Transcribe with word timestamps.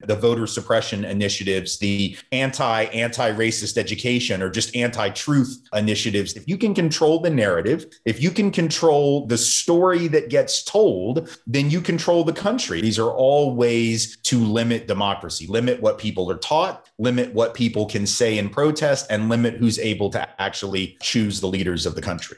the 0.00 0.16
voter 0.16 0.46
suppression 0.46 1.04
initiatives, 1.04 1.78
the 1.78 2.16
anti 2.32 2.84
anti 2.84 3.32
racist 3.32 3.76
education, 3.76 4.42
or 4.42 4.50
just 4.50 4.74
anti 4.76 5.08
truth 5.10 5.62
initiatives, 5.72 6.34
if 6.34 6.46
you 6.48 6.56
can 6.56 6.74
control 6.74 7.20
the 7.20 7.30
narrative, 7.30 7.86
if 8.04 8.22
you 8.22 8.30
can 8.30 8.50
control 8.50 9.26
the 9.26 9.38
story 9.38 10.08
that 10.08 10.30
gets 10.30 10.62
told, 10.62 11.38
then 11.46 11.70
you 11.70 11.80
control 11.80 12.24
the 12.24 12.32
country. 12.32 12.80
These 12.80 12.98
are 12.98 13.10
all 13.10 13.54
ways 13.54 14.16
to 14.24 14.38
limit 14.38 14.86
democracy, 14.86 15.46
limit 15.46 15.80
what 15.80 15.98
people 15.98 16.30
are 16.30 16.38
taught, 16.38 16.88
limit 16.98 17.34
what 17.34 17.54
people 17.54 17.86
can 17.86 18.06
say 18.06 18.38
in 18.38 18.48
protest, 18.48 19.06
and 19.10 19.28
limit 19.28 19.54
who's 19.54 19.78
able 19.78 20.10
to 20.10 20.40
actually 20.40 20.96
choose 21.02 21.40
the 21.40 21.48
leaders 21.48 21.86
of 21.86 21.94
the 21.94 22.02
country. 22.02 22.36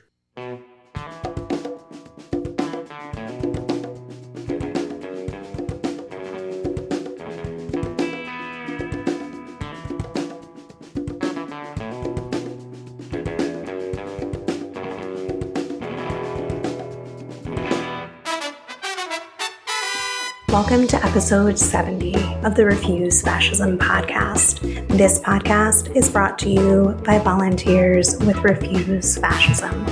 Episode 21.10 21.58
70 21.58 22.14
of 22.44 22.54
the 22.54 22.64
Refuse 22.64 23.20
Fascism 23.20 23.76
podcast. 23.76 24.60
This 24.96 25.18
podcast 25.18 25.96
is 25.96 26.08
brought 26.08 26.38
to 26.38 26.48
you 26.48 26.96
by 27.04 27.18
volunteers 27.18 28.16
with 28.18 28.36
Refuse 28.44 29.18
Fascism. 29.18 29.84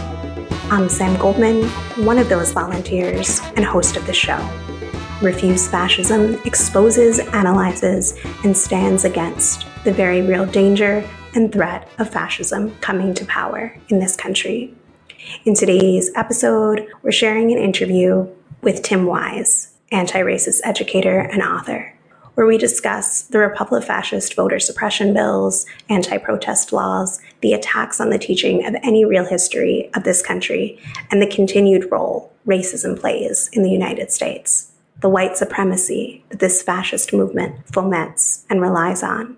I'm 0.71 0.89
Sam 0.89 1.19
Goldman, 1.19 1.65
one 2.07 2.19
of 2.19 2.29
those 2.29 2.53
volunteers 2.53 3.41
and 3.57 3.65
host 3.65 3.97
of 3.97 4.07
the 4.07 4.13
show. 4.13 4.39
Refuse 5.21 5.67
Fascism 5.67 6.35
exposes, 6.45 7.19
analyzes, 7.19 8.17
and 8.45 8.57
stands 8.57 9.05
against 9.05 9.67
the 9.83 9.93
very 9.93 10.23
real 10.23 10.47
danger 10.47 11.05
and 11.35 11.53
threat 11.53 11.89
of 11.99 12.09
fascism 12.09 12.77
coming 12.77 13.13
to 13.15 13.25
power 13.25 13.77
in 13.89 13.99
this 13.99 14.15
country. 14.15 14.73
In 15.45 15.57
today's 15.57 16.13
episode, 16.15 16.87
we're 17.03 17.11
sharing 17.11 17.51
an 17.51 17.59
interview 17.59 18.29
with 18.63 18.83
Tim 18.83 19.05
Wise, 19.05 19.68
anti 19.93 20.21
racist 20.21 20.61
educator 20.65 21.19
and 21.19 21.43
author, 21.43 21.95
where 22.35 22.47
we 22.47 22.59
discuss 22.59 23.23
the 23.23 23.39
Republic 23.39 23.85
fascist 23.85 24.35
voter 24.35 24.59
suppression 24.59 25.15
bills, 25.15 25.67
anti 25.89 26.19
protest 26.19 26.73
laws, 26.73 27.21
the 27.41 27.53
attacks 27.53 28.01
on 28.01 28.11
the 28.11 28.19
teaching 28.19 28.67
of 28.67 28.75
any 28.83 29.05
real 29.05 29.25
history 29.25 29.91
of 29.95 30.05
this 30.05 30.23
country, 30.23 30.81
and 31.11 31.23
the 31.23 31.27
continued 31.27 31.91
role 31.91 32.33
racism 32.47 32.99
plays 32.99 33.49
in 33.53 33.63
the 33.63 33.71
United 33.71 34.11
States, 34.13 34.73
the 35.01 35.09
white 35.09 35.37
supremacy 35.37 36.25
that 36.29 36.41
this 36.41 36.63
fascist 36.63 37.13
movement 37.13 37.67
foments 37.73 38.45
and 38.51 38.61
relies 38.61 39.03
on. 39.03 39.37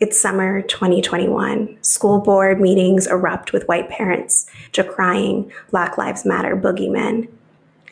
It's 0.00 0.20
summer 0.20 0.60
2021. 0.62 1.78
School 1.82 2.20
board 2.20 2.60
meetings 2.60 3.06
erupt 3.06 3.52
with 3.52 3.68
white 3.68 3.88
parents 3.88 4.46
decrying 4.72 5.52
Black 5.70 5.96
Lives 5.98 6.24
Matter 6.24 6.56
boogeymen 6.56 7.28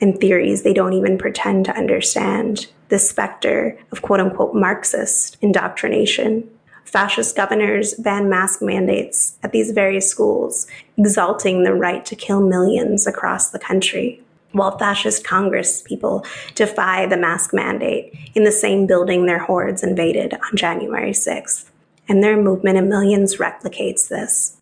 and 0.02 0.20
theories 0.20 0.62
they 0.62 0.74
don't 0.74 0.92
even 0.92 1.16
pretend 1.16 1.64
to 1.64 1.76
understand, 1.76 2.66
the 2.88 2.98
specter 2.98 3.78
of 3.92 4.02
quote 4.02 4.20
unquote 4.20 4.54
Marxist 4.54 5.38
indoctrination. 5.40 6.46
Fascist 6.84 7.36
governors 7.36 7.94
ban 7.94 8.28
mask 8.28 8.60
mandates 8.60 9.38
at 9.42 9.52
these 9.52 9.70
various 9.70 10.10
schools, 10.10 10.66
exalting 10.98 11.62
the 11.62 11.72
right 11.72 12.04
to 12.04 12.16
kill 12.16 12.46
millions 12.46 13.06
across 13.06 13.50
the 13.50 13.58
country. 13.58 14.20
While 14.50 14.76
fascist 14.76 15.24
Congress 15.24 15.80
people 15.80 16.26
defy 16.54 17.06
the 17.06 17.16
mask 17.16 17.54
mandate 17.54 18.14
in 18.34 18.44
the 18.44 18.52
same 18.52 18.86
building 18.86 19.24
their 19.24 19.38
hordes 19.38 19.82
invaded 19.82 20.34
on 20.34 20.56
January 20.56 21.12
6th. 21.12 21.70
And 22.08 22.22
their 22.22 22.36
movement 22.36 22.76
of 22.76 22.84
millions 22.84 23.36
replicates 23.36 24.08
this 24.08 24.58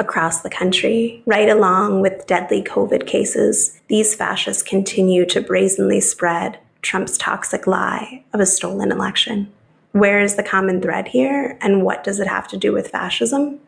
across 0.00 0.40
the 0.40 0.50
country. 0.50 1.22
Right 1.26 1.48
along 1.48 2.00
with 2.00 2.26
deadly 2.26 2.62
COVID 2.62 3.06
cases, 3.06 3.80
these 3.88 4.14
fascists 4.14 4.62
continue 4.62 5.24
to 5.26 5.40
brazenly 5.40 6.00
spread 6.00 6.58
Trump's 6.82 7.18
toxic 7.18 7.66
lie 7.66 8.24
of 8.32 8.40
a 8.40 8.46
stolen 8.46 8.90
election. 8.90 9.52
Where 9.92 10.20
is 10.20 10.36
the 10.36 10.42
common 10.42 10.80
thread 10.80 11.08
here, 11.08 11.58
and 11.60 11.84
what 11.84 12.02
does 12.02 12.18
it 12.18 12.26
have 12.26 12.48
to 12.48 12.56
do 12.56 12.72
with 12.72 12.88
fascism? 12.88 13.60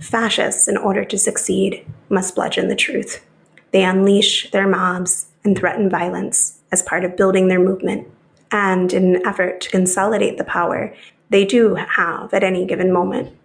Fascists, 0.00 0.66
in 0.66 0.76
order 0.76 1.04
to 1.04 1.18
succeed, 1.18 1.86
must 2.08 2.34
bludgeon 2.34 2.68
the 2.68 2.76
truth. 2.76 3.24
They 3.70 3.84
unleash 3.84 4.50
their 4.50 4.66
mobs 4.66 5.26
and 5.44 5.58
threaten 5.58 5.90
violence 5.90 6.60
as 6.72 6.82
part 6.82 7.04
of 7.04 7.16
building 7.16 7.48
their 7.48 7.60
movement. 7.60 8.08
And 8.50 8.92
in 8.92 9.16
an 9.16 9.26
effort 9.26 9.60
to 9.62 9.70
consolidate 9.70 10.38
the 10.38 10.44
power 10.44 10.94
they 11.30 11.44
do 11.44 11.74
have 11.74 12.32
at 12.32 12.44
any 12.44 12.64
given 12.66 12.92
moment. 12.92 13.36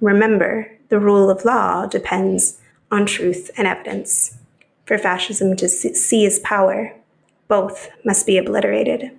Remember, 0.00 0.70
the 0.90 1.00
rule 1.00 1.28
of 1.28 1.44
law 1.44 1.86
depends 1.86 2.60
on 2.90 3.04
truth 3.04 3.50
and 3.56 3.66
evidence. 3.66 4.38
For 4.86 4.96
fascism 4.96 5.56
to 5.56 5.68
seize 5.68 6.38
power, 6.38 6.94
both 7.48 7.90
must 8.04 8.24
be 8.24 8.38
obliterated. 8.38 9.10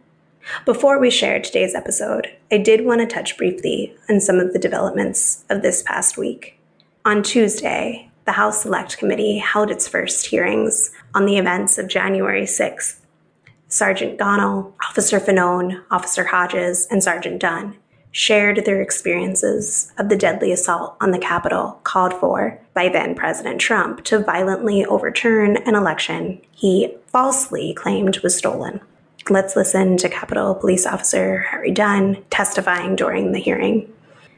Before 0.65 0.97
we 0.97 1.11
share 1.11 1.39
today's 1.39 1.75
episode, 1.75 2.33
I 2.49 2.57
did 2.57 2.85
want 2.85 3.01
to 3.01 3.07
touch 3.07 3.37
briefly 3.37 3.95
on 4.09 4.21
some 4.21 4.39
of 4.39 4.53
the 4.53 4.59
developments 4.59 5.43
of 5.49 5.61
this 5.61 5.83
past 5.83 6.17
week. 6.17 6.57
On 7.05 7.21
Tuesday, 7.21 8.09
the 8.25 8.31
House 8.31 8.61
Select 8.61 8.97
Committee 8.97 9.39
held 9.39 9.69
its 9.69 9.87
first 9.87 10.27
hearings 10.27 10.91
on 11.13 11.25
the 11.25 11.37
events 11.37 11.77
of 11.77 11.87
January 11.87 12.43
6th. 12.43 12.99
Sergeant 13.67 14.17
Gonell, 14.17 14.73
Officer 14.89 15.19
Fanone, 15.19 15.83
Officer 15.91 16.23
Hodges, 16.25 16.87
and 16.89 17.03
Sergeant 17.03 17.39
Dunn 17.39 17.75
shared 18.11 18.65
their 18.65 18.81
experiences 18.81 19.91
of 19.97 20.09
the 20.09 20.15
deadly 20.15 20.51
assault 20.51 20.95
on 20.99 21.11
the 21.11 21.19
Capitol 21.19 21.79
called 21.83 22.13
for 22.13 22.59
by 22.73 22.89
then 22.89 23.13
President 23.13 23.61
Trump 23.61 24.03
to 24.05 24.19
violently 24.19 24.85
overturn 24.85 25.57
an 25.57 25.75
election 25.75 26.41
he 26.51 26.95
falsely 27.07 27.73
claimed 27.73 28.19
was 28.19 28.35
stolen. 28.35 28.81
Let's 29.29 29.55
listen 29.55 29.97
to 29.97 30.09
Capitol 30.09 30.55
Police 30.55 30.87
Officer 30.87 31.39
Harry 31.51 31.71
Dunn 31.71 32.23
testifying 32.31 32.95
during 32.95 33.31
the 33.31 33.39
hearing. 33.39 33.91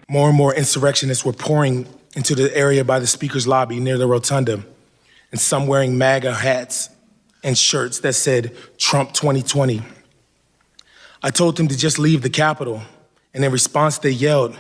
More 0.10 0.28
and 0.28 0.38
more 0.38 0.54
insurrectionists 0.54 1.24
were 1.24 1.32
pouring 1.32 1.88
into 2.16 2.36
the 2.36 2.56
area 2.56 2.84
by 2.84 3.00
the 3.00 3.08
Speaker's 3.08 3.48
lobby 3.48 3.80
near 3.80 3.98
the 3.98 4.08
rotunda, 4.08 4.66
and 5.32 5.40
some 5.40 5.66
wearing 5.66 5.98
MAGA 5.98 6.34
hats 6.34 6.90
and 7.42 7.58
shirts 7.58 8.00
that 8.00 8.14
said 8.14 8.54
Trump 8.78 9.14
2020. 9.14 9.82
I 11.24 11.30
told 11.30 11.56
them 11.56 11.70
to 11.70 11.78
just 11.78 11.98
leave 11.98 12.22
the 12.22 12.30
Capitol 12.30 12.82
and 13.34 13.46
in 13.46 13.52
response, 13.52 13.98
they 13.98 14.12
yelled, 14.12 14.58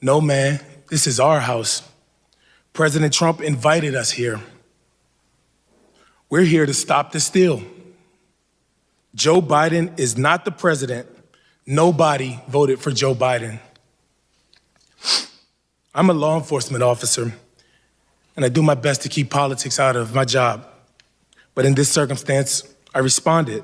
No, 0.00 0.20
man, 0.20 0.60
this 0.88 1.06
is 1.06 1.18
our 1.18 1.40
house. 1.40 1.82
President 2.72 3.12
Trump 3.12 3.40
invited 3.40 3.94
us 3.94 4.12
here. 4.12 4.40
We're 6.30 6.42
here 6.42 6.64
to 6.64 6.72
stop 6.72 7.12
the 7.12 7.20
steal. 7.20 7.62
Joe 9.14 9.42
Biden 9.42 9.98
is 9.98 10.16
not 10.16 10.44
the 10.44 10.50
president. 10.50 11.06
Nobody 11.66 12.40
voted 12.48 12.80
for 12.80 12.90
Joe 12.90 13.14
Biden. 13.14 13.60
I'm 15.94 16.08
a 16.08 16.14
law 16.14 16.38
enforcement 16.38 16.82
officer, 16.82 17.34
and 18.34 18.44
I 18.44 18.48
do 18.48 18.62
my 18.62 18.74
best 18.74 19.02
to 19.02 19.10
keep 19.10 19.28
politics 19.28 19.78
out 19.78 19.94
of 19.94 20.14
my 20.14 20.24
job. 20.24 20.66
But 21.54 21.66
in 21.66 21.74
this 21.74 21.90
circumstance, 21.90 22.62
I 22.94 23.00
responded, 23.00 23.62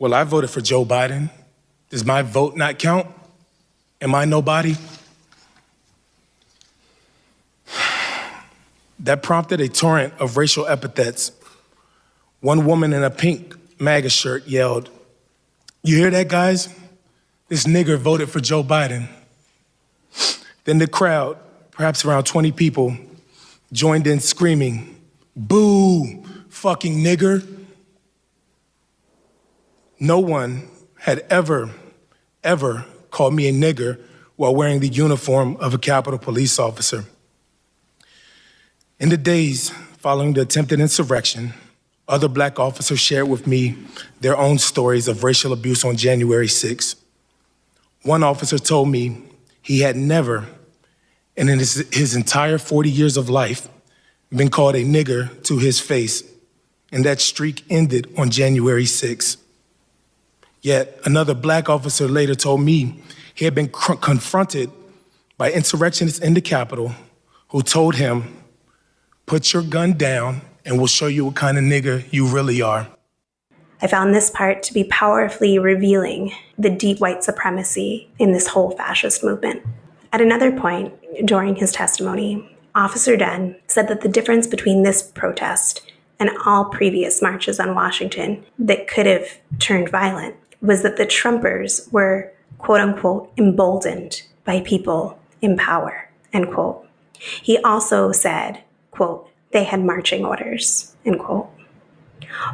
Well, 0.00 0.14
I 0.14 0.24
voted 0.24 0.50
for 0.50 0.60
Joe 0.60 0.84
Biden. 0.84 1.30
Does 1.90 2.04
my 2.04 2.22
vote 2.22 2.56
not 2.56 2.80
count? 2.80 3.06
Am 4.02 4.16
I 4.16 4.24
nobody? 4.24 4.74
That 8.98 9.22
prompted 9.22 9.60
a 9.60 9.68
torrent 9.68 10.12
of 10.18 10.36
racial 10.36 10.66
epithets. 10.66 11.30
One 12.40 12.66
woman 12.66 12.92
in 12.92 13.04
a 13.04 13.10
pink 13.10 13.54
MAGA 13.78 14.10
shirt 14.10 14.48
yelled, 14.48 14.90
You 15.84 15.98
hear 15.98 16.10
that, 16.10 16.26
guys? 16.26 16.68
This 17.48 17.64
nigger 17.64 17.96
voted 17.96 18.28
for 18.28 18.40
Joe 18.40 18.64
Biden. 18.64 19.08
Then 20.64 20.78
the 20.78 20.88
crowd, 20.88 21.38
perhaps 21.70 22.04
around 22.04 22.24
20 22.24 22.50
people, 22.50 22.96
joined 23.72 24.08
in 24.08 24.18
screaming, 24.18 25.00
Boo, 25.36 26.24
fucking 26.48 26.98
nigger. 26.98 27.46
No 30.00 30.18
one 30.18 30.68
had 30.98 31.20
ever, 31.30 31.70
ever 32.42 32.84
called 33.12 33.34
me 33.34 33.48
a 33.48 33.52
nigger 33.52 34.00
while 34.34 34.54
wearing 34.54 34.80
the 34.80 34.88
uniform 34.88 35.56
of 35.60 35.72
a 35.72 35.78
Capitol 35.78 36.18
police 36.18 36.58
officer. 36.58 37.04
In 38.98 39.08
the 39.10 39.16
days 39.16 39.70
following 39.98 40.32
the 40.32 40.40
attempted 40.40 40.80
insurrection, 40.80 41.54
other 42.08 42.26
black 42.26 42.58
officers 42.58 42.98
shared 42.98 43.28
with 43.28 43.46
me 43.46 43.76
their 44.20 44.36
own 44.36 44.58
stories 44.58 45.06
of 45.06 45.22
racial 45.22 45.52
abuse 45.52 45.84
on 45.84 45.96
January 45.96 46.48
6. 46.48 46.96
One 48.02 48.24
officer 48.24 48.58
told 48.58 48.88
me 48.88 49.22
he 49.60 49.80
had 49.80 49.96
never, 49.96 50.48
and 51.36 51.48
in 51.48 51.60
his, 51.60 51.86
his 51.92 52.16
entire 52.16 52.58
40 52.58 52.90
years 52.90 53.16
of 53.16 53.30
life, 53.30 53.68
been 54.30 54.50
called 54.50 54.74
a 54.74 54.84
nigger 54.84 55.42
to 55.44 55.58
his 55.58 55.78
face, 55.78 56.24
and 56.90 57.04
that 57.04 57.20
streak 57.20 57.62
ended 57.70 58.12
on 58.16 58.30
January 58.30 58.86
6. 58.86 59.36
Yet 60.62 61.00
another 61.04 61.34
black 61.34 61.68
officer 61.68 62.06
later 62.06 62.36
told 62.36 62.60
me 62.60 63.02
he 63.34 63.44
had 63.44 63.54
been 63.54 63.68
confronted 63.68 64.70
by 65.36 65.50
insurrectionists 65.50 66.20
in 66.20 66.34
the 66.34 66.40
Capitol 66.40 66.92
who 67.48 67.62
told 67.62 67.96
him, 67.96 68.36
Put 69.26 69.52
your 69.52 69.62
gun 69.62 69.94
down 69.94 70.42
and 70.64 70.78
we'll 70.78 70.86
show 70.86 71.08
you 71.08 71.24
what 71.24 71.34
kind 71.34 71.58
of 71.58 71.64
nigger 71.64 72.04
you 72.12 72.26
really 72.28 72.62
are. 72.62 72.88
I 73.80 73.88
found 73.88 74.14
this 74.14 74.30
part 74.30 74.62
to 74.64 74.74
be 74.74 74.84
powerfully 74.84 75.58
revealing 75.58 76.32
the 76.56 76.70
deep 76.70 77.00
white 77.00 77.24
supremacy 77.24 78.08
in 78.20 78.30
this 78.30 78.46
whole 78.46 78.70
fascist 78.70 79.24
movement. 79.24 79.64
At 80.12 80.20
another 80.20 80.52
point 80.52 80.94
during 81.26 81.56
his 81.56 81.72
testimony, 81.72 82.56
Officer 82.76 83.16
Dunn 83.16 83.56
said 83.66 83.88
that 83.88 84.02
the 84.02 84.08
difference 84.08 84.46
between 84.46 84.84
this 84.84 85.02
protest 85.02 85.82
and 86.20 86.30
all 86.46 86.66
previous 86.66 87.20
marches 87.20 87.58
on 87.58 87.74
Washington 87.74 88.44
that 88.60 88.86
could 88.86 89.06
have 89.06 89.26
turned 89.58 89.90
violent 89.90 90.36
was 90.62 90.82
that 90.82 90.96
the 90.96 91.04
Trumpers 91.04 91.92
were, 91.92 92.32
quote 92.58 92.80
unquote, 92.80 93.32
emboldened 93.36 94.22
by 94.44 94.60
people 94.60 95.18
in 95.42 95.56
power, 95.56 96.08
end 96.32 96.52
quote. 96.52 96.86
He 97.18 97.58
also 97.58 98.12
said, 98.12 98.62
quote, 98.90 99.28
they 99.50 99.64
had 99.64 99.84
marching 99.84 100.24
orders, 100.24 100.96
end 101.04 101.18
quote. 101.18 101.48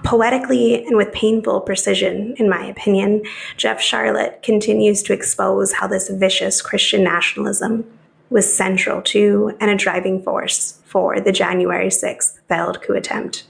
Poetically 0.03 0.85
and 0.87 0.97
with 0.97 1.13
painful 1.13 1.61
precision, 1.61 2.35
in 2.39 2.49
my 2.49 2.65
opinion, 2.67 3.23
Jeff 3.57 3.81
Sharlet 3.81 4.43
continues 4.43 5.03
to 5.05 5.13
expose 5.13 5.75
how 5.75 5.87
this 5.87 6.09
vicious 6.09 6.61
Christian 6.61 7.05
nationalism 7.05 7.85
was 8.31 8.53
central 8.53 9.01
to 9.03 9.57
and 9.61 9.71
a 9.71 9.77
driving 9.77 10.23
force 10.23 10.81
for 10.85 11.21
the 11.21 11.33
January 11.33 11.89
6th 11.89 12.41
failed 12.49 12.83
coup 12.83 12.95
attempt. 12.95 13.45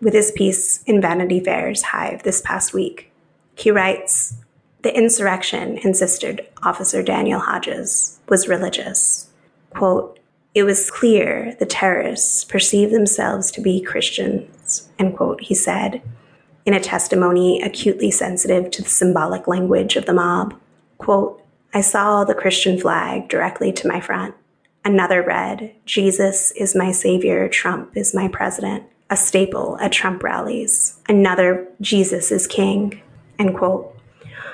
With 0.00 0.14
his 0.14 0.32
piece 0.32 0.82
in 0.84 1.00
Vanity 1.00 1.40
Fair's 1.40 1.82
Hive 1.82 2.22
this 2.22 2.40
past 2.40 2.72
week, 2.74 3.12
he 3.56 3.70
writes 3.70 4.36
The 4.82 4.96
insurrection, 4.96 5.78
insisted 5.78 6.46
Officer 6.62 7.02
Daniel 7.02 7.40
Hodges, 7.40 8.20
was 8.28 8.46
religious. 8.46 9.30
Quote, 9.70 10.20
it 10.54 10.62
was 10.62 10.90
clear 10.90 11.54
the 11.58 11.66
terrorists 11.66 12.44
perceived 12.44 12.92
themselves 12.92 13.50
to 13.50 13.60
be 13.60 13.82
Christians, 13.82 14.88
end 14.98 15.16
quote, 15.16 15.42
he 15.42 15.54
said, 15.54 16.00
in 16.64 16.72
a 16.72 16.80
testimony 16.80 17.60
acutely 17.60 18.10
sensitive 18.10 18.70
to 18.70 18.82
the 18.82 18.88
symbolic 18.88 19.46
language 19.46 19.96
of 19.96 20.06
the 20.06 20.14
mob. 20.14 20.54
Quote, 20.98 21.42
I 21.74 21.82
saw 21.82 22.24
the 22.24 22.34
Christian 22.34 22.78
flag 22.78 23.28
directly 23.28 23.70
to 23.72 23.88
my 23.88 24.00
front. 24.00 24.34
Another 24.82 25.22
read, 25.22 25.74
Jesus 25.84 26.52
is 26.52 26.74
my 26.74 26.90
savior, 26.90 27.48
Trump 27.48 27.96
is 27.96 28.14
my 28.14 28.28
president, 28.28 28.84
a 29.10 29.16
staple 29.16 29.76
at 29.80 29.92
Trump 29.92 30.22
rallies. 30.22 30.98
Another, 31.06 31.68
Jesus 31.82 32.32
is 32.32 32.46
king, 32.46 33.02
end 33.38 33.56
quote. 33.56 33.96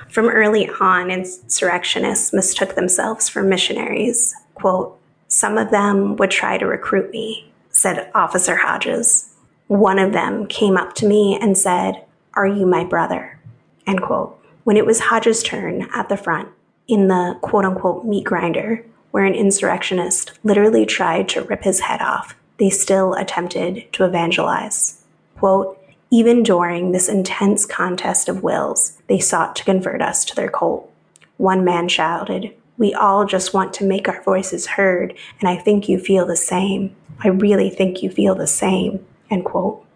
From 0.08 0.28
early 0.28 0.68
on, 0.80 1.10
insurrectionists 1.10 2.32
mistook 2.32 2.74
themselves 2.74 3.28
for 3.28 3.42
missionaries. 3.42 4.34
Quote, 4.54 4.98
some 5.32 5.56
of 5.56 5.70
them 5.70 6.16
would 6.16 6.30
try 6.30 6.58
to 6.58 6.66
recruit 6.66 7.10
me, 7.10 7.50
said 7.70 8.10
Officer 8.14 8.56
Hodges. 8.56 9.34
One 9.66 9.98
of 9.98 10.12
them 10.12 10.46
came 10.46 10.76
up 10.76 10.94
to 10.96 11.06
me 11.06 11.38
and 11.40 11.56
said, 11.56 12.04
Are 12.34 12.46
you 12.46 12.66
my 12.66 12.84
brother? 12.84 13.38
End 13.86 14.02
quote. 14.02 14.38
When 14.64 14.76
it 14.76 14.84
was 14.84 15.00
Hodges' 15.00 15.42
turn 15.42 15.88
at 15.94 16.10
the 16.10 16.18
front, 16.18 16.50
in 16.86 17.08
the 17.08 17.38
quote 17.40 17.64
unquote 17.64 18.04
meat 18.04 18.24
grinder, 18.24 18.84
where 19.10 19.24
an 19.24 19.34
insurrectionist 19.34 20.32
literally 20.44 20.84
tried 20.84 21.30
to 21.30 21.42
rip 21.42 21.62
his 21.62 21.80
head 21.80 22.02
off, 22.02 22.36
they 22.58 22.68
still 22.68 23.14
attempted 23.14 23.90
to 23.94 24.04
evangelize. 24.04 25.02
Quote, 25.38 25.81
even 26.12 26.42
during 26.42 26.92
this 26.92 27.08
intense 27.08 27.64
contest 27.64 28.28
of 28.28 28.42
wills, 28.42 29.00
they 29.08 29.18
sought 29.18 29.56
to 29.56 29.64
convert 29.64 30.02
us 30.02 30.26
to 30.26 30.36
their 30.36 30.50
cult. 30.50 30.92
One 31.38 31.64
man 31.64 31.88
shouted, 31.88 32.54
we 32.76 32.92
all 32.92 33.24
just 33.24 33.54
want 33.54 33.72
to 33.74 33.86
make 33.86 34.08
our 34.08 34.22
voices 34.22 34.66
heard, 34.66 35.16
and 35.40 35.48
I 35.48 35.56
think 35.56 35.88
you 35.88 35.98
feel 35.98 36.26
the 36.26 36.36
same. 36.36 36.94
I 37.24 37.28
really 37.28 37.70
think 37.70 38.02
you 38.02 38.10
feel 38.10 38.34
the 38.34 38.46
same, 38.46 39.04
end 39.30 39.46
quote. 39.46 39.86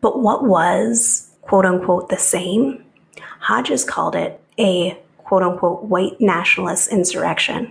But 0.00 0.22
what 0.22 0.44
was, 0.44 1.30
quote 1.42 1.66
unquote, 1.66 2.08
the 2.08 2.16
same? 2.16 2.82
Hodges 3.40 3.84
called 3.84 4.16
it 4.16 4.40
a, 4.58 4.98
quote 5.18 5.42
unquote, 5.42 5.82
white 5.84 6.18
nationalist 6.18 6.90
insurrection. 6.90 7.70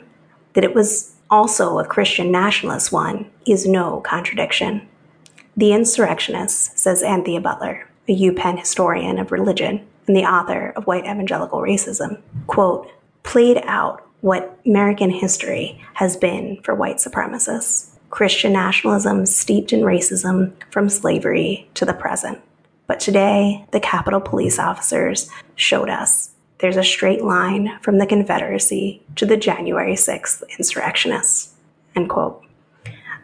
That 0.54 0.64
it 0.64 0.76
was 0.76 1.16
also 1.32 1.80
a 1.80 1.86
Christian 1.86 2.32
nationalist 2.32 2.92
one 2.92 3.32
is 3.48 3.66
no 3.66 4.02
contradiction. 4.02 4.88
The 5.58 5.74
insurrectionists, 5.74 6.80
says 6.80 7.04
Anthea 7.04 7.42
Butler, 7.42 7.90
a 8.08 8.16
UPenn 8.16 8.60
historian 8.60 9.20
of 9.20 9.32
religion 9.32 9.86
and 10.08 10.16
the 10.16 10.24
author 10.24 10.72
of 10.76 10.88
White 10.88 11.06
Evangelical 11.06 11.60
Racism, 11.60 12.22
quote, 12.46 12.90
played 13.24 13.62
out 13.64 14.08
what 14.22 14.60
American 14.66 15.10
history 15.10 15.84
has 15.96 16.16
been 16.16 16.62
for 16.64 16.74
white 16.74 16.98
supremacists 16.98 17.98
Christian 18.10 18.54
nationalism 18.54 19.26
steeped 19.26 19.74
in 19.74 19.82
racism 19.82 20.54
from 20.72 20.90
slavery 20.90 21.70
to 21.74 21.86
the 21.86 21.94
present. 21.94 22.40
But 22.88 23.00
today, 23.00 23.66
the 23.72 23.80
Capitol 23.80 24.22
police 24.22 24.60
officers 24.60 25.30
showed 25.56 25.90
us 25.90 26.32
there's 26.60 26.78
a 26.78 26.84
straight 26.84 27.22
line 27.22 27.78
from 27.82 27.98
the 27.98 28.08
Confederacy 28.08 29.04
to 29.18 29.26
the 29.26 29.38
January 29.38 29.94
6th 29.94 30.44
insurrectionists. 30.58 31.54
End 31.96 32.10
quote. 32.10 32.44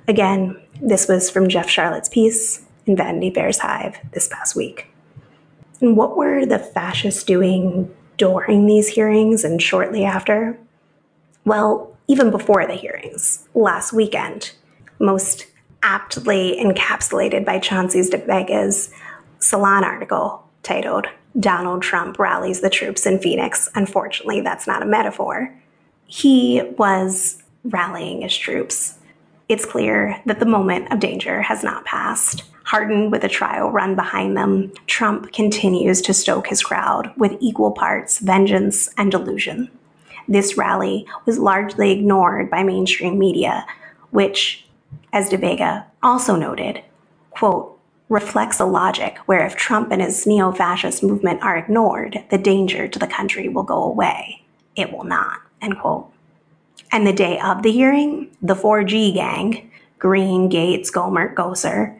Again, 0.08 0.62
this 0.84 1.08
was 1.08 1.30
from 1.30 1.48
Jeff 1.48 1.70
Sharlet's 1.70 2.10
piece 2.10 2.66
in 2.86 2.98
Vanity 2.98 3.32
Fair's 3.32 3.60
Hive 3.60 3.98
this 4.12 4.28
past 4.28 4.56
week. 4.56 4.88
And 5.80 5.96
what 5.96 6.18
were 6.18 6.46
the 6.46 6.60
fascists 6.60 7.24
doing 7.24 7.94
during 8.18 8.66
these 8.66 8.90
hearings 8.90 9.44
and 9.44 9.62
shortly 9.62 10.04
after? 10.04 10.58
Well, 11.46 11.96
even 12.08 12.32
before 12.32 12.68
the 12.68 12.74
hearings, 12.74 13.48
last 13.54 13.94
weekend, 13.94 14.52
most 15.00 15.48
aptly 15.82 16.58
encapsulated 16.62 17.46
by 17.46 17.60
Chauncey 17.60 18.02
de 18.10 18.18
Vega's 18.18 18.90
Salon 19.40 19.84
article 19.84 20.48
titled 20.64 21.08
Donald 21.40 21.82
Trump 21.82 22.20
Rallies 22.20 22.62
the 22.62 22.70
Troops 22.70 23.06
in 23.06 23.20
Phoenix. 23.20 23.70
Unfortunately, 23.76 24.42
that's 24.42 24.68
not 24.68 24.84
a 24.84 24.86
metaphor. 24.86 25.54
He 26.06 26.62
was 26.78 27.42
rallying 27.64 28.22
his 28.22 28.38
troops. 28.38 28.98
It's 29.50 29.66
clear 29.66 30.22
that 30.26 30.40
the 30.40 30.46
moment 30.46 30.92
of 30.92 31.00
danger 31.00 31.42
has 31.42 31.64
not 31.64 31.86
passed. 31.86 32.44
Hardened 32.66 33.12
with 33.12 33.24
a 33.24 33.30
trial 33.30 33.70
run 33.70 33.96
behind 33.96 34.38
them, 34.38 34.72
Trump 34.88 35.32
continues 35.34 36.02
to 36.02 36.14
stoke 36.14 36.48
his 36.48 36.64
crowd 36.64 37.12
with 37.18 37.38
equal 37.40 37.72
parts 37.72 38.20
vengeance 38.20 38.90
and 38.98 39.12
delusion 39.12 39.70
this 40.28 40.58
rally 40.58 41.06
was 41.26 41.40
largely 41.40 41.92
ignored 41.92 42.50
by 42.50 42.64
mainstream 42.64 43.20
media, 43.20 43.66
which, 44.12 44.66
as 45.12 45.30
de 45.30 45.38
Vega 45.38 45.86
also 46.02 46.36
noted, 46.36 46.84
quote, 47.32 47.78
reflects 48.10 48.60
a 48.60 48.66
logic 48.66 49.18
where 49.26 49.46
if 49.46 49.56
Trump 49.56 49.92
and 49.92 50.02
his 50.02 50.28
neo 50.28 50.52
fascist 50.52 51.04
movement 51.04 51.42
are 51.42 51.58
ignored, 51.58 52.24
the 52.30 52.38
danger 52.38 52.88
to 52.88 53.00
the 53.00 53.08
country 53.08 53.50
will 53.50 53.64
go 53.64 53.84
away. 53.84 54.44
It 54.76 54.92
will 54.92 55.04
not, 55.04 55.40
end 55.62 55.80
quote. 55.80 56.13
And 56.94 57.08
the 57.08 57.12
day 57.12 57.40
of 57.40 57.64
the 57.64 57.72
hearing, 57.72 58.30
the 58.40 58.54
4G 58.54 59.16
gang, 59.16 59.72
Greene, 59.98 60.48
Gaetz, 60.48 60.92
Gohmert, 60.92 61.34
Gosar, 61.34 62.00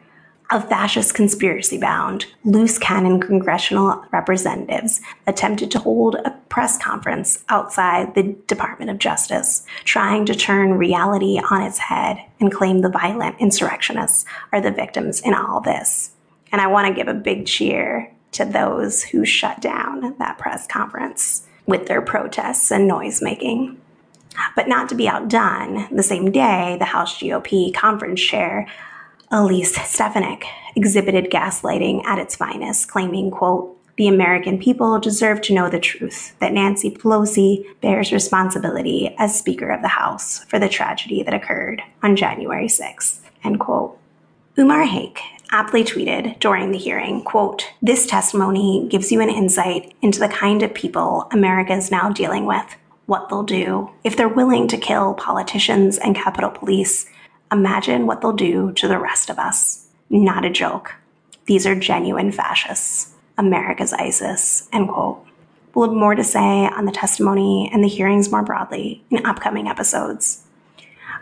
of 0.52 0.68
fascist 0.68 1.14
conspiracy 1.14 1.78
bound, 1.78 2.26
loose 2.44 2.78
cannon 2.78 3.20
congressional 3.20 4.04
representatives 4.12 5.00
attempted 5.26 5.72
to 5.72 5.80
hold 5.80 6.14
a 6.14 6.30
press 6.48 6.78
conference 6.78 7.42
outside 7.48 8.14
the 8.14 8.36
Department 8.46 8.88
of 8.88 9.00
Justice, 9.00 9.66
trying 9.82 10.26
to 10.26 10.34
turn 10.34 10.74
reality 10.74 11.40
on 11.50 11.62
its 11.62 11.78
head 11.78 12.24
and 12.38 12.52
claim 12.52 12.78
the 12.78 12.88
violent 12.88 13.34
insurrectionists 13.40 14.24
are 14.52 14.60
the 14.60 14.70
victims 14.70 15.20
in 15.20 15.34
all 15.34 15.60
this. 15.60 16.12
And 16.52 16.60
I 16.60 16.68
want 16.68 16.86
to 16.86 16.94
give 16.94 17.08
a 17.08 17.18
big 17.18 17.46
cheer 17.46 18.12
to 18.30 18.44
those 18.44 19.02
who 19.02 19.24
shut 19.24 19.60
down 19.60 20.14
that 20.18 20.38
press 20.38 20.68
conference 20.68 21.48
with 21.66 21.86
their 21.86 22.02
protests 22.02 22.70
and 22.70 22.86
noise 22.86 23.20
making. 23.20 23.80
But 24.56 24.68
not 24.68 24.88
to 24.88 24.94
be 24.94 25.08
outdone, 25.08 25.88
the 25.94 26.02
same 26.02 26.30
day, 26.30 26.76
the 26.78 26.86
House 26.86 27.18
GOP 27.18 27.72
conference 27.74 28.20
chair 28.20 28.66
Elise 29.30 29.74
Stefanik 29.74 30.44
exhibited 30.76 31.30
gaslighting 31.30 32.04
at 32.04 32.18
its 32.18 32.36
finest, 32.36 32.88
claiming, 32.88 33.30
quote, 33.30 33.76
the 33.96 34.08
American 34.08 34.58
people 34.58 34.98
deserve 34.98 35.40
to 35.42 35.54
know 35.54 35.70
the 35.70 35.78
truth 35.78 36.36
that 36.40 36.52
Nancy 36.52 36.90
Pelosi 36.90 37.64
bears 37.80 38.12
responsibility 38.12 39.14
as 39.18 39.38
Speaker 39.38 39.70
of 39.70 39.82
the 39.82 39.88
House 39.88 40.44
for 40.44 40.58
the 40.58 40.68
tragedy 40.68 41.22
that 41.22 41.34
occurred 41.34 41.82
on 42.02 42.16
January 42.16 42.66
6th, 42.66 43.20
end 43.44 43.60
quote. 43.60 43.96
Umair 44.56 44.86
Haque 44.86 45.20
aptly 45.50 45.84
tweeted 45.84 46.38
during 46.40 46.72
the 46.72 46.78
hearing, 46.78 47.22
quote, 47.22 47.70
This 47.80 48.06
testimony 48.06 48.86
gives 48.88 49.12
you 49.12 49.20
an 49.20 49.30
insight 49.30 49.94
into 50.02 50.18
the 50.18 50.28
kind 50.28 50.62
of 50.62 50.74
people 50.74 51.28
America 51.30 51.72
is 51.72 51.90
now 51.90 52.10
dealing 52.10 52.46
with, 52.46 52.76
what 53.06 53.28
they'll 53.28 53.42
do 53.42 53.90
if 54.02 54.16
they're 54.16 54.28
willing 54.28 54.68
to 54.68 54.78
kill 54.78 55.14
politicians 55.14 55.98
and 55.98 56.16
Capitol 56.16 56.50
Police 56.50 57.06
Imagine 57.54 58.06
what 58.06 58.20
they'll 58.20 58.32
do 58.32 58.72
to 58.72 58.88
the 58.88 58.98
rest 58.98 59.30
of 59.30 59.38
us. 59.38 59.86
Not 60.10 60.44
a 60.44 60.50
joke. 60.50 60.94
These 61.46 61.66
are 61.66 61.76
genuine 61.76 62.32
fascists. 62.32 63.12
America's 63.38 63.92
ISIS. 63.92 64.68
End 64.72 64.88
quote. 64.88 65.24
We'll 65.72 65.86
have 65.88 65.96
more 65.96 66.16
to 66.16 66.24
say 66.24 66.66
on 66.66 66.84
the 66.84 66.90
testimony 66.90 67.70
and 67.72 67.82
the 67.82 67.88
hearings 67.88 68.30
more 68.32 68.42
broadly 68.42 69.04
in 69.08 69.24
upcoming 69.24 69.68
episodes. 69.68 70.42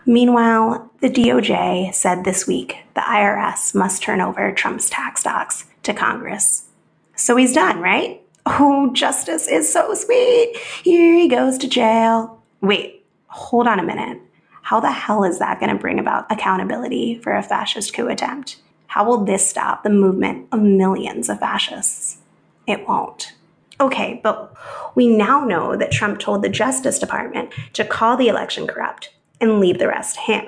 Meanwhile, 0.07 0.91
the 1.01 1.11
DOJ 1.11 1.95
said 1.95 2.25
this 2.25 2.47
week 2.47 2.79
the 2.95 3.03
IRS 3.03 3.75
must 3.75 4.03
turn 4.03 4.23
over 4.23 4.53
Trump's 4.53 4.89
tax 4.89 5.23
docs 5.23 5.67
to 5.83 5.93
Congress. 5.93 6.67
So 7.15 7.37
he's 7.37 7.53
done, 7.53 7.79
right? 7.81 8.22
Oh, 8.45 8.91
justice 8.93 9.47
is 9.47 9.73
so 9.73 9.95
sweet. 9.95 10.57
Here 10.83 11.15
he 11.15 11.29
goes 11.29 11.59
to 11.59 11.69
jail. 11.69 12.43
Wait, 12.61 13.05
hold 13.27 13.67
on 13.67 13.79
a 13.79 13.85
minute. 13.85 14.21
How 14.63 14.81
the 14.81 14.91
hell 14.91 15.25
is 15.25 15.39
that 15.39 15.61
going 15.61 15.71
to 15.71 15.81
bring 15.81 15.99
about 15.99 16.31
accountability 16.31 17.19
for 17.19 17.35
a 17.35 17.43
fascist 17.43 17.95
coup 17.95 18.09
attempt? 18.09 18.57
How 18.89 19.05
will 19.05 19.25
this 19.25 19.49
stop 19.49 19.83
the 19.83 19.91
movement 19.91 20.49
of 20.53 20.61
millions 20.61 21.29
of 21.29 21.41
fascists? 21.41 22.19
It 22.67 22.87
won't. 22.87 23.33
Okay, 23.81 24.21
but 24.23 24.55
we 24.95 25.09
now 25.09 25.45
know 25.45 25.77
that 25.77 25.91
Trump 25.91 26.19
told 26.21 26.43
the 26.43 26.49
Justice 26.49 26.99
Department 26.99 27.53
to 27.73 27.85
call 27.85 28.17
the 28.17 28.29
election 28.29 28.67
corrupt 28.67 29.11
and 29.41 29.61
leave 29.61 29.79
the 29.79 29.89
rest 29.89 30.17
him. 30.17 30.45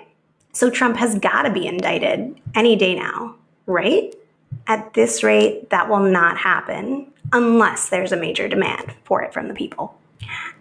So 0.52 0.70
Trump 0.70 0.96
has 0.98 1.18
got 1.18 1.42
to 1.42 1.52
be 1.52 1.66
indicted 1.66 2.40
any 2.54 2.76
day 2.76 2.94
now, 2.94 3.34
right? 3.66 4.14
At 4.66 4.94
this 4.94 5.24
rate, 5.24 5.70
that 5.70 5.88
will 5.88 6.00
not 6.00 6.38
happen 6.38 7.12
unless 7.33 7.88
there's 7.88 8.12
a 8.12 8.16
major 8.16 8.49
demand 8.49 8.95
for 9.04 9.23
it 9.23 9.33
from 9.33 9.49
the 9.49 9.54
people. 9.54 9.99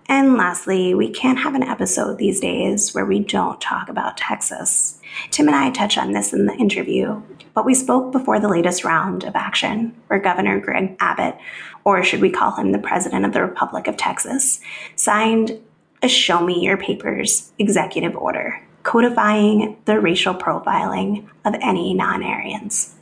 And 0.07 0.35
lastly, 0.35 0.93
we 0.93 1.09
can't 1.09 1.39
have 1.39 1.55
an 1.55 1.63
episode 1.63 2.17
these 2.17 2.39
days 2.39 2.93
where 2.93 3.05
we 3.05 3.19
don't 3.19 3.61
talk 3.61 3.87
about 3.89 4.17
Texas. 4.17 4.99
Tim 5.31 5.47
and 5.47 5.55
I 5.55 5.71
touched 5.71 5.97
on 5.97 6.11
this 6.11 6.33
in 6.33 6.45
the 6.45 6.55
interview, 6.55 7.21
but 7.53 7.65
we 7.65 7.73
spoke 7.73 8.11
before 8.11 8.39
the 8.39 8.49
latest 8.49 8.83
round 8.83 9.23
of 9.23 9.35
action 9.35 9.95
where 10.07 10.19
Governor 10.19 10.59
Greg 10.59 10.97
Abbott, 10.99 11.37
or 11.85 12.03
should 12.03 12.21
we 12.21 12.29
call 12.29 12.55
him 12.55 12.71
the 12.71 12.79
President 12.79 13.25
of 13.25 13.33
the 13.33 13.41
Republic 13.41 13.87
of 13.87 13.95
Texas, 13.95 14.59
signed 14.95 15.59
a 16.01 16.09
Show 16.09 16.41
Me 16.41 16.59
Your 16.59 16.77
Papers 16.77 17.53
executive 17.57 18.15
order 18.15 18.61
codifying 18.83 19.77
the 19.85 19.99
racial 19.99 20.33
profiling 20.33 21.27
of 21.45 21.55
any 21.61 21.93
non 21.93 22.21
Aryans. 22.21 22.95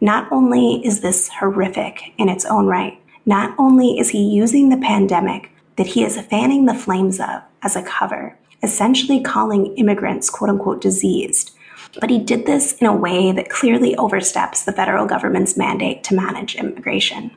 Not 0.00 0.30
only 0.32 0.84
is 0.84 1.00
this 1.00 1.28
horrific 1.28 2.14
in 2.18 2.28
its 2.28 2.44
own 2.44 2.66
right, 2.66 2.98
not 3.26 3.52
only 3.58 3.98
is 3.98 4.10
he 4.10 4.22
using 4.22 4.68
the 4.68 4.76
pandemic 4.76 5.50
that 5.74 5.88
he 5.88 6.04
is 6.04 6.18
fanning 6.22 6.64
the 6.64 6.74
flames 6.74 7.18
of 7.18 7.42
as 7.62 7.74
a 7.74 7.82
cover, 7.82 8.38
essentially 8.62 9.20
calling 9.20 9.76
immigrants 9.76 10.30
quote 10.30 10.48
unquote 10.48 10.80
diseased, 10.80 11.50
but 12.00 12.08
he 12.08 12.18
did 12.18 12.46
this 12.46 12.74
in 12.74 12.86
a 12.86 12.96
way 12.96 13.32
that 13.32 13.50
clearly 13.50 13.96
oversteps 13.96 14.64
the 14.64 14.72
federal 14.72 15.06
government's 15.06 15.56
mandate 15.56 16.04
to 16.04 16.14
manage 16.14 16.54
immigration. 16.54 17.32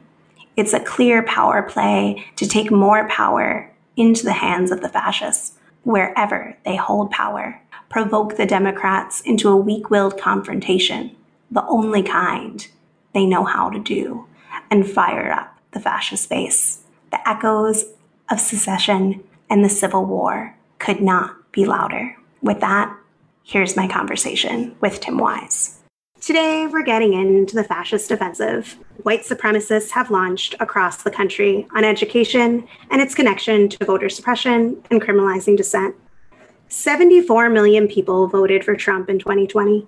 It's 0.55 0.73
a 0.73 0.79
clear 0.79 1.23
power 1.23 1.63
play 1.63 2.23
to 2.35 2.47
take 2.47 2.71
more 2.71 3.07
power 3.09 3.71
into 3.97 4.23
the 4.23 4.33
hands 4.33 4.71
of 4.71 4.81
the 4.81 4.89
fascists 4.89 5.57
wherever 5.83 6.55
they 6.65 6.75
hold 6.75 7.09
power, 7.09 7.61
provoke 7.89 8.37
the 8.37 8.45
Democrats 8.45 9.21
into 9.21 9.49
a 9.49 9.57
weak 9.57 9.89
willed 9.89 10.19
confrontation, 10.19 11.15
the 11.49 11.65
only 11.65 12.03
kind 12.03 12.67
they 13.13 13.25
know 13.25 13.43
how 13.43 13.69
to 13.69 13.79
do, 13.79 14.27
and 14.69 14.87
fire 14.87 15.31
up 15.31 15.58
the 15.71 15.79
fascist 15.79 16.29
base. 16.29 16.83
The 17.11 17.27
echoes 17.27 17.85
of 18.29 18.39
secession 18.39 19.23
and 19.49 19.63
the 19.63 19.69
Civil 19.69 20.05
War 20.05 20.55
could 20.77 21.01
not 21.01 21.51
be 21.51 21.65
louder. 21.65 22.15
With 22.41 22.59
that, 22.61 22.95
here's 23.43 23.75
my 23.75 23.87
conversation 23.87 24.75
with 24.81 24.99
Tim 24.99 25.17
Wise. 25.17 25.79
Today, 26.21 26.67
we're 26.67 26.83
getting 26.83 27.13
into 27.13 27.55
the 27.55 27.63
fascist 27.63 28.11
offensive 28.11 28.77
white 29.03 29.21
supremacists 29.21 29.91
have 29.91 30.11
launched 30.11 30.55
across 30.59 31.03
the 31.03 31.11
country 31.11 31.65
on 31.75 31.83
education 31.83 32.67
and 32.91 33.01
its 33.01 33.15
connection 33.15 33.69
to 33.69 33.85
voter 33.85 34.09
suppression 34.09 34.83
and 34.91 35.01
criminalizing 35.01 35.55
dissent. 35.55 35.95
74 36.67 37.49
million 37.49 37.87
people 37.87 38.27
voted 38.27 38.63
for 38.63 38.75
Trump 38.75 39.09
in 39.09 39.17
2020. 39.17 39.87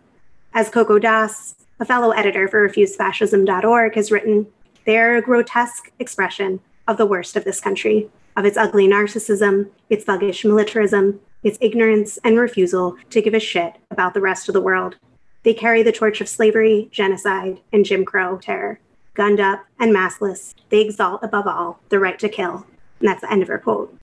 As 0.53 0.69
Coco 0.69 0.97
Das, 0.97 1.55
a 1.79 1.85
fellow 1.85 2.11
editor 2.11 2.47
for 2.47 2.67
RefuseFascism.org, 2.67 3.95
has 3.95 4.11
written, 4.11 4.47
they're 4.85 5.17
a 5.17 5.21
grotesque 5.21 5.91
expression 5.99 6.59
of 6.87 6.97
the 6.97 7.05
worst 7.05 7.35
of 7.35 7.43
this 7.43 7.61
country, 7.61 8.09
of 8.35 8.45
its 8.45 8.57
ugly 8.57 8.87
narcissism, 8.87 9.69
its 9.89 10.05
thuggish 10.05 10.45
militarism, 10.45 11.19
its 11.43 11.57
ignorance 11.61 12.17
and 12.23 12.37
refusal 12.37 12.95
to 13.09 13.21
give 13.21 13.33
a 13.33 13.39
shit 13.39 13.75
about 13.89 14.13
the 14.13 14.21
rest 14.21 14.47
of 14.47 14.53
the 14.53 14.61
world. 14.61 14.95
They 15.43 15.53
carry 15.53 15.81
the 15.83 15.91
torch 15.91 16.21
of 16.21 16.29
slavery, 16.29 16.89
genocide, 16.91 17.59
and 17.73 17.85
Jim 17.85 18.05
Crow 18.05 18.37
terror. 18.37 18.79
Gunned 19.13 19.39
up 19.39 19.65
and 19.79 19.93
maskless, 19.93 20.53
they 20.69 20.81
exalt 20.81 21.23
above 21.23 21.47
all 21.47 21.79
the 21.89 21.99
right 21.99 22.17
to 22.19 22.29
kill. 22.29 22.65
And 22.99 23.09
that's 23.09 23.21
the 23.21 23.31
end 23.31 23.41
of 23.41 23.47
her 23.47 23.57
quote. 23.57 23.97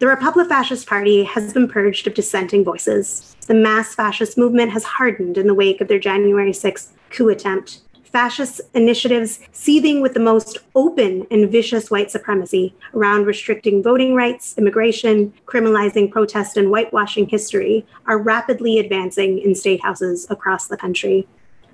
The 0.00 0.06
Republic 0.06 0.48
Fascist 0.48 0.86
Party 0.86 1.24
has 1.24 1.52
been 1.52 1.68
purged 1.68 2.06
of 2.06 2.14
dissenting 2.14 2.64
voices. 2.64 3.36
The 3.46 3.54
mass 3.54 3.94
fascist 3.94 4.38
movement 4.38 4.70
has 4.70 4.84
hardened 4.84 5.36
in 5.36 5.46
the 5.46 5.54
wake 5.54 5.80
of 5.80 5.88
their 5.88 5.98
January 5.98 6.52
6th 6.52 6.90
coup 7.10 7.28
attempt 7.28 7.80
fascist 8.08 8.60
initiatives 8.74 9.40
seething 9.52 10.00
with 10.00 10.14
the 10.14 10.20
most 10.20 10.58
open 10.74 11.26
and 11.30 11.50
vicious 11.50 11.90
white 11.90 12.10
supremacy 12.10 12.74
around 12.94 13.26
restricting 13.26 13.82
voting 13.82 14.14
rights, 14.14 14.56
immigration, 14.56 15.32
criminalizing 15.46 16.10
protest, 16.10 16.56
and 16.56 16.68
whitewashing 16.68 17.28
history 17.28 17.86
are 18.06 18.18
rapidly 18.18 18.78
advancing 18.78 19.38
in 19.38 19.54
state 19.54 19.82
houses 19.82 20.26
across 20.30 20.66
the 20.66 20.76
country. 20.76 21.26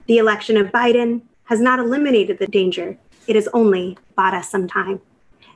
The 0.06 0.18
election 0.18 0.56
of 0.56 0.68
Biden 0.68 1.22
has 1.44 1.60
not 1.60 1.78
eliminated 1.78 2.38
the 2.38 2.46
danger, 2.46 2.98
it 3.26 3.36
has 3.36 3.48
only 3.54 3.96
bought 4.16 4.34
us 4.34 4.50
some 4.50 4.68
time. 4.68 5.00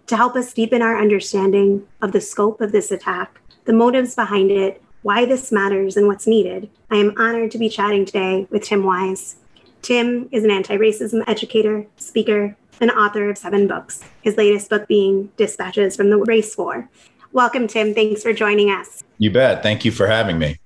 To 0.06 0.16
help 0.16 0.36
us 0.36 0.54
deepen 0.54 0.80
our 0.80 0.98
understanding 0.98 1.86
of 2.00 2.12
the 2.12 2.20
scope 2.20 2.60
of 2.60 2.72
this 2.72 2.90
attack, 2.90 3.40
the 3.66 3.72
motives 3.72 4.14
behind 4.14 4.50
it, 4.50 4.82
why 5.02 5.24
this 5.24 5.52
matters, 5.52 5.96
and 5.96 6.06
what's 6.06 6.26
needed, 6.26 6.70
I 6.90 6.96
am 6.96 7.14
honored 7.18 7.50
to 7.52 7.58
be 7.58 7.68
chatting 7.68 8.04
today 8.04 8.46
with 8.50 8.64
Tim 8.64 8.84
Wise. 8.84 9.36
Tim 9.82 10.28
is 10.32 10.44
an 10.44 10.50
anti 10.50 10.76
racism 10.76 11.22
educator, 11.26 11.86
speaker, 11.96 12.56
and 12.80 12.90
author 12.90 13.30
of 13.30 13.38
seven 13.38 13.66
books, 13.66 14.02
his 14.22 14.36
latest 14.36 14.70
book 14.70 14.86
being 14.88 15.30
Dispatches 15.36 15.96
from 15.96 16.10
the 16.10 16.18
Race 16.18 16.56
War. 16.56 16.88
Welcome, 17.32 17.66
Tim. 17.66 17.94
Thanks 17.94 18.22
for 18.22 18.32
joining 18.32 18.70
us. 18.70 19.04
You 19.18 19.30
bet. 19.30 19.62
Thank 19.62 19.84
you 19.84 19.92
for 19.92 20.06
having 20.06 20.38
me. 20.38 20.58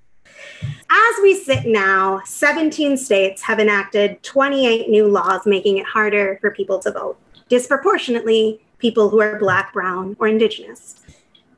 As 0.63 1.15
we 1.23 1.35
sit 1.35 1.67
now, 1.67 2.21
17 2.25 2.97
states 2.97 3.43
have 3.43 3.59
enacted 3.59 4.23
28 4.23 4.89
new 4.89 5.09
laws 5.09 5.47
making 5.47 5.79
it 5.79 5.87
harder 5.87 6.39
for 6.41 6.51
people 6.51 6.79
to 6.81 6.93
vote, 6.93 7.19
disproportionately, 7.49 8.61
people 8.79 9.09
who 9.09 9.21
are 9.21 9.39
Black, 9.39 9.73
Brown, 9.73 10.17
or 10.19 10.29
Indigenous. 10.29 10.97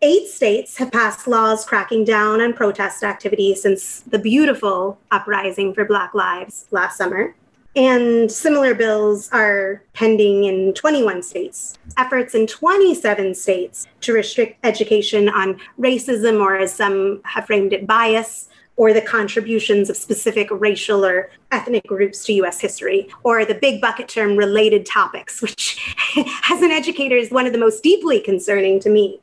Eight 0.03 0.29
states 0.29 0.77
have 0.77 0.93
passed 0.93 1.27
laws 1.27 1.65
cracking 1.65 2.05
down 2.05 2.41
on 2.41 2.53
protest 2.53 3.03
activity 3.03 3.55
since 3.55 4.01
the 4.01 4.19
beautiful 4.19 4.99
uprising 5.11 5.73
for 5.73 5.85
Black 5.85 6.15
Lives 6.15 6.67
last 6.71 6.99
summer. 6.99 7.35
And 7.77 8.31
similar 8.31 8.75
bills 8.75 9.29
are 9.33 9.83
pending 9.95 10.45
in 10.45 10.75
21 10.75 11.23
states. 11.23 11.77
Efforts 11.97 12.35
in 12.35 12.47
27 12.47 13.35
states 13.35 13.89
to 14.03 14.13
restrict 14.13 14.65
education 14.65 15.29
on 15.29 15.61
racism, 15.79 16.41
or 16.41 16.57
as 16.57 16.73
some 16.73 17.21
have 17.25 17.47
framed 17.47 17.73
it, 17.73 17.87
bias, 17.87 18.49
or 18.77 18.93
the 18.93 19.01
contributions 19.01 19.91
of 19.91 19.97
specific 19.97 20.49
racial 20.51 21.05
or 21.05 21.31
ethnic 21.51 21.85
groups 21.87 22.25
to 22.25 22.33
US 22.35 22.61
history, 22.61 23.09
or 23.25 23.45
the 23.45 23.55
big 23.55 23.81
bucket 23.81 24.09
term 24.09 24.37
related 24.37 24.87
topics, 24.87 25.43
which, 25.43 25.97
as 26.51 26.63
an 26.63 26.71
educator, 26.71 27.17
is 27.17 27.31
one 27.31 27.47
of 27.47 27.53
the 27.53 27.59
most 27.59 27.83
deeply 27.83 28.21
concerning 28.21 28.79
to 28.81 28.91
me. 28.91 29.21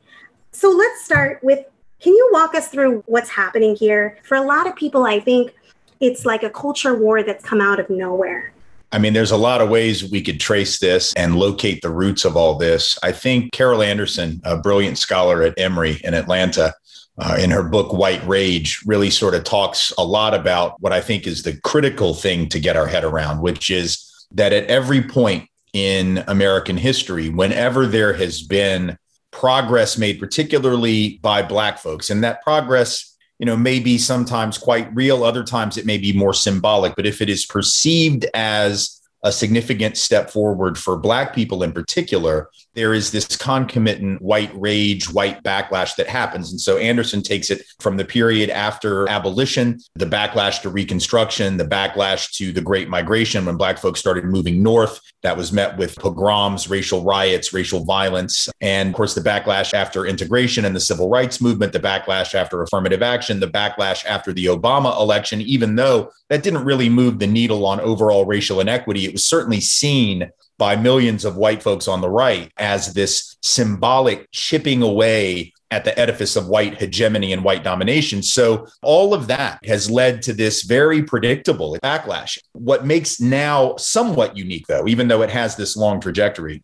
So 0.52 0.70
let's 0.70 1.04
start 1.04 1.42
with 1.42 1.64
can 2.02 2.14
you 2.14 2.30
walk 2.32 2.56
us 2.56 2.66
through 2.66 3.04
what's 3.06 3.30
happening 3.30 3.76
here? 3.76 4.18
For 4.24 4.36
a 4.36 4.42
lot 4.42 4.66
of 4.66 4.74
people, 4.74 5.04
I 5.04 5.20
think 5.20 5.54
it's 6.02 6.26
like 6.26 6.42
a 6.42 6.50
culture 6.50 6.94
war 6.94 7.22
that's 7.22 7.44
come 7.44 7.60
out 7.60 7.78
of 7.78 7.88
nowhere. 7.88 8.52
I 8.90 8.98
mean, 8.98 9.14
there's 9.14 9.30
a 9.30 9.36
lot 9.38 9.62
of 9.62 9.70
ways 9.70 10.10
we 10.10 10.20
could 10.20 10.38
trace 10.38 10.78
this 10.78 11.14
and 11.14 11.36
locate 11.36 11.80
the 11.80 11.88
roots 11.88 12.26
of 12.26 12.36
all 12.36 12.56
this. 12.56 12.98
I 13.02 13.12
think 13.12 13.52
Carol 13.52 13.82
Anderson, 13.82 14.42
a 14.44 14.58
brilliant 14.58 14.98
scholar 14.98 15.42
at 15.42 15.58
Emory 15.58 15.98
in 16.04 16.12
Atlanta, 16.12 16.74
uh, 17.18 17.38
in 17.40 17.50
her 17.50 17.62
book 17.62 17.92
White 17.92 18.26
Rage, 18.26 18.82
really 18.84 19.10
sort 19.10 19.34
of 19.34 19.44
talks 19.44 19.92
a 19.96 20.04
lot 20.04 20.34
about 20.34 20.78
what 20.82 20.92
I 20.92 21.00
think 21.00 21.26
is 21.26 21.42
the 21.42 21.58
critical 21.60 22.12
thing 22.14 22.48
to 22.50 22.60
get 22.60 22.76
our 22.76 22.86
head 22.86 23.04
around, 23.04 23.40
which 23.40 23.70
is 23.70 24.26
that 24.32 24.52
at 24.52 24.66
every 24.66 25.02
point 25.02 25.48
in 25.72 26.22
American 26.26 26.76
history, 26.76 27.28
whenever 27.28 27.86
there 27.86 28.12
has 28.12 28.42
been 28.42 28.98
progress 29.30 29.96
made, 29.96 30.18
particularly 30.18 31.18
by 31.22 31.42
Black 31.42 31.78
folks, 31.78 32.10
and 32.10 32.22
that 32.24 32.42
progress 32.42 33.11
you 33.42 33.46
know, 33.46 33.56
may 33.56 33.80
be 33.80 33.98
sometimes 33.98 34.56
quite 34.56 34.94
real. 34.94 35.24
Other 35.24 35.42
times 35.42 35.76
it 35.76 35.84
may 35.84 35.98
be 35.98 36.12
more 36.12 36.32
symbolic. 36.32 36.94
But 36.94 37.06
if 37.06 37.20
it 37.20 37.28
is 37.28 37.44
perceived 37.44 38.24
as 38.34 39.00
a 39.24 39.32
significant 39.32 39.96
step 39.96 40.30
forward 40.30 40.78
for 40.78 40.96
Black 40.96 41.34
people 41.34 41.64
in 41.64 41.72
particular, 41.72 42.50
there 42.74 42.94
is 42.94 43.10
this 43.10 43.36
concomitant 43.36 44.22
white 44.22 44.50
rage, 44.54 45.12
white 45.12 45.42
backlash 45.42 45.96
that 45.96 46.08
happens. 46.08 46.50
And 46.50 46.60
so 46.60 46.78
Anderson 46.78 47.22
takes 47.22 47.50
it 47.50 47.64
from 47.80 47.96
the 47.96 48.04
period 48.04 48.50
after 48.50 49.08
abolition, 49.08 49.78
the 49.94 50.06
backlash 50.06 50.62
to 50.62 50.70
Reconstruction, 50.70 51.56
the 51.56 51.64
backlash 51.64 52.30
to 52.36 52.52
the 52.52 52.60
Great 52.60 52.88
Migration 52.88 53.44
when 53.44 53.56
Black 53.56 53.78
folks 53.78 54.00
started 54.00 54.24
moving 54.24 54.62
north. 54.62 55.00
That 55.22 55.36
was 55.36 55.52
met 55.52 55.76
with 55.76 55.96
pogroms, 55.96 56.68
racial 56.68 57.04
riots, 57.04 57.52
racial 57.52 57.84
violence. 57.84 58.48
And 58.60 58.88
of 58.88 58.94
course, 58.94 59.14
the 59.14 59.20
backlash 59.20 59.74
after 59.74 60.06
integration 60.06 60.64
and 60.64 60.74
the 60.74 60.80
civil 60.80 61.08
rights 61.08 61.40
movement, 61.40 61.72
the 61.72 61.80
backlash 61.80 62.34
after 62.34 62.62
affirmative 62.62 63.02
action, 63.02 63.38
the 63.38 63.48
backlash 63.48 64.04
after 64.04 64.32
the 64.32 64.46
Obama 64.46 64.98
election, 64.98 65.40
even 65.42 65.76
though 65.76 66.10
that 66.28 66.42
didn't 66.42 66.64
really 66.64 66.88
move 66.88 67.18
the 67.18 67.26
needle 67.26 67.66
on 67.66 67.78
overall 67.80 68.24
racial 68.24 68.60
inequity, 68.60 69.04
it 69.04 69.12
was 69.12 69.24
certainly 69.24 69.60
seen 69.60 70.30
by 70.58 70.76
millions 70.76 71.24
of 71.24 71.36
white 71.36 71.62
folks 71.62 71.88
on 71.88 72.00
the 72.00 72.10
right 72.10 72.52
as 72.56 72.94
this 72.94 73.36
symbolic 73.42 74.30
chipping 74.30 74.82
away 74.82 75.52
at 75.72 75.84
the 75.84 75.98
edifice 75.98 76.36
of 76.36 76.48
white 76.48 76.78
hegemony 76.78 77.32
and 77.32 77.42
white 77.42 77.64
domination. 77.64 78.22
So, 78.22 78.66
all 78.82 79.14
of 79.14 79.26
that 79.28 79.58
has 79.64 79.90
led 79.90 80.20
to 80.22 80.34
this 80.34 80.62
very 80.62 81.02
predictable 81.02 81.78
backlash. 81.82 82.38
What 82.52 82.84
makes 82.84 83.20
now 83.20 83.76
somewhat 83.76 84.36
unique, 84.36 84.66
though, 84.66 84.86
even 84.86 85.08
though 85.08 85.22
it 85.22 85.30
has 85.30 85.56
this 85.56 85.74
long 85.74 85.98
trajectory, 85.98 86.62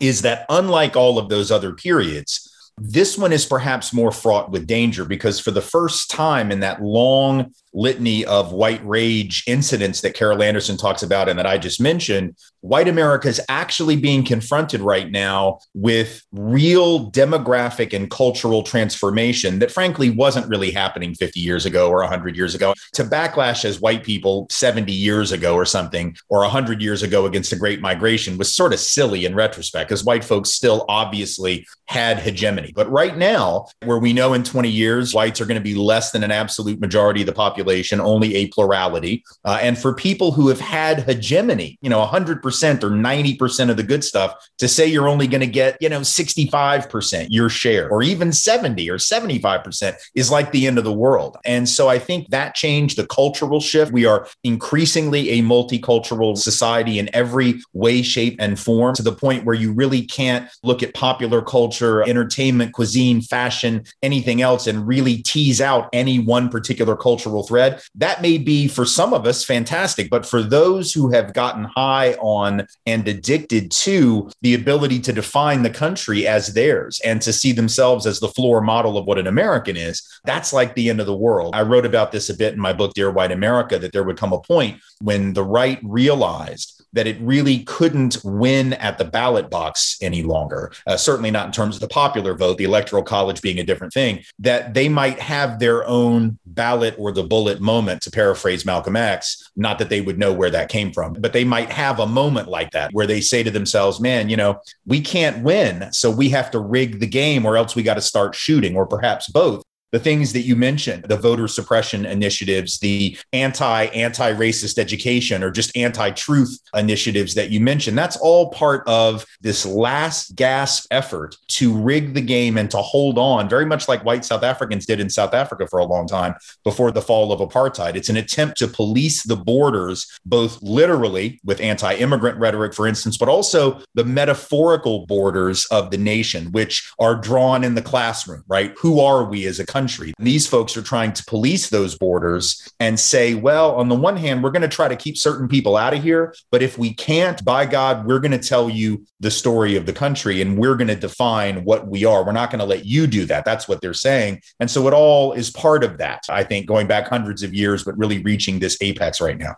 is 0.00 0.22
that 0.22 0.46
unlike 0.48 0.94
all 0.94 1.18
of 1.18 1.28
those 1.28 1.50
other 1.50 1.72
periods, 1.72 2.48
this 2.78 3.18
one 3.18 3.32
is 3.32 3.44
perhaps 3.44 3.92
more 3.92 4.12
fraught 4.12 4.50
with 4.50 4.66
danger 4.66 5.04
because 5.04 5.40
for 5.40 5.50
the 5.50 5.60
first 5.60 6.10
time 6.10 6.50
in 6.50 6.60
that 6.60 6.82
long 6.82 7.52
litany 7.74 8.24
of 8.24 8.52
white 8.52 8.84
rage 8.86 9.42
incidents 9.46 10.00
that 10.00 10.14
Carol 10.14 10.42
Anderson 10.42 10.76
talks 10.76 11.02
about 11.02 11.28
and 11.28 11.38
that 11.38 11.46
I 11.46 11.58
just 11.58 11.80
mentioned, 11.80 12.36
white 12.60 12.88
America 12.88 13.28
is 13.28 13.40
actually 13.48 13.96
being 13.96 14.24
confronted 14.24 14.80
right 14.80 15.10
now 15.10 15.58
with 15.74 16.22
real 16.32 17.10
demographic 17.10 17.92
and 17.92 18.10
cultural 18.10 18.62
transformation 18.62 19.58
that 19.58 19.70
frankly 19.70 20.08
wasn't 20.08 20.48
really 20.48 20.70
happening 20.70 21.14
50 21.14 21.40
years 21.40 21.66
ago 21.66 21.90
or 21.90 21.98
100 21.98 22.36
years 22.36 22.54
ago. 22.54 22.72
To 22.94 23.04
backlash 23.04 23.64
as 23.64 23.80
white 23.80 24.04
people 24.04 24.46
70 24.50 24.92
years 24.92 25.32
ago 25.32 25.54
or 25.54 25.64
something, 25.64 26.16
or 26.28 26.40
100 26.40 26.80
years 26.80 27.02
ago 27.02 27.26
against 27.26 27.50
the 27.50 27.56
Great 27.56 27.80
Migration 27.80 28.38
was 28.38 28.54
sort 28.54 28.72
of 28.72 28.78
silly 28.78 29.26
in 29.26 29.34
retrospect 29.34 29.88
because 29.88 30.04
white 30.04 30.24
folks 30.24 30.50
still 30.50 30.84
obviously 30.88 31.66
had 31.86 32.18
hegemony. 32.18 32.72
But 32.74 32.90
right 32.90 33.16
now, 33.16 33.66
where 33.84 33.98
we 33.98 34.12
know 34.12 34.32
in 34.32 34.44
20 34.44 34.68
years, 34.68 35.12
whites 35.12 35.40
are 35.40 35.46
going 35.46 35.60
to 35.60 35.64
be 35.64 35.74
less 35.74 36.12
than 36.12 36.22
an 36.22 36.30
absolute 36.30 36.80
majority 36.80 37.20
of 37.22 37.26
the 37.26 37.32
population 37.32 37.63
population, 37.64 38.00
only 38.00 38.34
a 38.36 38.48
plurality. 38.48 39.24
Uh, 39.44 39.58
and 39.60 39.78
for 39.78 39.94
people 39.94 40.32
who 40.32 40.48
have 40.48 40.60
had 40.60 41.00
hegemony, 41.00 41.78
you 41.80 41.88
know, 41.88 42.04
100% 42.04 42.42
or 42.82 42.90
90% 42.90 43.70
of 43.70 43.76
the 43.76 43.82
good 43.82 44.04
stuff, 44.04 44.34
to 44.58 44.68
say 44.68 44.86
you're 44.86 45.08
only 45.08 45.26
going 45.26 45.40
to 45.40 45.46
get, 45.46 45.76
you 45.80 45.88
know, 45.88 46.00
65% 46.00 47.26
your 47.30 47.48
share 47.48 47.88
or 47.88 48.02
even 48.02 48.32
70 48.32 48.90
or 48.90 48.98
75% 48.98 49.96
is 50.14 50.30
like 50.30 50.52
the 50.52 50.66
end 50.66 50.78
of 50.78 50.84
the 50.84 50.92
world. 50.92 51.36
And 51.44 51.68
so 51.68 51.88
I 51.88 51.98
think 51.98 52.28
that 52.28 52.54
changed 52.54 52.98
the 52.98 53.06
cultural 53.06 53.60
shift. 53.60 53.92
We 53.92 54.04
are 54.04 54.26
increasingly 54.42 55.30
a 55.30 55.42
multicultural 55.42 56.36
society 56.36 56.98
in 56.98 57.08
every 57.14 57.60
way, 57.72 58.02
shape, 58.02 58.36
and 58.38 58.58
form 58.58 58.94
to 58.96 59.02
the 59.02 59.12
point 59.12 59.44
where 59.44 59.54
you 59.54 59.72
really 59.72 60.02
can't 60.02 60.48
look 60.62 60.82
at 60.82 60.94
popular 60.94 61.40
culture, 61.40 62.06
entertainment, 62.08 62.72
cuisine, 62.72 63.20
fashion, 63.22 63.84
anything 64.02 64.42
else, 64.42 64.66
and 64.66 64.86
really 64.86 65.18
tease 65.18 65.60
out 65.60 65.88
any 65.92 66.18
one 66.18 66.48
particular 66.48 66.96
cultural 66.96 67.44
thread. 67.54 67.80
That 67.94 68.20
may 68.20 68.36
be 68.36 68.66
for 68.66 68.84
some 68.84 69.14
of 69.14 69.26
us 69.26 69.44
fantastic, 69.44 70.10
but 70.10 70.26
for 70.26 70.42
those 70.42 70.92
who 70.92 71.10
have 71.12 71.32
gotten 71.32 71.64
high 71.64 72.14
on 72.14 72.66
and 72.84 73.06
addicted 73.06 73.70
to 73.70 74.28
the 74.42 74.54
ability 74.54 74.98
to 75.00 75.12
define 75.12 75.62
the 75.62 75.70
country 75.70 76.26
as 76.26 76.54
theirs 76.54 77.00
and 77.04 77.22
to 77.22 77.32
see 77.32 77.52
themselves 77.52 78.06
as 78.06 78.18
the 78.18 78.28
floor 78.28 78.60
model 78.60 78.98
of 78.98 79.06
what 79.06 79.18
an 79.18 79.28
American 79.28 79.76
is, 79.76 80.02
that's 80.24 80.52
like 80.52 80.74
the 80.74 80.90
end 80.90 81.00
of 81.00 81.06
the 81.06 81.16
world. 81.16 81.54
I 81.54 81.62
wrote 81.62 81.86
about 81.86 82.10
this 82.10 82.28
a 82.28 82.34
bit 82.34 82.54
in 82.54 82.60
my 82.60 82.72
book, 82.72 82.92
Dear 82.94 83.12
White 83.12 83.30
America, 83.30 83.78
that 83.78 83.92
there 83.92 84.02
would 84.02 84.18
come 84.18 84.32
a 84.32 84.40
point 84.40 84.80
when 85.00 85.32
the 85.32 85.44
right 85.44 85.78
realized 85.84 86.83
that 86.94 87.06
it 87.06 87.16
really 87.20 87.60
couldn't 87.64 88.16
win 88.24 88.72
at 88.74 88.98
the 88.98 89.04
ballot 89.04 89.50
box 89.50 89.96
any 90.00 90.22
longer, 90.22 90.72
uh, 90.86 90.96
certainly 90.96 91.30
not 91.30 91.46
in 91.46 91.52
terms 91.52 91.76
of 91.76 91.80
the 91.80 91.88
popular 91.88 92.34
vote, 92.34 92.56
the 92.56 92.64
electoral 92.64 93.02
college 93.02 93.42
being 93.42 93.58
a 93.58 93.64
different 93.64 93.92
thing, 93.92 94.20
that 94.38 94.74
they 94.74 94.88
might 94.88 95.18
have 95.18 95.58
their 95.58 95.86
own 95.86 96.38
ballot 96.46 96.94
or 96.98 97.12
the 97.12 97.22
bullet 97.22 97.60
moment, 97.60 98.00
to 98.02 98.10
paraphrase 98.10 98.64
Malcolm 98.64 98.96
X. 98.96 99.50
Not 99.56 99.78
that 99.78 99.90
they 99.90 100.00
would 100.00 100.18
know 100.18 100.32
where 100.32 100.50
that 100.50 100.68
came 100.68 100.92
from, 100.92 101.14
but 101.14 101.32
they 101.32 101.44
might 101.44 101.70
have 101.70 102.00
a 102.00 102.06
moment 102.06 102.48
like 102.48 102.70
that 102.70 102.92
where 102.92 103.06
they 103.06 103.20
say 103.20 103.42
to 103.42 103.50
themselves, 103.50 104.00
man, 104.00 104.28
you 104.28 104.36
know, 104.36 104.60
we 104.86 105.00
can't 105.00 105.42
win. 105.44 105.92
So 105.92 106.10
we 106.10 106.30
have 106.30 106.50
to 106.52 106.60
rig 106.60 107.00
the 107.00 107.06
game 107.06 107.44
or 107.44 107.56
else 107.56 107.74
we 107.74 107.82
got 107.82 107.94
to 107.94 108.00
start 108.00 108.34
shooting, 108.34 108.76
or 108.76 108.86
perhaps 108.86 109.28
both 109.28 109.64
the 109.94 110.00
things 110.00 110.32
that 110.32 110.40
you 110.40 110.56
mentioned 110.56 111.04
the 111.04 111.16
voter 111.16 111.46
suppression 111.46 112.04
initiatives 112.04 112.80
the 112.80 113.16
anti 113.32 113.84
anti 113.84 114.34
racist 114.34 114.76
education 114.76 115.40
or 115.44 115.52
just 115.52 115.74
anti 115.76 116.10
truth 116.10 116.58
initiatives 116.74 117.34
that 117.34 117.50
you 117.50 117.60
mentioned 117.60 117.96
that's 117.96 118.16
all 118.16 118.50
part 118.50 118.82
of 118.88 119.24
this 119.40 119.64
last 119.64 120.34
gasp 120.34 120.88
effort 120.90 121.36
to 121.46 121.72
rig 121.72 122.12
the 122.12 122.20
game 122.20 122.58
and 122.58 122.72
to 122.72 122.78
hold 122.78 123.18
on 123.18 123.48
very 123.48 123.64
much 123.64 123.86
like 123.86 124.04
white 124.04 124.24
south 124.24 124.42
africans 124.42 124.84
did 124.84 124.98
in 124.98 125.08
south 125.08 125.32
africa 125.32 125.64
for 125.68 125.78
a 125.78 125.84
long 125.84 126.08
time 126.08 126.34
before 126.64 126.90
the 126.90 127.00
fall 127.00 127.30
of 127.30 127.38
apartheid. 127.38 127.94
It's 127.94 128.08
an 128.08 128.16
attempt 128.16 128.58
to 128.58 128.66
police 128.66 129.22
the 129.22 129.36
borders 129.36 130.10
both 130.26 130.60
literally 130.60 131.38
with 131.44 131.60
anti-immigrant 131.60 132.36
rhetoric 132.38 132.74
for 132.74 132.88
instance 132.88 133.16
but 133.16 133.28
also 133.28 133.80
the 133.94 134.04
metaphorical 134.04 135.06
borders 135.06 135.66
of 135.66 135.92
the 135.92 135.98
nation 135.98 136.50
which 136.50 136.92
are 136.98 137.14
drawn 137.14 137.62
in 137.62 137.76
the 137.76 137.82
classroom 137.82 138.42
right? 138.48 138.74
Who 138.80 138.98
are 138.98 139.22
we 139.22 139.46
as 139.46 139.60
a 139.60 139.64
country 139.64 139.83
country. 139.84 140.14
These 140.18 140.46
folks 140.46 140.78
are 140.78 140.82
trying 140.82 141.12
to 141.12 141.24
police 141.26 141.68
those 141.68 141.98
borders 141.98 142.72
and 142.80 142.98
say, 142.98 143.34
well, 143.34 143.74
on 143.74 143.90
the 143.90 143.94
one 143.94 144.16
hand, 144.16 144.42
we're 144.42 144.50
going 144.50 144.62
to 144.62 144.68
try 144.68 144.88
to 144.88 144.96
keep 144.96 145.18
certain 145.18 145.46
people 145.46 145.76
out 145.76 145.92
of 145.92 146.02
here. 146.02 146.34
But 146.50 146.62
if 146.62 146.78
we 146.78 146.94
can't, 146.94 147.44
by 147.44 147.66
God, 147.66 148.06
we're 148.06 148.18
going 148.18 148.32
to 148.32 148.38
tell 148.38 148.70
you 148.70 149.04
the 149.20 149.30
story 149.30 149.76
of 149.76 149.84
the 149.84 149.92
country 149.92 150.40
and 150.40 150.56
we're 150.56 150.74
going 150.74 150.88
to 150.88 150.96
define 150.96 151.64
what 151.64 151.86
we 151.86 152.06
are. 152.06 152.24
We're 152.24 152.32
not 152.32 152.50
going 152.50 152.60
to 152.60 152.64
let 152.64 152.86
you 152.86 153.06
do 153.06 153.26
that. 153.26 153.44
That's 153.44 153.68
what 153.68 153.82
they're 153.82 153.92
saying. 153.92 154.40
And 154.58 154.70
so 154.70 154.88
it 154.88 154.94
all 154.94 155.34
is 155.34 155.50
part 155.50 155.84
of 155.84 155.98
that, 155.98 156.22
I 156.30 156.44
think, 156.44 156.66
going 156.66 156.86
back 156.86 157.06
hundreds 157.06 157.42
of 157.42 157.52
years, 157.52 157.84
but 157.84 157.98
really 157.98 158.22
reaching 158.22 158.58
this 158.58 158.78
apex 158.80 159.20
right 159.20 159.36
now. 159.36 159.56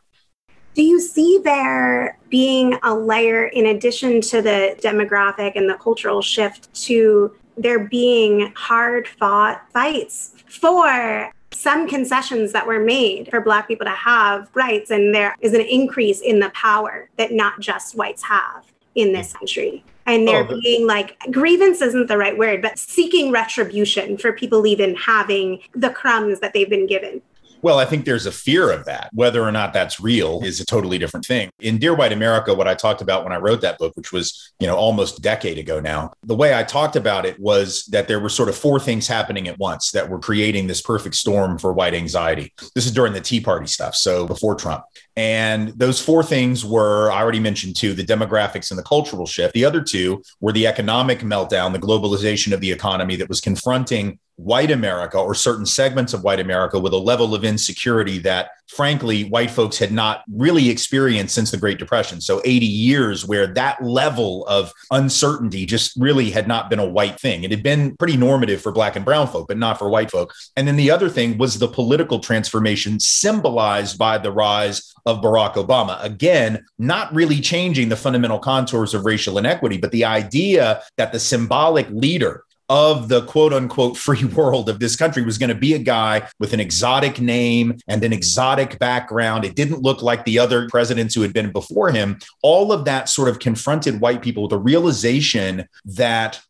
Do 0.74 0.82
you 0.82 0.98
see 0.98 1.40
there 1.42 2.18
being 2.30 2.78
a 2.82 2.94
layer 2.94 3.46
in 3.46 3.66
addition 3.66 4.20
to 4.22 4.42
the 4.42 4.76
demographic 4.82 5.52
and 5.54 5.70
the 5.70 5.76
cultural 5.76 6.20
shift 6.20 6.74
to 6.86 7.32
there 7.56 7.78
being 7.78 8.52
hard 8.54 9.08
fought 9.08 9.62
fights 9.72 10.32
for 10.46 11.32
some 11.52 11.88
concessions 11.88 12.52
that 12.52 12.66
were 12.66 12.80
made 12.80 13.28
for 13.30 13.40
Black 13.40 13.66
people 13.66 13.86
to 13.86 13.92
have 13.92 14.48
rights, 14.54 14.90
and 14.90 15.14
there 15.14 15.34
is 15.40 15.54
an 15.54 15.62
increase 15.62 16.20
in 16.20 16.38
the 16.40 16.50
power 16.50 17.08
that 17.16 17.32
not 17.32 17.60
just 17.60 17.96
whites 17.96 18.22
have 18.22 18.64
in 18.94 19.12
this 19.12 19.32
country. 19.32 19.84
And 20.06 20.26
there 20.26 20.46
oh, 20.48 20.60
being 20.60 20.86
like 20.86 21.18
grievance 21.32 21.80
isn't 21.80 22.06
the 22.06 22.16
right 22.16 22.36
word, 22.36 22.62
but 22.62 22.78
seeking 22.78 23.32
retribution 23.32 24.16
for 24.16 24.32
people 24.32 24.66
even 24.66 24.94
having 24.94 25.60
the 25.74 25.90
crumbs 25.90 26.40
that 26.40 26.52
they've 26.52 26.70
been 26.70 26.86
given. 26.86 27.22
Well, 27.66 27.80
I 27.80 27.84
think 27.84 28.04
there's 28.04 28.26
a 28.26 28.30
fear 28.30 28.70
of 28.70 28.84
that. 28.84 29.10
Whether 29.12 29.42
or 29.42 29.50
not 29.50 29.72
that's 29.72 29.98
real 29.98 30.40
is 30.44 30.60
a 30.60 30.64
totally 30.64 30.98
different 30.98 31.26
thing. 31.26 31.50
In 31.58 31.78
Dear 31.78 31.96
White 31.96 32.12
America, 32.12 32.54
what 32.54 32.68
I 32.68 32.76
talked 32.76 33.00
about 33.00 33.24
when 33.24 33.32
I 33.32 33.38
wrote 33.38 33.60
that 33.62 33.76
book, 33.76 33.92
which 33.96 34.12
was, 34.12 34.52
you 34.60 34.68
know, 34.68 34.76
almost 34.76 35.18
a 35.18 35.20
decade 35.20 35.58
ago 35.58 35.80
now, 35.80 36.12
the 36.22 36.36
way 36.36 36.54
I 36.54 36.62
talked 36.62 36.94
about 36.94 37.26
it 37.26 37.40
was 37.40 37.84
that 37.86 38.06
there 38.06 38.20
were 38.20 38.28
sort 38.28 38.48
of 38.48 38.56
four 38.56 38.78
things 38.78 39.08
happening 39.08 39.48
at 39.48 39.58
once 39.58 39.90
that 39.90 40.08
were 40.08 40.20
creating 40.20 40.68
this 40.68 40.80
perfect 40.80 41.16
storm 41.16 41.58
for 41.58 41.72
white 41.72 41.92
anxiety. 41.92 42.52
This 42.76 42.86
is 42.86 42.92
during 42.92 43.14
the 43.14 43.20
Tea 43.20 43.40
Party 43.40 43.66
stuff, 43.66 43.96
so 43.96 44.28
before 44.28 44.54
Trump. 44.54 44.84
And 45.16 45.68
those 45.68 46.00
four 46.00 46.22
things 46.22 46.62
were, 46.62 47.10
I 47.10 47.22
already 47.22 47.40
mentioned 47.40 47.76
two, 47.76 47.94
the 47.94 48.04
demographics 48.04 48.70
and 48.70 48.78
the 48.78 48.82
cultural 48.82 49.24
shift. 49.24 49.54
The 49.54 49.64
other 49.64 49.80
two 49.80 50.22
were 50.40 50.52
the 50.52 50.66
economic 50.66 51.20
meltdown, 51.20 51.72
the 51.72 51.78
globalization 51.78 52.52
of 52.52 52.60
the 52.60 52.70
economy 52.70 53.16
that 53.16 53.28
was 53.28 53.40
confronting 53.40 54.18
white 54.36 54.70
America 54.70 55.18
or 55.18 55.34
certain 55.34 55.64
segments 55.64 56.12
of 56.12 56.22
white 56.22 56.40
America 56.40 56.78
with 56.78 56.92
a 56.92 56.98
level 56.98 57.34
of 57.34 57.44
insecurity 57.44 58.18
that, 58.18 58.50
frankly, 58.68 59.24
white 59.24 59.50
folks 59.50 59.78
had 59.78 59.92
not 59.92 60.22
really 60.32 60.70
experienced 60.70 61.34
since 61.34 61.50
the 61.50 61.56
Great 61.56 61.78
Depression. 61.78 62.20
So, 62.20 62.40
80 62.44 62.66
years 62.66 63.26
where 63.26 63.46
that 63.48 63.82
level 63.82 64.46
of 64.46 64.72
uncertainty 64.90 65.66
just 65.66 65.96
really 65.96 66.30
had 66.30 66.48
not 66.48 66.70
been 66.70 66.78
a 66.78 66.88
white 66.88 67.18
thing. 67.20 67.44
It 67.44 67.50
had 67.50 67.62
been 67.62 67.96
pretty 67.96 68.16
normative 68.16 68.60
for 68.60 68.72
black 68.72 68.96
and 68.96 69.04
brown 69.04 69.28
folk, 69.28 69.48
but 69.48 69.58
not 69.58 69.78
for 69.78 69.88
white 69.88 70.10
folk. 70.10 70.34
And 70.56 70.66
then 70.66 70.76
the 70.76 70.90
other 70.90 71.08
thing 71.08 71.38
was 71.38 71.58
the 71.58 71.68
political 71.68 72.18
transformation 72.18 73.00
symbolized 73.00 73.98
by 73.98 74.18
the 74.18 74.32
rise 74.32 74.92
of 75.04 75.20
Barack 75.20 75.54
Obama. 75.54 76.02
Again, 76.02 76.64
not 76.78 77.14
really 77.14 77.40
changing 77.40 77.88
the 77.88 77.96
fundamental 77.96 78.38
contours 78.38 78.94
of 78.94 79.04
racial 79.04 79.38
inequity, 79.38 79.78
but 79.78 79.92
the 79.92 80.04
idea 80.04 80.82
that 80.96 81.12
the 81.12 81.20
symbolic 81.20 81.88
leader 81.90 82.42
of 82.68 83.08
the 83.08 83.24
quote 83.26 83.52
unquote 83.52 83.96
free 84.06 84.24
world 84.24 84.68
of 84.68 84.80
this 84.80 84.96
country 84.96 85.22
was 85.22 85.38
going 85.38 85.48
to 85.48 85.54
be 85.54 85.74
a 85.74 85.78
guy 85.78 86.28
with 86.38 86.52
an 86.52 86.60
exotic 86.60 87.20
name 87.20 87.76
and 87.88 88.02
an 88.02 88.12
exotic 88.12 88.78
background. 88.78 89.44
It 89.44 89.56
didn't 89.56 89.82
look 89.82 90.02
like 90.02 90.24
the 90.24 90.38
other 90.38 90.68
presidents 90.68 91.14
who 91.14 91.22
had 91.22 91.32
been 91.32 91.52
before 91.52 91.90
him. 91.90 92.18
All 92.42 92.72
of 92.72 92.84
that 92.84 93.08
sort 93.08 93.28
of 93.28 93.38
confronted 93.38 94.00
white 94.00 94.22
people 94.22 94.44
with 94.44 94.52
a 94.52 94.58
realization 94.58 95.68
that 95.84 96.40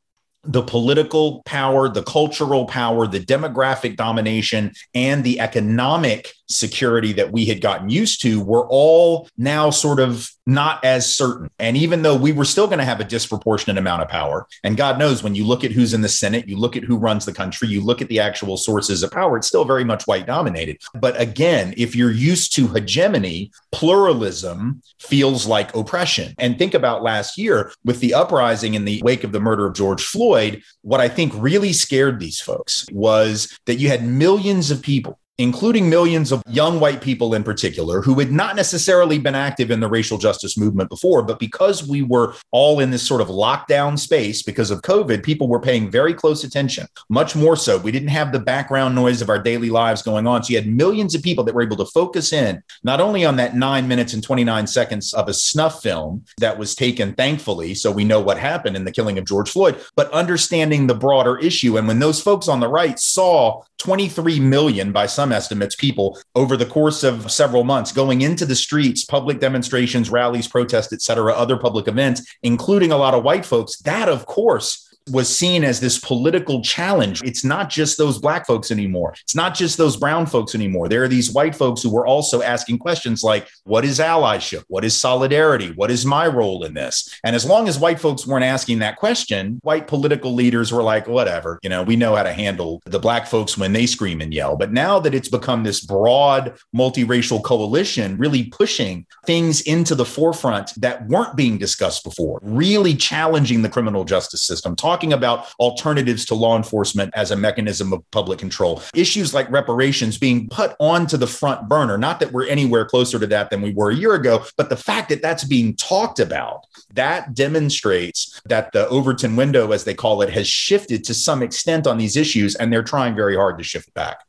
the 0.48 0.62
political 0.62 1.42
power, 1.44 1.88
the 1.88 2.04
cultural 2.04 2.66
power, 2.66 3.06
the 3.06 3.20
demographic 3.20 3.96
domination, 3.96 4.72
and 4.94 5.24
the 5.24 5.40
economic 5.40 6.32
security 6.48 7.12
that 7.14 7.32
we 7.32 7.44
had 7.44 7.60
gotten 7.60 7.88
used 7.88 8.22
to 8.22 8.40
were 8.40 8.66
all 8.68 9.28
now 9.36 9.70
sort 9.70 10.00
of 10.00 10.30
not 10.46 10.84
as 10.84 11.12
certain. 11.12 11.50
And 11.58 11.76
even 11.76 12.02
though 12.02 12.16
we 12.16 12.32
were 12.32 12.44
still 12.44 12.66
going 12.66 12.78
to 12.78 12.84
have 12.84 13.00
a 13.00 13.04
disproportionate 13.04 13.78
amount 13.78 14.02
of 14.02 14.08
power, 14.08 14.46
and 14.62 14.76
God 14.76 14.98
knows 14.98 15.22
when 15.22 15.34
you 15.34 15.44
look 15.44 15.64
at 15.64 15.72
who's 15.72 15.92
in 15.92 16.02
the 16.02 16.08
Senate, 16.08 16.48
you 16.48 16.56
look 16.56 16.76
at 16.76 16.84
who 16.84 16.96
runs 16.96 17.24
the 17.24 17.32
country, 17.32 17.68
you 17.68 17.82
look 17.82 18.00
at 18.00 18.08
the 18.08 18.20
actual 18.20 18.56
sources 18.56 19.02
of 19.02 19.10
power, 19.10 19.36
it's 19.36 19.48
still 19.48 19.64
very 19.64 19.84
much 19.84 20.06
white 20.06 20.26
dominated. 20.26 20.78
But 20.94 21.20
again, 21.20 21.74
if 21.76 21.96
you're 21.96 22.12
used 22.12 22.54
to 22.54 22.68
hegemony, 22.68 23.50
pluralism 23.72 24.82
feels 25.00 25.46
like 25.46 25.74
oppression. 25.74 26.34
And 26.38 26.58
think 26.58 26.74
about 26.74 27.02
last 27.02 27.36
year 27.36 27.72
with 27.84 28.00
the 28.00 28.14
uprising 28.14 28.74
in 28.74 28.84
the 28.84 29.02
wake 29.04 29.24
of 29.24 29.32
the 29.32 29.40
murder 29.40 29.66
of 29.66 29.74
George 29.74 30.04
Floyd, 30.04 30.62
what 30.82 31.00
I 31.00 31.08
think 31.08 31.32
really 31.34 31.72
scared 31.72 32.20
these 32.20 32.40
folks 32.40 32.86
was 32.92 33.58
that 33.66 33.76
you 33.76 33.88
had 33.88 34.04
millions 34.04 34.70
of 34.70 34.82
people 34.82 35.18
including 35.38 35.90
millions 35.90 36.32
of 36.32 36.42
young 36.48 36.80
white 36.80 37.00
people 37.00 37.34
in 37.34 37.44
particular, 37.44 38.00
who 38.00 38.18
had 38.18 38.32
not 38.32 38.56
necessarily 38.56 39.18
been 39.18 39.34
active 39.34 39.70
in 39.70 39.80
the 39.80 39.88
racial 39.88 40.18
justice 40.18 40.56
movement 40.56 40.88
before. 40.88 41.22
But 41.22 41.38
because 41.38 41.86
we 41.86 42.02
were 42.02 42.34
all 42.52 42.80
in 42.80 42.90
this 42.90 43.06
sort 43.06 43.20
of 43.20 43.28
lockdown 43.28 43.98
space 43.98 44.42
because 44.42 44.70
of 44.70 44.82
COVID, 44.82 45.22
people 45.22 45.48
were 45.48 45.60
paying 45.60 45.90
very 45.90 46.14
close 46.14 46.44
attention, 46.44 46.86
much 47.08 47.36
more 47.36 47.56
so. 47.56 47.78
We 47.78 47.92
didn't 47.92 48.08
have 48.08 48.32
the 48.32 48.38
background 48.38 48.94
noise 48.94 49.20
of 49.20 49.28
our 49.28 49.38
daily 49.38 49.70
lives 49.70 50.02
going 50.02 50.26
on. 50.26 50.42
So 50.42 50.52
you 50.52 50.56
had 50.56 50.68
millions 50.68 51.14
of 51.14 51.22
people 51.22 51.44
that 51.44 51.54
were 51.54 51.62
able 51.62 51.76
to 51.76 51.86
focus 51.86 52.32
in 52.32 52.62
not 52.82 53.00
only 53.00 53.24
on 53.24 53.36
that 53.36 53.54
nine 53.54 53.88
minutes 53.88 54.14
and 54.14 54.22
29 54.22 54.66
seconds 54.66 55.12
of 55.12 55.28
a 55.28 55.34
snuff 55.34 55.82
film 55.82 56.24
that 56.38 56.58
was 56.58 56.74
taken, 56.74 57.14
thankfully, 57.14 57.74
so 57.74 57.90
we 57.90 58.04
know 58.04 58.20
what 58.20 58.38
happened 58.38 58.76
in 58.76 58.84
the 58.84 58.92
killing 58.92 59.18
of 59.18 59.26
George 59.26 59.50
Floyd, 59.50 59.80
but 59.96 60.10
understanding 60.12 60.86
the 60.86 60.94
broader 60.94 61.38
issue. 61.38 61.76
And 61.76 61.86
when 61.86 61.98
those 61.98 62.20
folks 62.22 62.48
on 62.48 62.60
the 62.60 62.68
right 62.68 62.98
saw 62.98 63.62
23 63.78 64.40
million 64.40 64.92
by 64.92 65.06
some 65.06 65.25
estimates 65.32 65.74
people 65.74 66.18
over 66.34 66.56
the 66.56 66.66
course 66.66 67.02
of 67.02 67.30
several 67.30 67.64
months 67.64 67.92
going 67.92 68.22
into 68.22 68.44
the 68.46 68.54
streets 68.54 69.04
public 69.04 69.40
demonstrations 69.40 70.10
rallies 70.10 70.48
protests 70.48 70.92
et 70.92 71.02
cetera 71.02 71.32
other 71.32 71.56
public 71.56 71.88
events 71.88 72.36
including 72.42 72.92
a 72.92 72.96
lot 72.96 73.14
of 73.14 73.22
white 73.22 73.44
folks 73.44 73.76
that 73.78 74.08
of 74.08 74.26
course 74.26 74.85
was 75.10 75.34
seen 75.34 75.64
as 75.64 75.80
this 75.80 75.98
political 75.98 76.62
challenge. 76.62 77.22
It's 77.22 77.44
not 77.44 77.70
just 77.70 77.98
those 77.98 78.18
black 78.18 78.46
folks 78.46 78.70
anymore. 78.70 79.14
It's 79.22 79.34
not 79.34 79.54
just 79.54 79.78
those 79.78 79.96
brown 79.96 80.26
folks 80.26 80.54
anymore. 80.54 80.88
There 80.88 81.04
are 81.04 81.08
these 81.08 81.32
white 81.32 81.54
folks 81.54 81.82
who 81.82 81.90
were 81.90 82.06
also 82.06 82.42
asking 82.42 82.78
questions 82.78 83.22
like, 83.22 83.48
what 83.64 83.84
is 83.84 83.98
allyship? 83.98 84.64
What 84.68 84.84
is 84.84 84.96
solidarity? 84.96 85.72
What 85.72 85.90
is 85.90 86.04
my 86.04 86.26
role 86.26 86.64
in 86.64 86.74
this? 86.74 87.18
And 87.24 87.36
as 87.36 87.44
long 87.44 87.68
as 87.68 87.78
white 87.78 88.00
folks 88.00 88.26
weren't 88.26 88.44
asking 88.44 88.80
that 88.80 88.96
question, 88.96 89.60
white 89.62 89.86
political 89.86 90.34
leaders 90.34 90.72
were 90.72 90.82
like, 90.82 91.06
whatever, 91.06 91.58
you 91.62 91.70
know, 91.70 91.82
we 91.82 91.96
know 91.96 92.16
how 92.16 92.22
to 92.22 92.32
handle 92.32 92.82
the 92.86 92.98
black 92.98 93.26
folks 93.26 93.56
when 93.56 93.72
they 93.72 93.86
scream 93.86 94.20
and 94.20 94.34
yell. 94.34 94.56
But 94.56 94.72
now 94.72 94.98
that 95.00 95.14
it's 95.14 95.28
become 95.28 95.62
this 95.62 95.84
broad 95.84 96.56
multiracial 96.74 97.42
coalition, 97.42 98.16
really 98.16 98.44
pushing 98.44 99.06
things 99.24 99.60
into 99.62 99.94
the 99.94 100.04
forefront 100.04 100.72
that 100.80 101.06
weren't 101.06 101.36
being 101.36 101.58
discussed 101.58 102.04
before, 102.04 102.40
really 102.42 102.94
challenging 102.94 103.62
the 103.62 103.68
criminal 103.68 104.04
justice 104.04 104.42
system, 104.42 104.74
talking 104.74 104.95
talking 104.96 105.12
about 105.12 105.52
alternatives 105.60 106.24
to 106.24 106.34
law 106.34 106.56
enforcement 106.56 107.12
as 107.14 107.30
a 107.30 107.36
mechanism 107.36 107.92
of 107.92 108.02
public 108.12 108.38
control. 108.38 108.80
Issues 108.94 109.34
like 109.34 109.50
reparations 109.50 110.16
being 110.16 110.48
put 110.48 110.74
onto 110.80 111.18
the 111.18 111.26
front 111.26 111.68
burner, 111.68 111.98
not 111.98 112.18
that 112.20 112.32
we're 112.32 112.46
anywhere 112.46 112.86
closer 112.86 113.18
to 113.18 113.26
that 113.26 113.50
than 113.50 113.60
we 113.60 113.74
were 113.74 113.90
a 113.90 113.94
year 113.94 114.14
ago, 114.14 114.42
but 114.56 114.70
the 114.70 114.76
fact 114.76 115.10
that 115.10 115.20
that's 115.20 115.44
being 115.44 115.76
talked 115.76 116.18
about, 116.18 116.64
that 116.94 117.34
demonstrates 117.34 118.40
that 118.46 118.72
the 118.72 118.88
Overton 118.88 119.36
window, 119.36 119.72
as 119.72 119.84
they 119.84 119.92
call 119.92 120.22
it, 120.22 120.30
has 120.30 120.48
shifted 120.48 121.04
to 121.04 121.12
some 121.12 121.42
extent 121.42 121.86
on 121.86 121.98
these 121.98 122.16
issues, 122.16 122.54
and 122.54 122.72
they're 122.72 122.82
trying 122.82 123.14
very 123.14 123.36
hard 123.36 123.58
to 123.58 123.64
shift 123.64 123.92
back. 123.92 124.24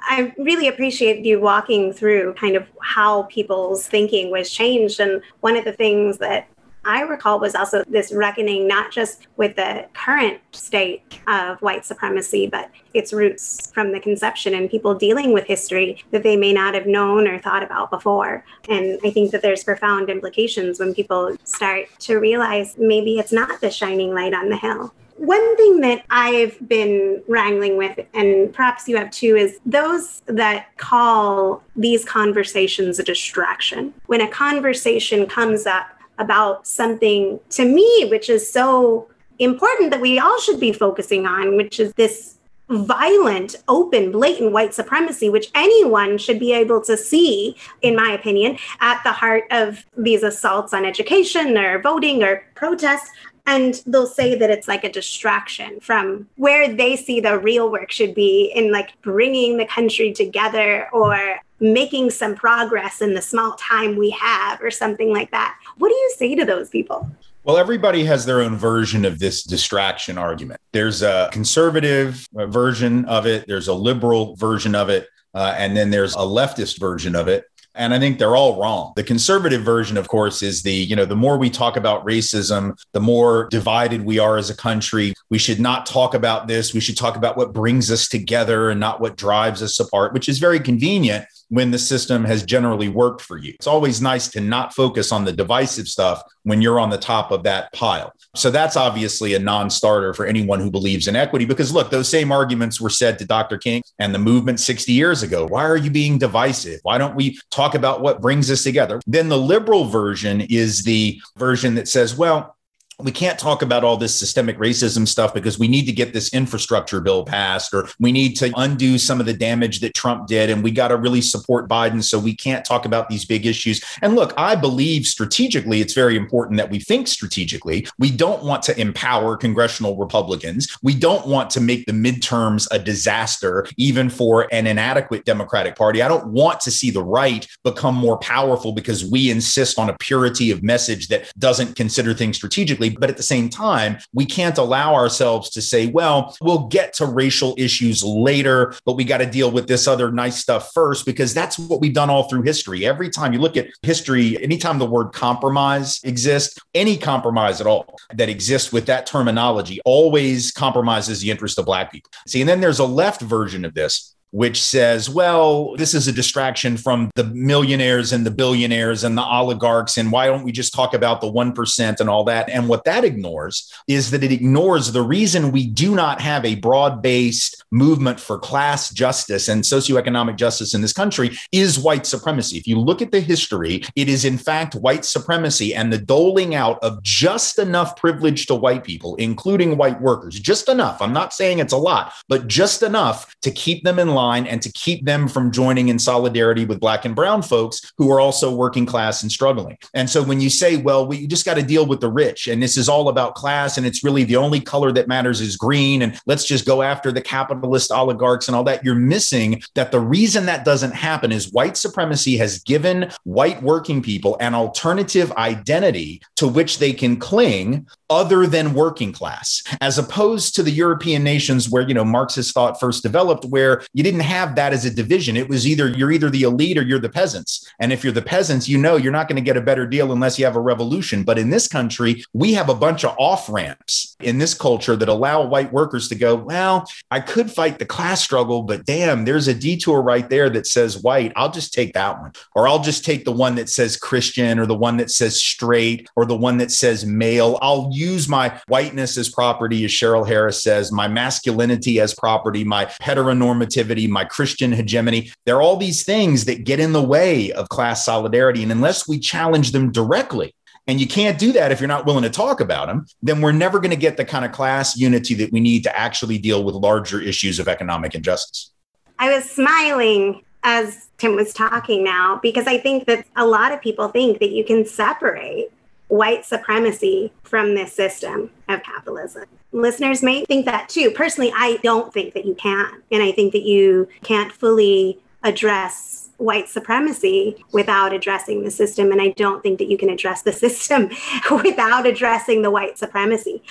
I 0.00 0.34
really 0.36 0.66
appreciate 0.66 1.24
you 1.24 1.40
walking 1.40 1.92
through 1.92 2.34
kind 2.34 2.56
of 2.56 2.66
how 2.82 3.24
people's 3.24 3.86
thinking 3.86 4.32
was 4.32 4.50
changed. 4.50 4.98
And 4.98 5.22
one 5.40 5.56
of 5.56 5.64
the 5.64 5.72
things 5.72 6.18
that 6.18 6.48
I 6.84 7.02
recall 7.02 7.40
was 7.40 7.54
also 7.54 7.84
this 7.84 8.12
reckoning, 8.12 8.66
not 8.66 8.90
just 8.90 9.26
with 9.36 9.56
the 9.56 9.86
current 9.92 10.40
state 10.52 11.20
of 11.26 11.60
white 11.60 11.84
supremacy, 11.84 12.46
but 12.46 12.70
its 12.94 13.12
roots 13.12 13.70
from 13.72 13.92
the 13.92 14.00
conception 14.00 14.54
and 14.54 14.70
people 14.70 14.94
dealing 14.94 15.32
with 15.32 15.44
history 15.44 16.02
that 16.10 16.22
they 16.22 16.36
may 16.36 16.52
not 16.52 16.74
have 16.74 16.86
known 16.86 17.28
or 17.28 17.38
thought 17.38 17.62
about 17.62 17.90
before. 17.90 18.44
And 18.68 18.98
I 19.04 19.10
think 19.10 19.30
that 19.32 19.42
there's 19.42 19.62
profound 19.62 20.08
implications 20.08 20.80
when 20.80 20.94
people 20.94 21.36
start 21.44 21.86
to 22.00 22.16
realize 22.16 22.76
maybe 22.78 23.18
it's 23.18 23.32
not 23.32 23.60
the 23.60 23.70
shining 23.70 24.14
light 24.14 24.34
on 24.34 24.48
the 24.48 24.56
hill. 24.56 24.94
One 25.16 25.54
thing 25.58 25.80
that 25.80 26.02
I've 26.08 26.56
been 26.66 27.22
wrangling 27.28 27.76
with, 27.76 27.98
and 28.14 28.50
perhaps 28.54 28.88
you 28.88 28.96
have 28.96 29.10
too, 29.10 29.36
is 29.36 29.60
those 29.66 30.22
that 30.24 30.74
call 30.78 31.62
these 31.76 32.06
conversations 32.06 32.98
a 32.98 33.02
distraction. 33.02 33.92
When 34.06 34.22
a 34.22 34.28
conversation 34.28 35.26
comes 35.26 35.66
up 35.66 35.90
about 36.20 36.66
something 36.66 37.40
to 37.50 37.64
me, 37.64 38.06
which 38.10 38.30
is 38.30 38.50
so 38.50 39.08
important 39.40 39.90
that 39.90 40.00
we 40.00 40.18
all 40.18 40.38
should 40.40 40.60
be 40.60 40.72
focusing 40.72 41.26
on, 41.26 41.56
which 41.56 41.80
is 41.80 41.92
this 41.94 42.36
violent, 42.68 43.56
open, 43.66 44.12
blatant 44.12 44.52
white 44.52 44.72
supremacy, 44.72 45.28
which 45.28 45.50
anyone 45.54 46.16
should 46.16 46.38
be 46.38 46.52
able 46.52 46.80
to 46.80 46.96
see, 46.96 47.56
in 47.82 47.96
my 47.96 48.12
opinion, 48.12 48.56
at 48.80 49.02
the 49.02 49.10
heart 49.10 49.44
of 49.50 49.84
these 49.96 50.22
assaults 50.22 50.72
on 50.72 50.84
education 50.84 51.58
or 51.58 51.82
voting 51.82 52.22
or 52.22 52.44
protests. 52.54 53.10
And 53.46 53.82
they'll 53.86 54.06
say 54.06 54.36
that 54.36 54.50
it's 54.50 54.68
like 54.68 54.84
a 54.84 54.92
distraction 54.92 55.80
from 55.80 56.28
where 56.36 56.72
they 56.72 56.94
see 56.94 57.18
the 57.18 57.38
real 57.38 57.72
work 57.72 57.90
should 57.90 58.14
be 58.14 58.52
in 58.54 58.70
like 58.70 58.90
bringing 59.02 59.56
the 59.56 59.66
country 59.66 60.12
together 60.12 60.88
or 60.92 61.40
making 61.60 62.10
some 62.10 62.34
progress 62.34 63.00
in 63.00 63.14
the 63.14 63.22
small 63.22 63.54
time 63.54 63.96
we 63.96 64.10
have 64.10 64.60
or 64.62 64.70
something 64.70 65.12
like 65.12 65.30
that. 65.30 65.56
What 65.76 65.88
do 65.88 65.94
you 65.94 66.14
say 66.16 66.34
to 66.34 66.44
those 66.44 66.70
people? 66.70 67.10
Well, 67.44 67.56
everybody 67.56 68.04
has 68.04 68.26
their 68.26 68.42
own 68.42 68.56
version 68.56 69.04
of 69.04 69.18
this 69.18 69.42
distraction 69.42 70.18
argument. 70.18 70.60
There's 70.72 71.02
a 71.02 71.30
conservative 71.32 72.28
uh, 72.36 72.46
version 72.46 73.04
of 73.06 73.26
it, 73.26 73.46
there's 73.46 73.68
a 73.68 73.74
liberal 73.74 74.36
version 74.36 74.74
of 74.74 74.90
it, 74.90 75.08
uh, 75.34 75.54
and 75.56 75.76
then 75.76 75.90
there's 75.90 76.14
a 76.14 76.18
leftist 76.18 76.78
version 76.78 77.14
of 77.14 77.28
it. 77.28 77.44
And 77.74 77.94
I 77.94 77.98
think 77.98 78.18
they're 78.18 78.36
all 78.36 78.60
wrong. 78.60 78.92
The 78.96 79.04
conservative 79.04 79.62
version, 79.62 79.96
of 79.96 80.08
course, 80.08 80.42
is 80.42 80.62
the, 80.62 80.72
you 80.72 80.96
know, 80.96 81.04
the 81.04 81.16
more 81.16 81.38
we 81.38 81.48
talk 81.48 81.76
about 81.76 82.04
racism, 82.04 82.76
the 82.92 83.00
more 83.00 83.48
divided 83.50 84.04
we 84.04 84.18
are 84.18 84.36
as 84.36 84.50
a 84.50 84.56
country. 84.56 85.14
We 85.30 85.38
should 85.38 85.60
not 85.60 85.86
talk 85.86 86.12
about 86.12 86.48
this. 86.48 86.74
We 86.74 86.80
should 86.80 86.96
talk 86.96 87.16
about 87.16 87.36
what 87.36 87.52
brings 87.52 87.90
us 87.90 88.08
together 88.08 88.70
and 88.70 88.80
not 88.80 89.00
what 89.00 89.16
drives 89.16 89.62
us 89.62 89.78
apart, 89.78 90.12
which 90.12 90.28
is 90.28 90.40
very 90.40 90.58
convenient 90.58 91.24
when 91.50 91.70
the 91.70 91.78
system 91.78 92.24
has 92.24 92.42
generally 92.44 92.88
worked 92.88 93.20
for 93.20 93.36
you. 93.36 93.52
It's 93.54 93.66
always 93.66 94.00
nice 94.00 94.28
to 94.28 94.40
not 94.40 94.74
focus 94.74 95.12
on 95.12 95.24
the 95.24 95.32
divisive 95.32 95.88
stuff 95.88 96.22
when 96.44 96.62
you're 96.62 96.80
on 96.80 96.90
the 96.90 96.98
top 96.98 97.30
of 97.30 97.42
that 97.42 97.72
pile. 97.72 98.12
So 98.36 98.50
that's 98.50 98.76
obviously 98.76 99.34
a 99.34 99.38
non 99.38 99.68
starter 99.68 100.14
for 100.14 100.24
anyone 100.24 100.60
who 100.60 100.70
believes 100.70 101.08
in 101.08 101.16
equity 101.16 101.44
because 101.44 101.72
look, 101.72 101.90
those 101.90 102.08
same 102.08 102.30
arguments 102.30 102.80
were 102.80 102.90
said 102.90 103.18
to 103.18 103.26
Dr. 103.26 103.58
King 103.58 103.82
and 103.98 104.14
the 104.14 104.18
movement 104.18 104.60
60 104.60 104.92
years 104.92 105.22
ago. 105.22 105.46
Why 105.46 105.64
are 105.64 105.76
you 105.76 105.90
being 105.90 106.18
divisive? 106.18 106.80
Why 106.84 106.96
don't 106.96 107.16
we 107.16 107.38
talk 107.50 107.74
about 107.74 108.00
what 108.00 108.20
brings 108.20 108.50
us 108.50 108.62
together? 108.62 109.00
Then 109.06 109.28
the 109.28 109.38
liberal 109.38 109.84
version 109.84 110.42
is 110.42 110.84
the 110.84 111.20
version 111.36 111.74
that 111.74 111.88
says, 111.88 112.16
well, 112.16 112.56
we 113.02 113.12
can't 113.12 113.38
talk 113.38 113.62
about 113.62 113.84
all 113.84 113.96
this 113.96 114.14
systemic 114.14 114.58
racism 114.58 115.06
stuff 115.06 115.34
because 115.34 115.58
we 115.58 115.68
need 115.68 115.86
to 115.86 115.92
get 115.92 116.12
this 116.12 116.32
infrastructure 116.32 117.00
bill 117.00 117.24
passed 117.24 117.72
or 117.74 117.88
we 117.98 118.12
need 118.12 118.34
to 118.36 118.52
undo 118.56 118.98
some 118.98 119.20
of 119.20 119.26
the 119.26 119.32
damage 119.32 119.80
that 119.80 119.94
Trump 119.94 120.26
did 120.26 120.50
and 120.50 120.62
we 120.62 120.70
got 120.70 120.88
to 120.88 120.96
really 120.96 121.20
support 121.20 121.68
Biden 121.68 122.02
so 122.02 122.18
we 122.18 122.34
can't 122.34 122.64
talk 122.64 122.84
about 122.84 123.08
these 123.08 123.24
big 123.24 123.46
issues. 123.46 123.82
And 124.02 124.14
look, 124.14 124.32
I 124.36 124.54
believe 124.54 125.06
strategically 125.06 125.80
it's 125.80 125.94
very 125.94 126.16
important 126.16 126.58
that 126.58 126.70
we 126.70 126.78
think 126.78 127.08
strategically. 127.08 127.86
We 127.98 128.10
don't 128.10 128.42
want 128.42 128.62
to 128.64 128.80
empower 128.80 129.36
congressional 129.36 129.96
Republicans. 129.96 130.76
We 130.82 130.94
don't 130.94 131.26
want 131.26 131.50
to 131.50 131.60
make 131.60 131.86
the 131.86 131.92
midterms 131.92 132.68
a 132.70 132.78
disaster 132.78 133.66
even 133.76 134.10
for 134.10 134.46
an 134.52 134.66
inadequate 134.66 135.24
Democratic 135.24 135.76
Party. 135.76 136.02
I 136.02 136.08
don't 136.08 136.28
want 136.28 136.60
to 136.60 136.70
see 136.70 136.90
the 136.90 137.02
right 137.02 137.46
become 137.64 137.94
more 137.94 138.18
powerful 138.18 138.72
because 138.72 139.04
we 139.04 139.30
insist 139.30 139.78
on 139.78 139.88
a 139.88 139.96
purity 139.98 140.50
of 140.50 140.62
message 140.62 141.08
that 141.08 141.30
doesn't 141.38 141.76
consider 141.76 142.14
things 142.14 142.36
strategically 142.36 142.89
But 142.98 143.10
at 143.10 143.16
the 143.16 143.22
same 143.22 143.48
time, 143.48 143.98
we 144.12 144.26
can't 144.26 144.58
allow 144.58 144.94
ourselves 144.94 145.50
to 145.50 145.62
say, 145.62 145.86
well, 145.86 146.36
we'll 146.40 146.66
get 146.68 146.92
to 146.94 147.06
racial 147.06 147.54
issues 147.58 148.02
later, 148.02 148.74
but 148.84 148.94
we 148.94 149.04
got 149.04 149.18
to 149.18 149.26
deal 149.26 149.50
with 149.50 149.68
this 149.68 149.86
other 149.86 150.10
nice 150.10 150.38
stuff 150.38 150.72
first, 150.72 151.06
because 151.06 151.34
that's 151.34 151.58
what 151.58 151.80
we've 151.80 151.94
done 151.94 152.10
all 152.10 152.28
through 152.28 152.42
history. 152.42 152.86
Every 152.86 153.10
time 153.10 153.32
you 153.32 153.38
look 153.38 153.56
at 153.56 153.68
history, 153.82 154.42
anytime 154.42 154.78
the 154.78 154.86
word 154.86 155.12
compromise 155.12 156.00
exists, 156.04 156.58
any 156.74 156.96
compromise 156.96 157.60
at 157.60 157.66
all 157.66 157.96
that 158.14 158.28
exists 158.28 158.72
with 158.72 158.86
that 158.86 159.06
terminology 159.06 159.80
always 159.84 160.52
compromises 160.52 161.20
the 161.20 161.30
interest 161.30 161.58
of 161.58 161.66
Black 161.66 161.92
people. 161.92 162.10
See, 162.26 162.40
and 162.40 162.48
then 162.48 162.60
there's 162.60 162.78
a 162.78 162.84
left 162.84 163.20
version 163.20 163.64
of 163.64 163.74
this 163.74 164.14
which 164.30 164.62
says, 164.62 165.10
well, 165.10 165.76
this 165.76 165.94
is 165.94 166.06
a 166.06 166.12
distraction 166.12 166.76
from 166.76 167.10
the 167.16 167.24
millionaires 167.24 168.12
and 168.12 168.24
the 168.24 168.30
billionaires 168.30 169.02
and 169.02 169.18
the 169.18 169.24
oligarchs. 169.24 169.98
And 169.98 170.12
why 170.12 170.26
don't 170.26 170.44
we 170.44 170.52
just 170.52 170.72
talk 170.72 170.94
about 170.94 171.20
the 171.20 171.30
1% 171.30 172.00
and 172.00 172.08
all 172.08 172.24
that? 172.24 172.48
And 172.48 172.68
what 172.68 172.84
that 172.84 173.04
ignores 173.04 173.72
is 173.88 174.10
that 174.10 174.22
it 174.22 174.32
ignores 174.32 174.92
the 174.92 175.02
reason 175.02 175.50
we 175.50 175.66
do 175.66 175.94
not 175.94 176.20
have 176.20 176.44
a 176.44 176.54
broad 176.56 177.02
based 177.02 177.64
movement 177.70 178.20
for 178.20 178.38
class 178.38 178.90
justice 178.90 179.48
and 179.48 179.62
socioeconomic 179.62 180.36
justice 180.36 180.74
in 180.74 180.80
this 180.80 180.92
country 180.92 181.36
is 181.50 181.78
white 181.78 182.06
supremacy. 182.06 182.56
If 182.56 182.66
you 182.66 182.78
look 182.78 183.02
at 183.02 183.10
the 183.10 183.20
history, 183.20 183.82
it 183.96 184.08
is 184.08 184.24
in 184.24 184.38
fact 184.38 184.74
white 184.74 185.04
supremacy 185.04 185.74
and 185.74 185.92
the 185.92 185.98
doling 185.98 186.54
out 186.54 186.78
of 186.82 187.02
just 187.02 187.58
enough 187.58 187.96
privilege 187.96 188.46
to 188.46 188.54
white 188.54 188.84
people, 188.84 189.16
including 189.16 189.76
white 189.76 190.00
workers, 190.00 190.38
just 190.38 190.68
enough. 190.68 191.02
I'm 191.02 191.12
not 191.12 191.32
saying 191.32 191.58
it's 191.58 191.72
a 191.72 191.78
lot, 191.78 192.12
but 192.28 192.46
just 192.46 192.82
enough 192.82 193.34
to 193.42 193.50
keep 193.50 193.82
them 193.84 193.98
in 193.98 194.08
line 194.08 194.19
line 194.20 194.46
and 194.46 194.60
to 194.62 194.70
keep 194.72 195.04
them 195.04 195.28
from 195.28 195.50
joining 195.50 195.88
in 195.88 195.98
solidarity 195.98 196.64
with 196.64 196.80
black 196.80 197.04
and 197.04 197.16
brown 197.16 197.42
folks 197.42 197.92
who 197.96 198.10
are 198.10 198.20
also 198.20 198.54
working 198.54 198.86
class 198.86 199.22
and 199.22 199.32
struggling. 199.32 199.78
And 199.94 200.08
so 200.08 200.22
when 200.22 200.40
you 200.40 200.50
say, 200.50 200.76
well, 200.76 201.06
we 201.06 201.26
just 201.26 201.46
got 201.46 201.54
to 201.54 201.62
deal 201.62 201.86
with 201.86 202.00
the 202.00 202.10
rich 202.10 202.46
and 202.46 202.62
this 202.62 202.76
is 202.76 202.88
all 202.88 203.08
about 203.08 203.34
class 203.34 203.78
and 203.78 203.86
it's 203.86 204.04
really 204.04 204.24
the 204.24 204.36
only 204.36 204.60
color 204.60 204.92
that 204.92 205.08
matters 205.08 205.40
is 205.40 205.56
green 205.56 206.02
and 206.02 206.20
let's 206.26 206.44
just 206.44 206.66
go 206.66 206.82
after 206.82 207.10
the 207.10 207.22
capitalist 207.22 207.90
oligarchs 207.90 208.48
and 208.48 208.54
all 208.54 208.64
that, 208.64 208.84
you're 208.84 208.94
missing 208.94 209.62
that 209.74 209.90
the 209.90 210.00
reason 210.00 210.46
that 210.46 210.64
doesn't 210.64 210.94
happen 210.94 211.32
is 211.32 211.52
white 211.52 211.76
supremacy 211.76 212.36
has 212.36 212.58
given 212.60 213.10
white 213.24 213.62
working 213.62 214.02
people 214.02 214.36
an 214.40 214.54
alternative 214.54 215.32
identity 215.32 216.20
to 216.36 216.46
which 216.46 216.78
they 216.78 216.92
can 216.92 217.16
cling 217.16 217.86
other 218.10 218.46
than 218.46 218.74
working 218.74 219.12
class, 219.12 219.62
as 219.80 219.96
opposed 219.96 220.56
to 220.56 220.62
the 220.64 220.70
European 220.70 221.22
nations 221.22 221.70
where, 221.70 221.86
you 221.86 221.94
know, 221.94 222.04
Marxist 222.04 222.52
thought 222.52 222.80
first 222.80 223.04
developed, 223.04 223.44
where 223.44 223.82
you 223.94 224.02
didn't 224.02 224.09
have 224.18 224.56
that 224.56 224.72
as 224.72 224.84
a 224.84 224.90
division. 224.90 225.36
It 225.36 225.48
was 225.48 225.64
either 225.68 225.88
you're 225.88 226.10
either 226.10 226.30
the 226.30 226.42
elite 226.42 226.76
or 226.76 226.82
you're 226.82 226.98
the 226.98 227.08
peasants. 227.08 227.72
And 227.78 227.92
if 227.92 228.02
you're 228.02 228.12
the 228.12 228.20
peasants, 228.22 228.68
you 228.68 228.76
know 228.76 228.96
you're 228.96 229.12
not 229.12 229.28
going 229.28 229.36
to 229.36 229.42
get 229.42 229.56
a 229.56 229.60
better 229.60 229.86
deal 229.86 230.10
unless 230.10 230.36
you 230.36 230.44
have 230.44 230.56
a 230.56 230.60
revolution. 230.60 231.22
But 231.22 231.38
in 231.38 231.50
this 231.50 231.68
country, 231.68 232.24
we 232.32 232.54
have 232.54 232.68
a 232.68 232.74
bunch 232.74 233.04
of 233.04 233.14
off 233.18 233.48
ramps 233.48 234.16
in 234.20 234.38
this 234.38 234.54
culture 234.54 234.96
that 234.96 235.08
allow 235.08 235.46
white 235.46 235.72
workers 235.72 236.08
to 236.08 236.14
go, 236.14 236.34
well, 236.34 236.90
I 237.10 237.20
could 237.20 237.50
fight 237.50 237.78
the 237.78 237.86
class 237.86 238.22
struggle, 238.22 238.62
but 238.62 238.84
damn, 238.84 239.24
there's 239.24 239.48
a 239.48 239.54
detour 239.54 240.02
right 240.02 240.28
there 240.28 240.50
that 240.50 240.66
says 240.66 240.98
white. 240.98 241.32
I'll 241.36 241.50
just 241.50 241.72
take 241.72 241.92
that 241.94 242.20
one. 242.20 242.32
Or 242.54 242.66
I'll 242.66 242.82
just 242.82 243.04
take 243.04 243.24
the 243.24 243.32
one 243.32 243.54
that 243.54 243.68
says 243.68 243.96
Christian 243.96 244.58
or 244.58 244.66
the 244.66 244.74
one 244.74 244.96
that 244.96 245.10
says 245.10 245.40
straight 245.40 246.08
or 246.16 246.24
the 246.24 246.36
one 246.36 246.58
that 246.58 246.70
says 246.70 247.04
male. 247.06 247.58
I'll 247.62 247.90
use 247.92 248.28
my 248.28 248.60
whiteness 248.68 249.16
as 249.16 249.28
property, 249.28 249.84
as 249.84 249.90
Cheryl 249.90 250.26
Harris 250.26 250.62
says, 250.62 250.92
my 250.92 251.08
masculinity 251.08 252.00
as 252.00 252.14
property, 252.14 252.64
my 252.64 252.86
heteronormativity, 253.02 253.99
my 254.06 254.24
Christian 254.24 254.72
hegemony. 254.72 255.32
There 255.44 255.56
are 255.56 255.62
all 255.62 255.76
these 255.76 256.04
things 256.04 256.44
that 256.46 256.64
get 256.64 256.80
in 256.80 256.92
the 256.92 257.02
way 257.02 257.52
of 257.52 257.68
class 257.68 258.04
solidarity. 258.04 258.62
And 258.62 258.72
unless 258.72 259.08
we 259.08 259.18
challenge 259.18 259.72
them 259.72 259.92
directly, 259.92 260.54
and 260.86 261.00
you 261.00 261.06
can't 261.06 261.38
do 261.38 261.52
that 261.52 261.70
if 261.70 261.80
you're 261.80 261.88
not 261.88 262.06
willing 262.06 262.22
to 262.24 262.30
talk 262.30 262.60
about 262.60 262.88
them, 262.88 263.06
then 263.22 263.40
we're 263.40 263.52
never 263.52 263.78
going 263.78 263.90
to 263.90 263.96
get 263.96 264.16
the 264.16 264.24
kind 264.24 264.44
of 264.44 264.52
class 264.52 264.96
unity 264.96 265.34
that 265.34 265.52
we 265.52 265.60
need 265.60 265.84
to 265.84 265.96
actually 265.96 266.38
deal 266.38 266.64
with 266.64 266.74
larger 266.74 267.20
issues 267.20 267.58
of 267.58 267.68
economic 267.68 268.14
injustice. 268.14 268.72
I 269.18 269.32
was 269.32 269.48
smiling 269.48 270.42
as 270.62 271.08
Tim 271.18 271.36
was 271.36 271.52
talking 271.52 272.02
now 272.02 272.40
because 272.42 272.66
I 272.66 272.78
think 272.78 273.06
that 273.06 273.26
a 273.36 273.46
lot 273.46 273.72
of 273.72 273.80
people 273.80 274.08
think 274.08 274.40
that 274.40 274.50
you 274.50 274.64
can 274.64 274.84
separate 274.84 275.70
white 276.10 276.44
supremacy 276.44 277.32
from 277.44 277.74
this 277.74 277.92
system 277.92 278.50
of 278.68 278.82
capitalism. 278.82 279.44
Listeners 279.72 280.22
may 280.22 280.44
think 280.44 280.66
that 280.66 280.88
too. 280.88 281.10
Personally, 281.12 281.52
I 281.54 281.78
don't 281.82 282.12
think 282.12 282.34
that 282.34 282.44
you 282.44 282.54
can. 282.54 283.02
And 283.12 283.22
I 283.22 283.30
think 283.32 283.52
that 283.52 283.62
you 283.62 284.08
can't 284.22 284.52
fully 284.52 285.20
address 285.44 286.30
white 286.38 286.68
supremacy 286.68 287.64
without 287.72 288.12
addressing 288.12 288.64
the 288.64 288.70
system. 288.70 289.12
And 289.12 289.22
I 289.22 289.28
don't 289.30 289.62
think 289.62 289.78
that 289.78 289.88
you 289.88 289.96
can 289.96 290.10
address 290.10 290.42
the 290.42 290.52
system 290.64 291.10
without 291.50 292.06
addressing 292.06 292.62
the 292.62 292.70
white 292.70 292.98
supremacy. 292.98 293.62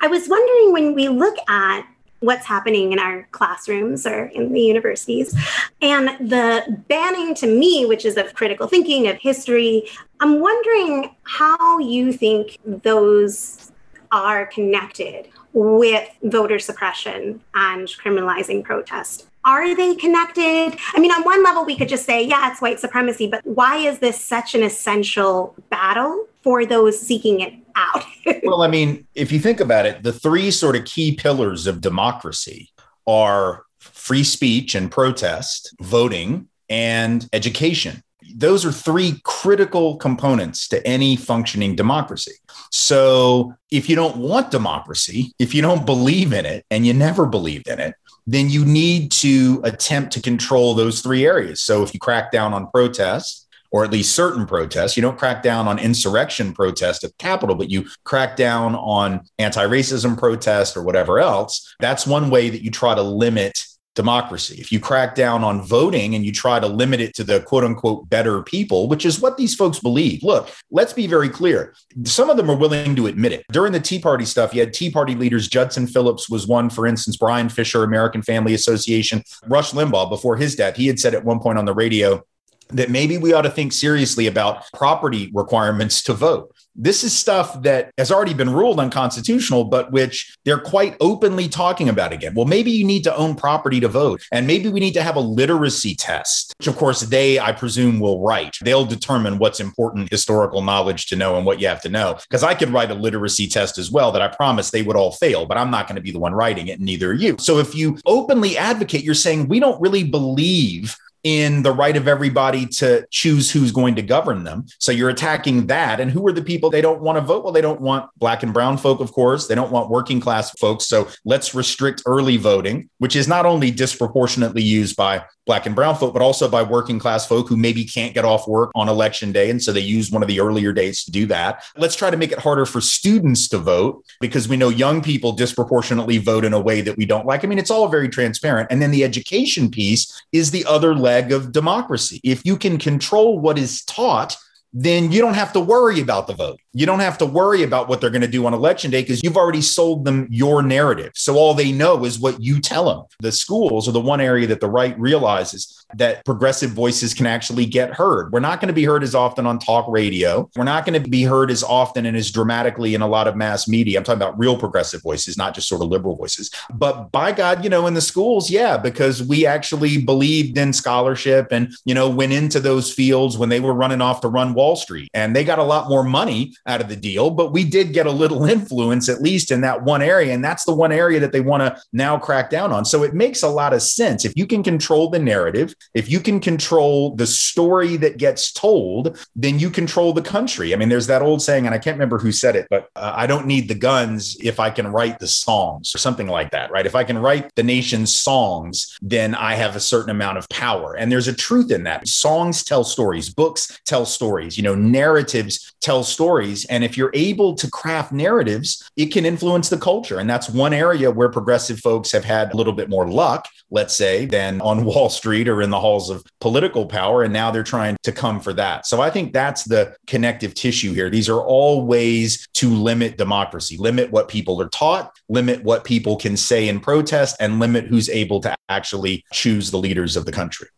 I 0.00 0.08
was 0.08 0.28
wondering 0.28 0.72
when 0.72 0.94
we 0.94 1.08
look 1.08 1.36
at 1.48 1.86
what's 2.20 2.46
happening 2.46 2.92
in 2.92 2.98
our 2.98 3.28
classrooms 3.30 4.06
or 4.06 4.26
in 4.26 4.52
the 4.52 4.60
universities. 4.60 5.36
And 5.82 6.08
the 6.30 6.82
banning 6.88 7.34
to 7.36 7.46
me, 7.46 7.86
which 7.86 8.04
is 8.04 8.16
of 8.16 8.34
critical 8.34 8.66
thinking, 8.66 9.06
of 9.08 9.16
history, 9.18 9.88
I'm 10.20 10.40
wondering 10.40 11.14
how 11.24 11.78
you 11.78 12.12
think 12.12 12.58
those 12.64 13.70
are 14.12 14.46
connected 14.46 15.28
with 15.52 16.08
voter 16.22 16.58
suppression 16.58 17.40
and 17.54 17.88
criminalizing 17.88 18.62
protest. 18.64 19.26
Are 19.46 19.74
they 19.76 19.94
connected? 19.94 20.76
I 20.94 20.98
mean, 20.98 21.12
on 21.12 21.22
one 21.22 21.42
level, 21.44 21.64
we 21.64 21.76
could 21.76 21.88
just 21.88 22.04
say, 22.04 22.24
yeah, 22.24 22.50
it's 22.50 22.60
white 22.60 22.80
supremacy, 22.80 23.28
but 23.28 23.46
why 23.46 23.76
is 23.76 24.00
this 24.00 24.20
such 24.20 24.54
an 24.54 24.62
essential 24.62 25.54
battle 25.70 26.26
for 26.42 26.66
those 26.66 27.00
seeking 27.00 27.40
it 27.40 27.54
out? 27.76 28.04
well, 28.42 28.62
I 28.62 28.68
mean, 28.68 29.06
if 29.14 29.30
you 29.30 29.38
think 29.38 29.60
about 29.60 29.86
it, 29.86 30.02
the 30.02 30.12
three 30.12 30.50
sort 30.50 30.74
of 30.74 30.84
key 30.84 31.14
pillars 31.14 31.66
of 31.66 31.80
democracy 31.80 32.70
are 33.06 33.62
free 33.78 34.24
speech 34.24 34.74
and 34.74 34.90
protest, 34.90 35.74
voting, 35.80 36.48
and 36.68 37.28
education 37.32 38.02
those 38.34 38.66
are 38.66 38.72
three 38.72 39.20
critical 39.24 39.96
components 39.96 40.68
to 40.68 40.86
any 40.86 41.16
functioning 41.16 41.74
democracy. 41.74 42.34
So 42.70 43.54
if 43.70 43.88
you 43.88 43.96
don't 43.96 44.16
want 44.16 44.50
democracy, 44.50 45.32
if 45.38 45.54
you 45.54 45.62
don't 45.62 45.86
believe 45.86 46.32
in 46.32 46.44
it 46.44 46.64
and 46.70 46.86
you 46.86 46.92
never 46.92 47.26
believed 47.26 47.68
in 47.68 47.80
it, 47.80 47.94
then 48.26 48.50
you 48.50 48.64
need 48.64 49.12
to 49.12 49.60
attempt 49.64 50.12
to 50.12 50.20
control 50.20 50.74
those 50.74 51.00
three 51.00 51.24
areas. 51.24 51.60
So 51.60 51.82
if 51.82 51.94
you 51.94 52.00
crack 52.00 52.32
down 52.32 52.52
on 52.52 52.68
protests, 52.70 53.46
or 53.70 53.84
at 53.84 53.90
least 53.90 54.14
certain 54.14 54.46
protests. 54.46 54.96
You 54.96 55.02
don't 55.02 55.18
crack 55.18 55.42
down 55.42 55.68
on 55.68 55.78
insurrection 55.78 56.52
protest 56.54 57.04
at 57.04 57.10
the 57.10 57.16
Capitol, 57.18 57.56
but 57.56 57.68
you 57.68 57.86
crack 58.04 58.36
down 58.36 58.74
on 58.74 59.22
anti 59.38 59.66
racism 59.66 60.16
protest 60.16 60.76
or 60.76 60.82
whatever 60.82 61.18
else. 61.18 61.74
That's 61.80 62.06
one 62.06 62.30
way 62.30 62.48
that 62.48 62.62
you 62.62 62.70
try 62.70 62.94
to 62.94 63.02
limit 63.02 63.66
democracy. 63.96 64.56
If 64.60 64.70
you 64.70 64.78
crack 64.78 65.16
down 65.16 65.42
on 65.42 65.62
voting 65.62 66.14
and 66.14 66.24
you 66.24 66.30
try 66.30 66.60
to 66.60 66.66
limit 66.68 67.00
it 67.00 67.14
to 67.16 67.24
the 67.24 67.40
quote 67.40 67.64
unquote 67.64 68.08
better 68.08 68.42
people, 68.42 68.88
which 68.88 69.04
is 69.04 69.20
what 69.20 69.36
these 69.36 69.56
folks 69.56 69.80
believe. 69.80 70.22
Look, 70.22 70.48
let's 70.70 70.92
be 70.92 71.08
very 71.08 71.28
clear. 71.28 71.74
Some 72.04 72.30
of 72.30 72.36
them 72.36 72.48
are 72.50 72.56
willing 72.56 72.94
to 72.94 73.08
admit 73.08 73.32
it. 73.32 73.44
During 73.50 73.72
the 73.72 73.80
Tea 73.80 73.98
Party 73.98 74.24
stuff, 74.24 74.54
you 74.54 74.60
had 74.60 74.72
Tea 74.72 74.90
Party 74.90 75.16
leaders. 75.16 75.48
Judson 75.48 75.86
Phillips 75.86 76.30
was 76.30 76.46
one, 76.46 76.70
for 76.70 76.86
instance, 76.86 77.16
Bryan 77.16 77.48
Fischer, 77.48 77.82
American 77.82 78.22
Family 78.22 78.54
Association, 78.54 79.22
Rush 79.48 79.72
Limbaugh, 79.72 80.10
before 80.10 80.36
his 80.36 80.54
death, 80.54 80.76
he 80.76 80.86
had 80.86 81.00
said 81.00 81.14
at 81.14 81.24
one 81.24 81.40
point 81.40 81.58
on 81.58 81.64
the 81.64 81.74
radio, 81.74 82.22
that 82.70 82.90
maybe 82.90 83.16
we 83.16 83.32
ought 83.32 83.42
to 83.42 83.50
think 83.50 83.72
seriously 83.72 84.26
about 84.26 84.64
property 84.72 85.30
requirements 85.32 86.02
to 86.02 86.12
vote. 86.12 86.52
This 86.78 87.04
is 87.04 87.16
stuff 87.16 87.62
that 87.62 87.90
has 87.96 88.12
already 88.12 88.34
been 88.34 88.50
ruled 88.50 88.78
unconstitutional, 88.78 89.64
but 89.64 89.92
which 89.92 90.36
they're 90.44 90.58
quite 90.58 90.96
openly 91.00 91.48
talking 91.48 91.88
about 91.88 92.12
again. 92.12 92.34
Well, 92.34 92.44
maybe 92.44 92.70
you 92.70 92.84
need 92.84 93.04
to 93.04 93.16
own 93.16 93.34
property 93.34 93.80
to 93.80 93.88
vote, 93.88 94.22
and 94.30 94.46
maybe 94.46 94.68
we 94.68 94.80
need 94.80 94.94
to 94.94 95.02
have 95.02 95.16
a 95.16 95.20
literacy 95.20 95.94
test, 95.94 96.54
which 96.58 96.66
of 96.66 96.76
course 96.76 97.00
they, 97.00 97.38
I 97.38 97.52
presume, 97.52 97.98
will 97.98 98.20
write. 98.20 98.56
They'll 98.62 98.84
determine 98.84 99.38
what's 99.38 99.60
important 99.60 100.10
historical 100.10 100.62
knowledge 100.62 101.06
to 101.06 101.16
know 101.16 101.36
and 101.36 101.46
what 101.46 101.60
you 101.60 101.68
have 101.68 101.82
to 101.82 101.88
know. 101.88 102.18
Because 102.28 102.42
I 102.42 102.54
could 102.54 102.70
write 102.70 102.90
a 102.90 102.94
literacy 102.94 103.48
test 103.48 103.78
as 103.78 103.90
well 103.90 104.12
that 104.12 104.22
I 104.22 104.28
promise 104.28 104.70
they 104.70 104.82
would 104.82 104.96
all 104.96 105.12
fail, 105.12 105.46
but 105.46 105.56
I'm 105.56 105.70
not 105.70 105.86
going 105.86 105.96
to 105.96 106.02
be 106.02 106.10
the 106.10 106.18
one 106.18 106.34
writing 106.34 106.68
it, 106.68 106.80
neither 106.80 107.10
are 107.10 107.14
you. 107.14 107.36
So 107.38 107.58
if 107.58 107.74
you 107.74 107.98
openly 108.04 108.58
advocate, 108.58 109.02
you're 109.02 109.14
saying 109.14 109.48
we 109.48 109.60
don't 109.60 109.80
really 109.80 110.04
believe 110.04 110.96
in 111.26 111.64
the 111.64 111.72
right 111.72 111.96
of 111.96 112.06
everybody 112.06 112.64
to 112.64 113.04
choose 113.10 113.50
who's 113.50 113.72
going 113.72 113.96
to 113.96 114.00
govern 114.00 114.44
them. 114.44 114.64
So 114.78 114.92
you're 114.92 115.08
attacking 115.08 115.66
that. 115.66 115.98
And 115.98 116.08
who 116.08 116.24
are 116.28 116.32
the 116.32 116.40
people 116.40 116.70
they 116.70 116.80
don't 116.80 117.00
want 117.00 117.16
to 117.16 117.20
vote? 117.20 117.42
Well, 117.42 117.52
they 117.52 117.60
don't 117.60 117.80
want 117.80 118.08
black 118.16 118.44
and 118.44 118.54
brown 118.54 118.78
folk, 118.78 119.00
of 119.00 119.10
course. 119.10 119.48
They 119.48 119.56
don't 119.56 119.72
want 119.72 119.90
working 119.90 120.20
class 120.20 120.52
folks. 120.52 120.86
So 120.86 121.08
let's 121.24 121.52
restrict 121.52 122.04
early 122.06 122.36
voting, 122.36 122.90
which 122.98 123.16
is 123.16 123.26
not 123.26 123.44
only 123.44 123.72
disproportionately 123.72 124.62
used 124.62 124.94
by 124.94 125.24
black 125.46 125.64
and 125.64 125.76
brown 125.76 125.96
folk, 125.96 126.12
but 126.12 126.22
also 126.22 126.48
by 126.48 126.62
working 126.62 126.98
class 126.98 127.26
folk 127.26 127.48
who 127.48 127.56
maybe 127.56 127.84
can't 127.84 128.14
get 128.14 128.24
off 128.24 128.46
work 128.48 128.70
on 128.74 128.88
election 128.88 129.32
day. 129.32 129.48
And 129.48 129.62
so 129.62 129.72
they 129.72 129.80
use 129.80 130.10
one 130.10 130.22
of 130.22 130.28
the 130.28 130.40
earlier 130.40 130.72
dates 130.72 131.04
to 131.04 131.10
do 131.12 131.26
that. 131.26 131.64
Let's 131.76 131.94
try 131.94 132.10
to 132.10 132.16
make 132.16 132.32
it 132.32 132.38
harder 132.38 132.66
for 132.66 132.80
students 132.80 133.48
to 133.48 133.58
vote 133.58 134.04
because 134.20 134.48
we 134.48 134.56
know 134.56 134.68
young 134.68 135.02
people 135.02 135.32
disproportionately 135.32 136.18
vote 136.18 136.44
in 136.44 136.52
a 136.52 136.60
way 136.60 136.80
that 136.80 136.96
we 136.96 137.06
don't 137.06 137.26
like. 137.26 137.44
I 137.44 137.46
mean, 137.46 137.58
it's 137.58 137.70
all 137.70 137.88
very 137.88 138.08
transparent. 138.08 138.68
And 138.70 138.82
then 138.82 138.90
the 138.90 139.04
education 139.04 139.70
piece 139.70 140.20
is 140.32 140.50
the 140.50 140.64
other 140.64 140.94
leg 140.94 141.15
of 141.20 141.52
democracy. 141.52 142.20
If 142.22 142.44
you 142.44 142.56
can 142.56 142.78
control 142.78 143.38
what 143.38 143.58
is 143.58 143.84
taught, 143.84 144.36
then 144.78 145.10
you 145.10 145.22
don't 145.22 145.34
have 145.34 145.54
to 145.54 145.60
worry 145.60 146.00
about 146.00 146.26
the 146.26 146.34
vote. 146.34 146.60
You 146.74 146.84
don't 146.84 147.00
have 147.00 147.16
to 147.18 147.26
worry 147.26 147.62
about 147.62 147.88
what 147.88 148.00
they're 148.00 148.10
going 148.10 148.20
to 148.20 148.28
do 148.28 148.44
on 148.44 148.52
election 148.52 148.90
day 148.90 149.00
because 149.00 149.22
you've 149.22 149.36
already 149.36 149.62
sold 149.62 150.04
them 150.04 150.26
your 150.30 150.62
narrative. 150.62 151.12
So 151.14 151.36
all 151.36 151.54
they 151.54 151.72
know 151.72 152.04
is 152.04 152.18
what 152.18 152.42
you 152.42 152.60
tell 152.60 152.84
them. 152.84 153.06
The 153.20 153.32
schools 153.32 153.88
are 153.88 153.92
the 153.92 154.00
one 154.00 154.20
area 154.20 154.46
that 154.48 154.60
the 154.60 154.68
right 154.68 154.98
realizes 154.98 155.85
that 155.94 156.24
progressive 156.24 156.70
voices 156.70 157.14
can 157.14 157.26
actually 157.26 157.64
get 157.64 157.92
heard. 157.94 158.32
We're 158.32 158.40
not 158.40 158.60
going 158.60 158.68
to 158.68 158.74
be 158.74 158.84
heard 158.84 159.02
as 159.02 159.14
often 159.14 159.46
on 159.46 159.58
talk 159.58 159.86
radio. 159.88 160.50
We're 160.56 160.64
not 160.64 160.84
going 160.84 161.00
to 161.00 161.08
be 161.08 161.22
heard 161.22 161.50
as 161.50 161.62
often 161.62 162.06
and 162.06 162.16
as 162.16 162.30
dramatically 162.30 162.94
in 162.94 163.02
a 163.02 163.06
lot 163.06 163.28
of 163.28 163.36
mass 163.36 163.68
media. 163.68 163.98
I'm 163.98 164.04
talking 164.04 164.20
about 164.20 164.38
real 164.38 164.58
progressive 164.58 165.02
voices, 165.02 165.36
not 165.36 165.54
just 165.54 165.68
sort 165.68 165.82
of 165.82 165.88
liberal 165.88 166.16
voices. 166.16 166.50
But 166.74 167.12
by 167.12 167.32
God, 167.32 167.62
you 167.62 167.70
know, 167.70 167.86
in 167.86 167.94
the 167.94 168.00
schools, 168.00 168.50
yeah, 168.50 168.76
because 168.76 169.22
we 169.22 169.46
actually 169.46 170.02
believed 170.02 170.58
in 170.58 170.72
scholarship 170.72 171.48
and, 171.52 171.72
you 171.84 171.94
know, 171.94 172.08
went 172.08 172.32
into 172.32 172.58
those 172.58 172.92
fields 172.92 173.38
when 173.38 173.48
they 173.48 173.60
were 173.60 173.74
running 173.74 174.00
off 174.00 174.20
to 174.22 174.28
run 174.28 174.54
Wall 174.54 174.76
Street. 174.76 175.08
And 175.14 175.36
they 175.36 175.44
got 175.44 175.58
a 175.58 175.64
lot 175.64 175.88
more 175.88 176.02
money 176.02 176.54
out 176.66 176.80
of 176.80 176.88
the 176.88 176.96
deal, 176.96 177.30
but 177.30 177.52
we 177.52 177.64
did 177.64 177.92
get 177.92 178.06
a 178.06 178.12
little 178.12 178.44
influence, 178.56 179.08
at 179.08 179.22
least 179.22 179.50
in 179.50 179.60
that 179.60 179.82
one 179.82 180.02
area. 180.02 180.34
And 180.34 180.44
that's 180.44 180.64
the 180.64 180.74
one 180.74 180.92
area 180.92 181.20
that 181.20 181.32
they 181.32 181.40
want 181.40 181.62
to 181.62 181.80
now 181.92 182.18
crack 182.18 182.50
down 182.50 182.72
on. 182.72 182.84
So 182.84 183.04
it 183.04 183.14
makes 183.14 183.42
a 183.42 183.48
lot 183.48 183.72
of 183.72 183.82
sense. 183.82 184.24
If 184.24 184.32
you 184.36 184.46
can 184.46 184.62
control 184.62 185.10
the 185.10 185.18
narrative, 185.18 185.75
if 185.94 186.10
you 186.10 186.20
can 186.20 186.40
control 186.40 187.14
the 187.16 187.26
story 187.26 187.96
that 187.96 188.18
gets 188.18 188.52
told, 188.52 189.18
then 189.34 189.58
you 189.58 189.70
control 189.70 190.12
the 190.12 190.22
country. 190.22 190.74
I 190.74 190.76
mean, 190.76 190.90
there's 190.90 191.06
that 191.06 191.22
old 191.22 191.40
saying, 191.40 191.64
and 191.64 191.74
I 191.74 191.78
can't 191.78 191.96
remember 191.96 192.18
who 192.18 192.32
said 192.32 192.54
it, 192.54 192.66
but 192.68 192.90
uh, 192.96 193.14
I 193.16 193.26
don't 193.26 193.46
need 193.46 193.68
the 193.68 193.74
guns 193.74 194.36
if 194.42 194.60
I 194.60 194.68
can 194.68 194.88
write 194.88 195.18
the 195.18 195.26
songs 195.26 195.94
or 195.94 195.98
something 195.98 196.26
like 196.26 196.50
that, 196.50 196.70
right? 196.70 196.84
If 196.84 196.94
I 196.94 197.04
can 197.04 197.18
write 197.18 197.54
the 197.54 197.62
nation's 197.62 198.14
songs, 198.14 198.98
then 199.00 199.34
I 199.34 199.54
have 199.54 199.74
a 199.74 199.80
certain 199.80 200.10
amount 200.10 200.38
of 200.38 200.48
power. 200.50 200.94
And 200.94 201.10
there's 201.10 201.28
a 201.28 201.32
truth 201.32 201.70
in 201.70 201.84
that. 201.84 202.06
Songs 202.06 202.62
tell 202.62 202.84
stories, 202.84 203.30
books 203.30 203.80
tell 203.86 204.04
stories, 204.04 204.56
you 204.56 204.62
know, 204.62 204.74
narratives 204.74 205.72
tell 205.80 206.02
stories. 206.02 206.64
And 206.66 206.84
if 206.84 206.96
you're 206.96 207.12
able 207.14 207.54
to 207.54 207.70
craft 207.70 208.12
narratives, 208.12 208.90
it 208.96 209.06
can 209.06 209.24
influence 209.24 209.68
the 209.68 209.78
culture. 209.78 210.18
And 210.18 210.28
that's 210.28 210.48
one 210.48 210.72
area 210.72 211.10
where 211.10 211.28
progressive 211.28 211.78
folks 211.78 212.12
have 212.12 212.24
had 212.24 212.52
a 212.52 212.56
little 212.56 212.72
bit 212.72 212.88
more 212.88 213.08
luck, 213.08 213.46
let's 213.70 213.94
say, 213.94 214.26
than 214.26 214.60
on 214.60 214.84
Wall 214.84 215.08
Street 215.08 215.48
or 215.48 215.62
in 215.66 215.70
the 215.70 215.80
halls 215.80 216.08
of 216.08 216.24
political 216.40 216.86
power. 216.86 217.24
And 217.24 217.32
now 217.32 217.50
they're 217.50 217.62
trying 217.62 217.96
to 218.04 218.12
come 218.12 218.40
for 218.40 218.54
that. 218.54 218.86
So 218.86 219.02
I 219.02 219.10
think 219.10 219.34
that's 219.34 219.64
the 219.64 219.94
connective 220.06 220.54
tissue 220.54 220.94
here. 220.94 221.10
These 221.10 221.28
are 221.28 221.40
all 221.40 221.84
ways 221.84 222.46
to 222.54 222.70
limit 222.70 223.18
democracy, 223.18 223.76
limit 223.76 224.10
what 224.10 224.28
people 224.28 224.62
are 224.62 224.70
taught, 224.70 225.12
limit 225.28 225.62
what 225.62 225.84
people 225.84 226.16
can 226.16 226.36
say 226.36 226.68
in 226.68 226.80
protest, 226.80 227.36
and 227.40 227.58
limit 227.58 227.86
who's 227.86 228.08
able 228.08 228.40
to 228.40 228.56
actually 228.68 229.24
choose 229.32 229.70
the 229.70 229.78
leaders 229.78 230.16
of 230.16 230.24
the 230.24 230.32
country. 230.32 230.68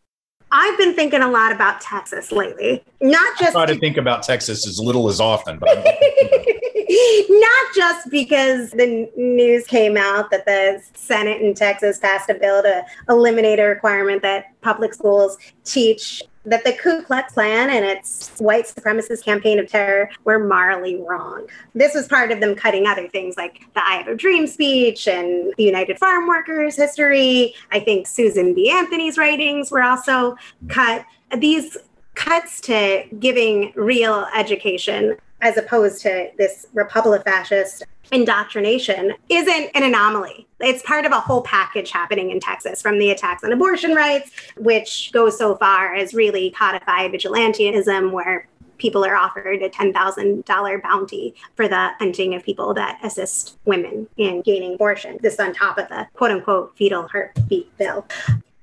I've 0.51 0.79
been 0.79 0.95
thinking 0.95 1.21
a 1.21 1.31
lot 1.31 1.53
about 1.53 1.81
Texas 1.81 2.33
lately. 2.33 2.83
Not 3.01 3.39
just 3.39 3.51
I 3.51 3.67
try 3.67 3.75
to 3.75 3.79
think 3.79 3.97
about 3.97 4.23
Texas 4.23 4.67
as 4.67 4.81
little 4.81 5.09
as 5.09 5.21
often, 5.21 5.59
but 5.59 5.69
not 7.29 7.75
just 7.75 8.11
because 8.11 8.71
the 8.71 9.11
news 9.17 9.67
came 9.67 9.97
out 9.97 10.31
that 10.31 10.47
the 10.47 10.83
Senate 10.95 11.43
in 11.43 11.55
Texas 11.55 11.99
passed 11.99 12.31
a 12.31 12.35
bill 12.35 12.63
to 12.63 12.85
eliminate 13.09 13.59
a 13.59 13.65
requirement 13.65 14.23
that 14.23 14.59
public 14.63 14.95
schools 14.95 15.37
teach 15.65 16.23
that 16.49 16.65
the 16.65 16.73
Ku 16.73 17.03
Klux 17.03 17.35
Klan 17.35 17.71
and 17.71 17.85
its 17.85 18.31
white 18.39 18.67
supremacist 18.67 19.25
campaign 19.25 19.59
of 19.59 19.69
terror 19.69 20.11
were 20.25 20.39
morally 20.39 20.97
wrong. 20.97 21.47
This 21.75 21.95
was 21.95 22.09
part 22.09 22.33
of 22.33 22.41
them 22.41 22.55
cutting 22.55 22.87
other 22.87 23.09
things 23.09 23.37
like 23.37 23.61
the 23.75 23.87
I 23.87 23.97
Have 23.97 24.09
a 24.09 24.15
Dream 24.15 24.47
speech 24.47 25.07
and 25.07 25.53
the 25.57 25.65
United 25.65 25.99
Farm 25.99 26.27
Workers 26.27 26.77
history. 26.77 27.55
I 27.71 27.81
think 27.81 28.07
Susan 28.07 28.55
B. 28.55 28.71
Anthony's 28.71 29.19
writings 29.19 29.71
were 29.71 29.83
also 29.83 30.37
cut. 30.69 31.05
These 31.37 31.77
cuts 32.15 32.61
to 32.63 33.05
giving 33.21 33.73
real 33.77 34.27
education 34.35 35.17
as 35.41 35.57
opposed 35.57 36.03
to 36.03 36.31
this 36.37 36.67
Republic 36.75 37.23
fascist 37.25 37.85
indoctrination 38.11 39.13
isn't 39.29 39.71
an 39.75 39.83
anomaly. 39.83 40.47
It's 40.61 40.83
part 40.83 41.05
of 41.05 41.13
a 41.13 41.21
whole 41.21 41.43
package 41.43 41.91
happening 41.91 42.31
in 42.31 42.41
Texas 42.41 42.81
from 42.81 42.99
the 42.99 43.11
attacks 43.11 43.45
on 43.45 43.53
abortion 43.53 43.95
rights, 43.95 44.31
which 44.57 45.13
goes 45.13 45.39
so 45.39 45.57
far 45.57 45.95
as 45.95 46.15
really 46.15 46.51
codify 46.51 47.09
vigilantism, 47.09 48.11
where 48.13 48.49
people 48.79 49.05
are 49.05 49.17
offered 49.17 49.63
a 49.63 49.69
$10,000 49.69 50.83
bounty 50.83 51.35
for 51.55 51.69
the 51.69 51.91
hunting 51.99 52.35
of 52.35 52.43
people 52.43 52.73
that 52.75 52.99
assist 53.03 53.59
women 53.65 54.09
in 54.17 54.41
gaining 54.41 54.75
abortion. 54.75 55.19
This 55.21 55.39
on 55.39 55.53
top 55.53 55.79
of 55.79 55.89
the 55.89 56.07
quote 56.15 56.31
unquote 56.31 56.77
fetal 56.77 57.09
heartbeat 57.09 57.77
bill 57.77 58.07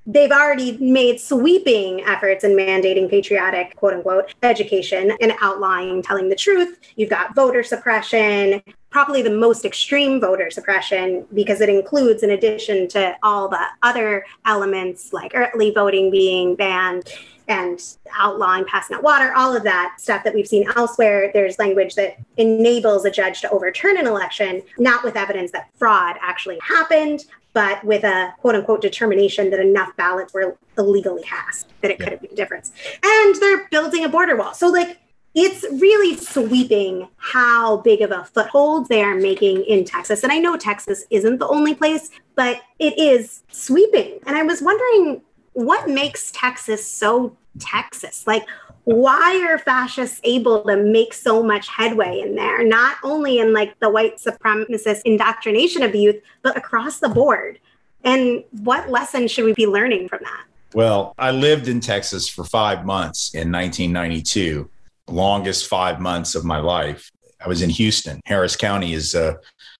they've 0.06 0.30
already 0.30 0.76
made 0.78 1.20
sweeping 1.20 2.02
efforts 2.02 2.44
in 2.44 2.52
mandating 2.52 3.10
patriotic 3.10 3.74
quote 3.76 3.94
unquote 3.94 4.34
education 4.42 5.16
and 5.20 5.32
outlawing 5.40 6.02
telling 6.02 6.28
the 6.28 6.36
truth. 6.36 6.78
You've 6.96 7.10
got 7.10 7.34
voter 7.34 7.62
suppression, 7.62 8.62
probably 8.90 9.22
the 9.22 9.30
most 9.30 9.64
extreme 9.64 10.20
voter 10.20 10.50
suppression 10.50 11.26
because 11.34 11.60
it 11.60 11.68
includes, 11.68 12.22
in 12.22 12.30
addition 12.30 12.88
to 12.88 13.16
all 13.22 13.48
the 13.48 13.60
other 13.82 14.24
elements 14.46 15.12
like 15.12 15.32
early 15.34 15.70
voting 15.70 16.10
being 16.10 16.54
banned 16.54 17.12
and 17.48 17.80
outlawing 18.16 18.64
passing 18.64 18.96
out 18.96 19.02
water, 19.02 19.32
all 19.34 19.56
of 19.56 19.62
that 19.62 19.96
stuff 19.98 20.24
that 20.24 20.34
we've 20.34 20.48
seen 20.48 20.68
elsewhere. 20.74 21.30
There's 21.32 21.58
language 21.58 21.94
that 21.94 22.16
enables 22.36 23.04
a 23.04 23.10
judge 23.10 23.40
to 23.42 23.50
overturn 23.50 23.96
an 23.98 24.06
election, 24.06 24.62
not 24.78 25.04
with 25.04 25.16
evidence 25.16 25.52
that 25.52 25.70
fraud 25.76 26.16
actually 26.20 26.58
happened, 26.60 27.24
but 27.56 27.82
with 27.84 28.04
a 28.04 28.34
quote 28.42 28.54
unquote 28.54 28.82
determination 28.82 29.48
that 29.48 29.58
enough 29.58 29.96
ballots 29.96 30.34
were 30.34 30.58
illegally 30.76 31.22
cast 31.22 31.66
that 31.80 31.90
it 31.90 31.98
could 31.98 32.10
have 32.10 32.20
made 32.20 32.32
a 32.32 32.36
difference. 32.36 32.70
And 33.02 33.34
they're 33.36 33.66
building 33.70 34.04
a 34.04 34.10
border 34.10 34.36
wall. 34.36 34.52
So, 34.52 34.68
like, 34.68 34.98
it's 35.34 35.64
really 35.70 36.18
sweeping 36.18 37.08
how 37.16 37.78
big 37.78 38.02
of 38.02 38.10
a 38.10 38.24
foothold 38.24 38.90
they 38.90 39.02
are 39.02 39.14
making 39.14 39.64
in 39.64 39.86
Texas. 39.86 40.22
And 40.22 40.30
I 40.30 40.38
know 40.38 40.58
Texas 40.58 41.06
isn't 41.08 41.38
the 41.38 41.48
only 41.48 41.74
place, 41.74 42.10
but 42.34 42.60
it 42.78 42.98
is 42.98 43.42
sweeping. 43.50 44.18
And 44.26 44.36
I 44.36 44.42
was 44.42 44.60
wondering 44.60 45.22
what 45.54 45.88
makes 45.88 46.30
Texas 46.32 46.86
so 46.86 47.38
Texas? 47.58 48.26
Like, 48.26 48.46
why 48.86 49.44
are 49.50 49.58
fascists 49.58 50.20
able 50.22 50.62
to 50.62 50.76
make 50.76 51.12
so 51.12 51.42
much 51.42 51.66
headway 51.66 52.20
in 52.20 52.36
there? 52.36 52.64
Not 52.64 52.96
only 53.02 53.40
in 53.40 53.52
like 53.52 53.76
the 53.80 53.90
white 53.90 54.18
supremacist 54.18 55.02
indoctrination 55.04 55.82
of 55.82 55.92
youth 55.92 56.22
but 56.42 56.56
across 56.56 57.00
the 57.00 57.08
board. 57.08 57.58
And 58.04 58.44
what 58.52 58.88
lessons 58.88 59.32
should 59.32 59.44
we 59.44 59.54
be 59.54 59.66
learning 59.66 60.08
from 60.08 60.20
that? 60.22 60.44
Well 60.74 61.14
i 61.18 61.30
lived 61.30 61.68
in 61.68 61.80
texas 61.80 62.28
for 62.28 62.44
five 62.44 62.84
months 62.84 63.34
in 63.34 63.50
1992 63.50 64.68
longest 65.08 65.68
five 65.68 66.00
months 66.00 66.34
of 66.34 66.44
my 66.44 66.58
life 66.58 67.10
i 67.44 67.48
was 67.48 67.62
in 67.62 67.70
houston. 67.70 68.20
Harris 68.24 68.56
county 68.56 68.92
is 68.92 69.14
uh, 69.14 69.34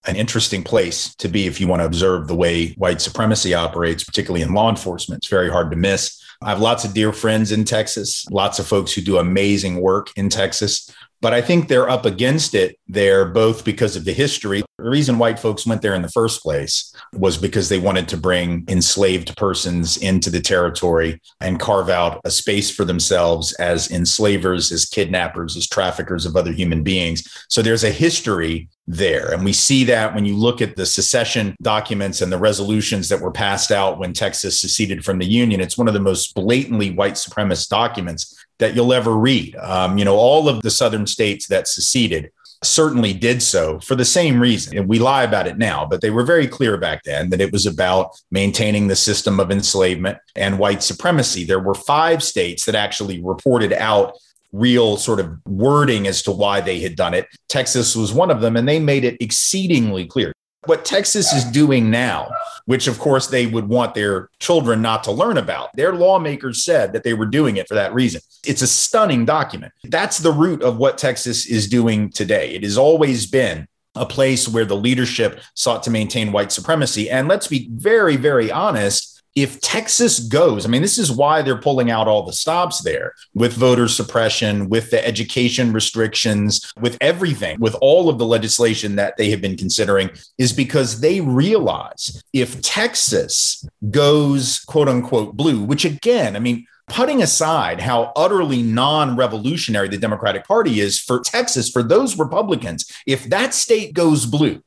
an 0.07 0.17
interesting 0.17 0.63
place 0.63 1.15
to 1.17 1.29
be 1.29 1.47
if 1.47 1.61
you 1.61 1.67
want 1.67 1.81
to 1.81 1.87
observe 1.87 2.29
the 2.29 2.35
way 2.35 2.73
white 2.75 3.01
supremacy 3.01 3.55
operates 3.55 4.05
particularly 4.05 4.43
in 4.43 4.55
law 4.55 4.69
enforcement. 4.71 5.19
It's 5.21 5.31
very 5.31 5.51
hard 5.51 5.71
to 5.71 5.77
miss. 5.77 6.23
I 6.43 6.51
have 6.51 6.61
lots 6.61 6.85
of 6.85 6.93
dear 6.93 7.13
friends 7.13 7.51
in 7.51 7.65
Texas, 7.65 8.27
lots 8.31 8.59
of 8.59 8.67
folks 8.67 8.93
who 8.93 9.01
do 9.01 9.19
amazing 9.19 9.81
work 9.81 10.09
in 10.17 10.29
Texas. 10.29 10.95
But 11.21 11.33
I 11.33 11.41
think 11.41 11.69
they're 11.69 11.89
up 11.89 12.05
against 12.05 12.55
it 12.55 12.79
there 12.89 13.25
both 13.25 13.65
because 13.65 13.97
of 13.97 14.05
the 14.05 14.13
history. 14.13 14.63
The 14.79 14.91
reason 14.91 15.19
white 15.19 15.39
folks 15.39 15.67
went 15.67 15.83
there 15.83 15.95
in 15.95 16.03
the 16.03 16.11
first 16.11 16.43
place 16.43 16.95
was 17.15 17.39
because 17.39 17.69
they 17.69 17.79
wanted 17.79 18.09
to 18.09 18.17
bring 18.17 18.65
enslaved 18.69 19.37
persons 19.37 19.97
into 19.97 20.29
the 20.29 20.41
territory 20.41 21.21
and 21.41 21.59
carve 21.59 21.89
out 21.89 22.21
a 22.25 22.31
space 22.31 22.71
for 22.71 22.85
themselves 22.85 23.55
as 23.55 23.91
enslavers, 23.91 24.71
as 24.71 24.85
kidnappers, 24.85 25.57
as 25.57 25.67
traffickers 25.67 26.27
of 26.27 26.37
other 26.37 26.53
human 26.53 26.83
beings. 26.83 27.27
So 27.49 27.63
there's 27.63 27.85
a 27.85 27.91
history 27.91 28.69
there. 28.87 29.33
And 29.33 29.45
we 29.45 29.53
see 29.53 29.85
that 29.85 30.15
when 30.15 30.25
you 30.25 30.37
look 30.37 30.63
at 30.63 30.77
the 30.77 30.87
secession 30.87 31.57
documents 31.61 32.21
and 32.21 32.31
the 32.31 32.39
resolutions 32.39 33.09
that 33.09 33.21
were 33.21 33.33
passed 33.33 33.73
out 33.73 33.99
when 33.99 34.13
Texas 34.13 34.61
seceded 34.61 35.05
from 35.05 35.19
the 35.19 35.27
Union. 35.27 35.61
It's 35.61 35.79
one 35.79 35.89
of 35.89 35.95
the 35.95 36.01
most 36.01 36.35
blatantly 36.35 36.93
white 36.93 37.15
supremacist 37.15 37.69
documents 37.69 38.46
that 38.59 38.75
you'll 38.75 38.93
ever 38.93 39.17
read. 39.17 39.57
Um, 39.57 39.99
you 39.99 40.05
know, 40.05 40.17
all 40.17 40.49
of 40.49 40.63
the 40.63 40.71
southern 40.71 41.07
states 41.07 41.47
that 41.49 41.69
seceded 41.69 42.31
certainly 42.63 43.13
did 43.13 43.43
so 43.43 43.79
for 43.81 43.95
the 43.95 44.05
same 44.05 44.41
reason. 44.41 44.79
And 44.79 44.89
we 44.89 44.99
lie 44.99 45.25
about 45.25 45.47
it 45.47 45.59
now, 45.59 45.87
but 45.87 46.01
they 46.01 46.11
were 46.11 46.25
very 46.25 46.47
clear 46.47 46.77
back 46.77 47.03
then 47.05 47.31
that 47.31 47.41
it 47.41 47.53
was 47.53 47.67
about 47.67 48.21
maintaining 48.31 48.89
the 48.89 48.97
system 48.97 49.39
of 49.39 49.51
enslavement 49.51 50.19
and 50.35 50.59
white 50.59 50.83
supremacy. 50.83 51.45
There 51.45 51.61
were 51.61 51.75
five 51.75 52.23
states 52.23 52.65
that 52.65 52.75
actually 52.75 53.23
reported 53.23 53.73
out 53.73 54.15
real 54.53 54.97
sort 54.97 55.21
of 55.21 55.39
wording 55.47 56.07
as 56.07 56.23
to 56.23 56.31
why 56.31 56.61
they 56.61 56.81
had 56.81 56.97
done 56.97 57.15
it. 57.15 57.27
Texas 57.49 57.95
was 57.95 58.13
one 58.13 58.31
of 58.31 58.41
them, 58.41 58.57
and 58.57 58.67
they 58.67 58.81
made 58.81 59.05
it 59.05 59.17
exceedingly 59.21 60.07
clear. 60.07 60.33
What 60.67 60.85
Texas 60.85 61.33
is 61.33 61.45
doing 61.45 61.91
now, 61.91 62.31
which 62.67 62.89
of 62.89 62.99
course 62.99 63.29
they 63.29 63.47
would 63.47 63.69
want 63.69 63.95
their 63.95 64.31
children 64.41 64.83
not 64.83 65.05
to 65.05 65.13
learn 65.13 65.39
about, 65.39 65.75
their 65.75 65.95
lawmakers 65.95 66.65
said 66.65 66.93
that 66.93 67.05
they 67.05 67.15
were 67.15 67.27
doing 67.27 67.57
it 67.57 67.69
for 67.69 67.75
that 67.75 67.95
reason. 67.95 68.21
It's 68.45 68.63
a 68.63 68.67
stunning 68.67 69.25
document. 69.25 69.73
That's 69.85 70.19
the 70.19 70.33
root 70.33 70.63
of 70.63 70.77
what 70.77 70.99
Texas 70.99 71.47
is 71.47 71.69
doing 71.69 72.11
today. 72.11 72.55
It 72.55 72.63
has 72.63 72.77
always 72.77 73.27
been 73.27 73.69
a 73.95 74.07
place 74.07 74.47
where 74.47 74.65
the 74.65 74.77
leadership 74.77 75.41
sought 75.55 75.83
to 75.85 75.91
maintain 75.91 76.33
white 76.33 76.53
supremacy. 76.53 77.09
And 77.09 77.29
let's 77.29 77.47
be 77.47 77.69
very, 77.73 78.17
very 78.17 78.51
honest 78.51 79.16
if 79.37 79.61
Texas 79.61 80.19
goes, 80.19 80.65
I 80.65 80.71
mean, 80.71 80.81
this 80.81 80.97
is 80.97 81.13
why 81.13 81.43
they're 81.43 81.61
pulling 81.61 81.91
out 81.91 82.09
all 82.09 82.23
the 82.23 82.33
stops 82.33 82.81
there 82.81 83.15
with 83.35 83.53
voter 83.53 83.87
suppression, 83.87 84.71
with 84.71 84.91
the 84.91 85.07
education 85.07 85.75
restrictions, 85.75 86.73
with 86.81 86.97
everything, 87.03 87.61
with 87.61 87.77
all 87.83 88.09
of 88.09 88.19
the 88.19 88.25
legislation 88.25 88.97
that 88.97 89.19
they 89.19 89.29
have 89.29 89.43
been 89.43 89.57
considering, 89.57 90.11
is 90.39 90.55
because 90.55 91.01
they 91.01 91.21
realize 91.21 92.23
if 92.33 92.63
Texas 92.63 93.69
goes 93.91 94.61
quote 94.61 94.89
unquote 94.89 95.37
blue, 95.37 95.63
which 95.63 95.85
again, 95.85 96.35
I 96.35 96.39
mean, 96.39 96.67
putting 96.89 97.23
aside 97.23 97.81
how 97.81 98.13
utterly 98.17 98.63
non 98.63 99.17
revolutionary 99.17 99.89
the 99.89 99.99
Democratic 99.99 100.47
Party 100.47 100.81
is 100.81 100.99
for 100.99 101.21
Texas, 101.21 101.69
for 101.69 101.83
those 101.83 102.19
Republicans, 102.19 102.91
if 103.07 103.25
that 103.25 103.53
state 103.53 103.93
goes 103.93 104.25
blue, 104.25 104.63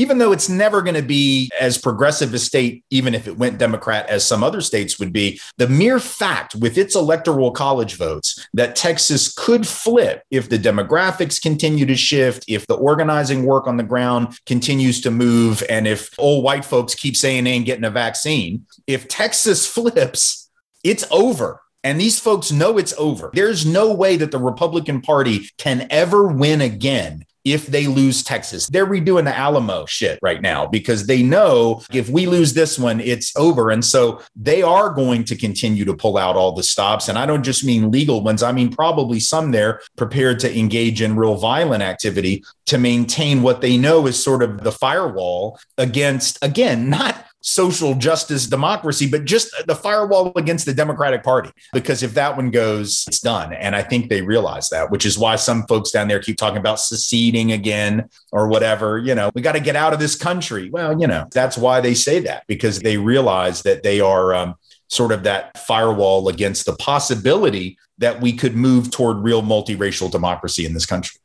even 0.00 0.16
though 0.16 0.32
it's 0.32 0.48
never 0.48 0.80
going 0.80 0.94
to 0.94 1.02
be 1.02 1.50
as 1.60 1.76
progressive 1.76 2.32
a 2.32 2.38
state, 2.38 2.82
even 2.88 3.14
if 3.14 3.28
it 3.28 3.36
went 3.36 3.58
Democrat 3.58 4.08
as 4.08 4.26
some 4.26 4.42
other 4.42 4.62
states 4.62 4.98
would 4.98 5.12
be, 5.12 5.38
the 5.58 5.68
mere 5.68 6.00
fact 6.00 6.54
with 6.54 6.78
its 6.78 6.94
electoral 6.94 7.50
college 7.50 7.96
votes 7.96 8.48
that 8.54 8.74
Texas 8.74 9.30
could 9.30 9.66
flip 9.66 10.22
if 10.30 10.48
the 10.48 10.58
demographics 10.58 11.38
continue 11.38 11.84
to 11.84 11.94
shift, 11.94 12.46
if 12.48 12.66
the 12.66 12.76
organizing 12.76 13.44
work 13.44 13.66
on 13.66 13.76
the 13.76 13.82
ground 13.82 14.38
continues 14.46 15.02
to 15.02 15.10
move, 15.10 15.62
and 15.68 15.86
if 15.86 16.18
old 16.18 16.42
white 16.42 16.64
folks 16.64 16.94
keep 16.94 17.14
saying 17.14 17.44
they 17.44 17.50
ain't 17.50 17.66
getting 17.66 17.84
a 17.84 17.90
vaccine, 17.90 18.64
if 18.86 19.06
Texas 19.06 19.66
flips, 19.66 20.48
it's 20.82 21.04
over. 21.10 21.60
And 21.84 22.00
these 22.00 22.18
folks 22.18 22.50
know 22.50 22.78
it's 22.78 22.94
over. 22.96 23.30
There's 23.34 23.66
no 23.66 23.92
way 23.92 24.16
that 24.16 24.30
the 24.30 24.38
Republican 24.38 25.02
Party 25.02 25.50
can 25.58 25.86
ever 25.90 26.26
win 26.26 26.62
again 26.62 27.24
if 27.44 27.66
they 27.66 27.86
lose 27.86 28.22
Texas. 28.22 28.66
They're 28.68 28.86
redoing 28.86 29.24
the 29.24 29.36
Alamo 29.36 29.86
shit 29.86 30.18
right 30.22 30.40
now 30.42 30.66
because 30.66 31.06
they 31.06 31.22
know 31.22 31.82
if 31.92 32.08
we 32.08 32.26
lose 32.26 32.52
this 32.52 32.78
one, 32.78 33.00
it's 33.00 33.34
over. 33.36 33.70
And 33.70 33.84
so 33.84 34.22
they 34.36 34.62
are 34.62 34.90
going 34.90 35.24
to 35.24 35.36
continue 35.36 35.84
to 35.84 35.96
pull 35.96 36.18
out 36.18 36.36
all 36.36 36.52
the 36.52 36.62
stops. 36.62 37.08
And 37.08 37.18
I 37.18 37.26
don't 37.26 37.42
just 37.42 37.64
mean 37.64 37.90
legal 37.90 38.22
ones, 38.22 38.42
I 38.42 38.52
mean, 38.52 38.70
probably 38.70 39.20
some 39.20 39.50
there 39.50 39.80
prepared 39.96 40.38
to 40.40 40.58
engage 40.58 41.02
in 41.02 41.16
real 41.16 41.36
violent 41.36 41.82
activity 41.82 42.44
to 42.66 42.78
maintain 42.78 43.42
what 43.42 43.60
they 43.60 43.76
know 43.76 44.06
is 44.06 44.22
sort 44.22 44.42
of 44.42 44.62
the 44.62 44.72
firewall 44.72 45.58
against, 45.78 46.38
again, 46.42 46.88
not 46.88 47.26
social 47.42 47.94
justice 47.94 48.46
democracy, 48.46 49.08
but 49.08 49.24
just 49.24 49.54
the 49.66 49.74
firewall 49.74 50.32
against 50.36 50.66
the 50.66 50.74
Democratic 50.74 51.22
Party. 51.22 51.50
Because 51.72 52.02
if 52.02 52.14
that 52.14 52.36
one 52.36 52.50
goes, 52.50 53.04
it's 53.08 53.20
done. 53.20 53.52
And 53.52 53.74
I 53.74 53.82
think 53.82 54.08
they 54.08 54.22
realize 54.22 54.68
that, 54.70 54.90
which 54.90 55.06
is 55.06 55.18
why 55.18 55.36
some 55.36 55.66
folks 55.66 55.90
down 55.90 56.08
there 56.08 56.20
keep 56.20 56.36
talking 56.36 56.58
about 56.58 56.80
seceding 56.80 57.52
again 57.52 58.08
or 58.32 58.48
whatever. 58.48 58.98
You 58.98 59.14
know, 59.14 59.30
we 59.34 59.42
got 59.42 59.52
to 59.52 59.60
get 59.60 59.76
out 59.76 59.92
of 59.92 59.98
this 59.98 60.14
country. 60.14 60.70
Well, 60.70 61.00
you 61.00 61.06
know, 61.06 61.26
that's 61.32 61.56
why 61.56 61.80
they 61.80 61.94
say 61.94 62.20
that 62.20 62.46
because 62.46 62.80
they 62.80 62.96
realize 62.96 63.62
that 63.62 63.82
they 63.82 64.00
are 64.00 64.34
um, 64.34 64.54
sort 64.88 65.12
of 65.12 65.22
that 65.22 65.56
firewall 65.58 66.28
against 66.28 66.66
the 66.66 66.74
possibility 66.74 67.78
that 67.98 68.20
we 68.20 68.32
could 68.32 68.56
move 68.56 68.90
toward 68.90 69.18
real 69.18 69.42
multiracial 69.42 70.10
democracy 70.10 70.66
in 70.66 70.74
this 70.74 70.86
country. 70.86 71.20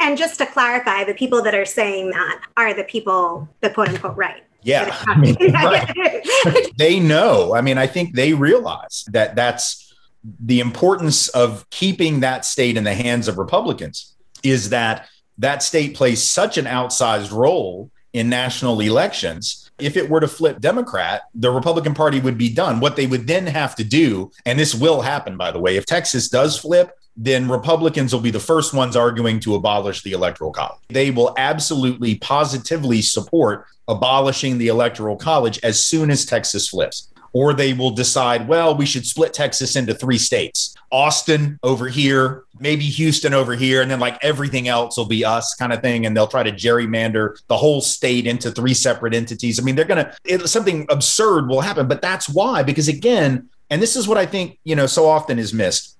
And 0.00 0.18
just 0.18 0.38
to 0.38 0.46
clarify, 0.46 1.04
the 1.04 1.14
people 1.14 1.42
that 1.42 1.54
are 1.54 1.64
saying 1.64 2.10
that 2.10 2.40
are 2.56 2.74
the 2.74 2.84
people, 2.84 3.48
the 3.60 3.70
quote 3.70 3.88
unquote 3.88 4.16
right. 4.16 4.42
Yeah. 4.62 4.96
I 5.06 5.18
mean, 5.18 5.36
right. 5.52 6.72
they 6.76 7.00
know. 7.00 7.54
I 7.54 7.60
mean, 7.60 7.78
I 7.78 7.86
think 7.86 8.14
they 8.14 8.34
realize 8.34 9.04
that 9.12 9.36
that's 9.36 9.94
the 10.40 10.60
importance 10.60 11.28
of 11.28 11.68
keeping 11.70 12.20
that 12.20 12.44
state 12.44 12.76
in 12.76 12.84
the 12.84 12.94
hands 12.94 13.28
of 13.28 13.38
Republicans 13.38 14.14
is 14.42 14.70
that 14.70 15.08
that 15.38 15.62
state 15.62 15.96
plays 15.96 16.22
such 16.22 16.58
an 16.58 16.64
outsized 16.64 17.30
role 17.30 17.90
in 18.12 18.28
national 18.28 18.80
elections. 18.80 19.70
If 19.78 19.96
it 19.96 20.10
were 20.10 20.20
to 20.20 20.28
flip 20.28 20.60
Democrat, 20.60 21.22
the 21.34 21.50
Republican 21.50 21.94
Party 21.94 22.18
would 22.18 22.36
be 22.36 22.52
done. 22.52 22.80
What 22.80 22.96
they 22.96 23.06
would 23.06 23.26
then 23.26 23.46
have 23.46 23.76
to 23.76 23.84
do, 23.84 24.32
and 24.44 24.58
this 24.58 24.74
will 24.74 25.00
happen, 25.00 25.36
by 25.36 25.52
the 25.52 25.60
way, 25.60 25.76
if 25.76 25.86
Texas 25.86 26.28
does 26.28 26.58
flip, 26.58 26.97
then 27.20 27.48
Republicans 27.48 28.14
will 28.14 28.20
be 28.20 28.30
the 28.30 28.38
first 28.38 28.72
ones 28.72 28.94
arguing 28.94 29.40
to 29.40 29.56
abolish 29.56 30.02
the 30.02 30.12
Electoral 30.12 30.52
College. 30.52 30.78
They 30.88 31.10
will 31.10 31.34
absolutely, 31.36 32.14
positively 32.14 33.02
support 33.02 33.66
abolishing 33.88 34.56
the 34.56 34.68
Electoral 34.68 35.16
College 35.16 35.58
as 35.64 35.84
soon 35.84 36.12
as 36.12 36.24
Texas 36.24 36.68
flips. 36.68 37.08
Or 37.34 37.52
they 37.52 37.74
will 37.74 37.90
decide, 37.90 38.48
well, 38.48 38.74
we 38.74 38.86
should 38.86 39.04
split 39.04 39.34
Texas 39.34 39.76
into 39.76 39.94
three 39.94 40.16
states 40.16 40.74
Austin 40.90 41.58
over 41.62 41.86
here, 41.86 42.44
maybe 42.58 42.84
Houston 42.84 43.34
over 43.34 43.54
here, 43.54 43.82
and 43.82 43.90
then 43.90 44.00
like 44.00 44.16
everything 44.22 44.66
else 44.66 44.96
will 44.96 45.04
be 45.04 45.24
us 45.24 45.54
kind 45.54 45.72
of 45.72 45.82
thing. 45.82 46.06
And 46.06 46.16
they'll 46.16 46.26
try 46.26 46.42
to 46.42 46.52
gerrymander 46.52 47.38
the 47.48 47.56
whole 47.56 47.82
state 47.82 48.26
into 48.26 48.50
three 48.50 48.72
separate 48.72 49.12
entities. 49.12 49.60
I 49.60 49.62
mean, 49.62 49.74
they're 49.74 49.84
going 49.84 50.06
to, 50.24 50.48
something 50.48 50.86
absurd 50.88 51.48
will 51.48 51.60
happen. 51.60 51.86
But 51.86 52.00
that's 52.00 52.30
why, 52.30 52.62
because 52.62 52.88
again, 52.88 53.50
and 53.68 53.82
this 53.82 53.94
is 53.94 54.08
what 54.08 54.16
I 54.16 54.24
think, 54.24 54.58
you 54.64 54.74
know, 54.74 54.86
so 54.86 55.06
often 55.06 55.38
is 55.38 55.52
missed 55.52 55.97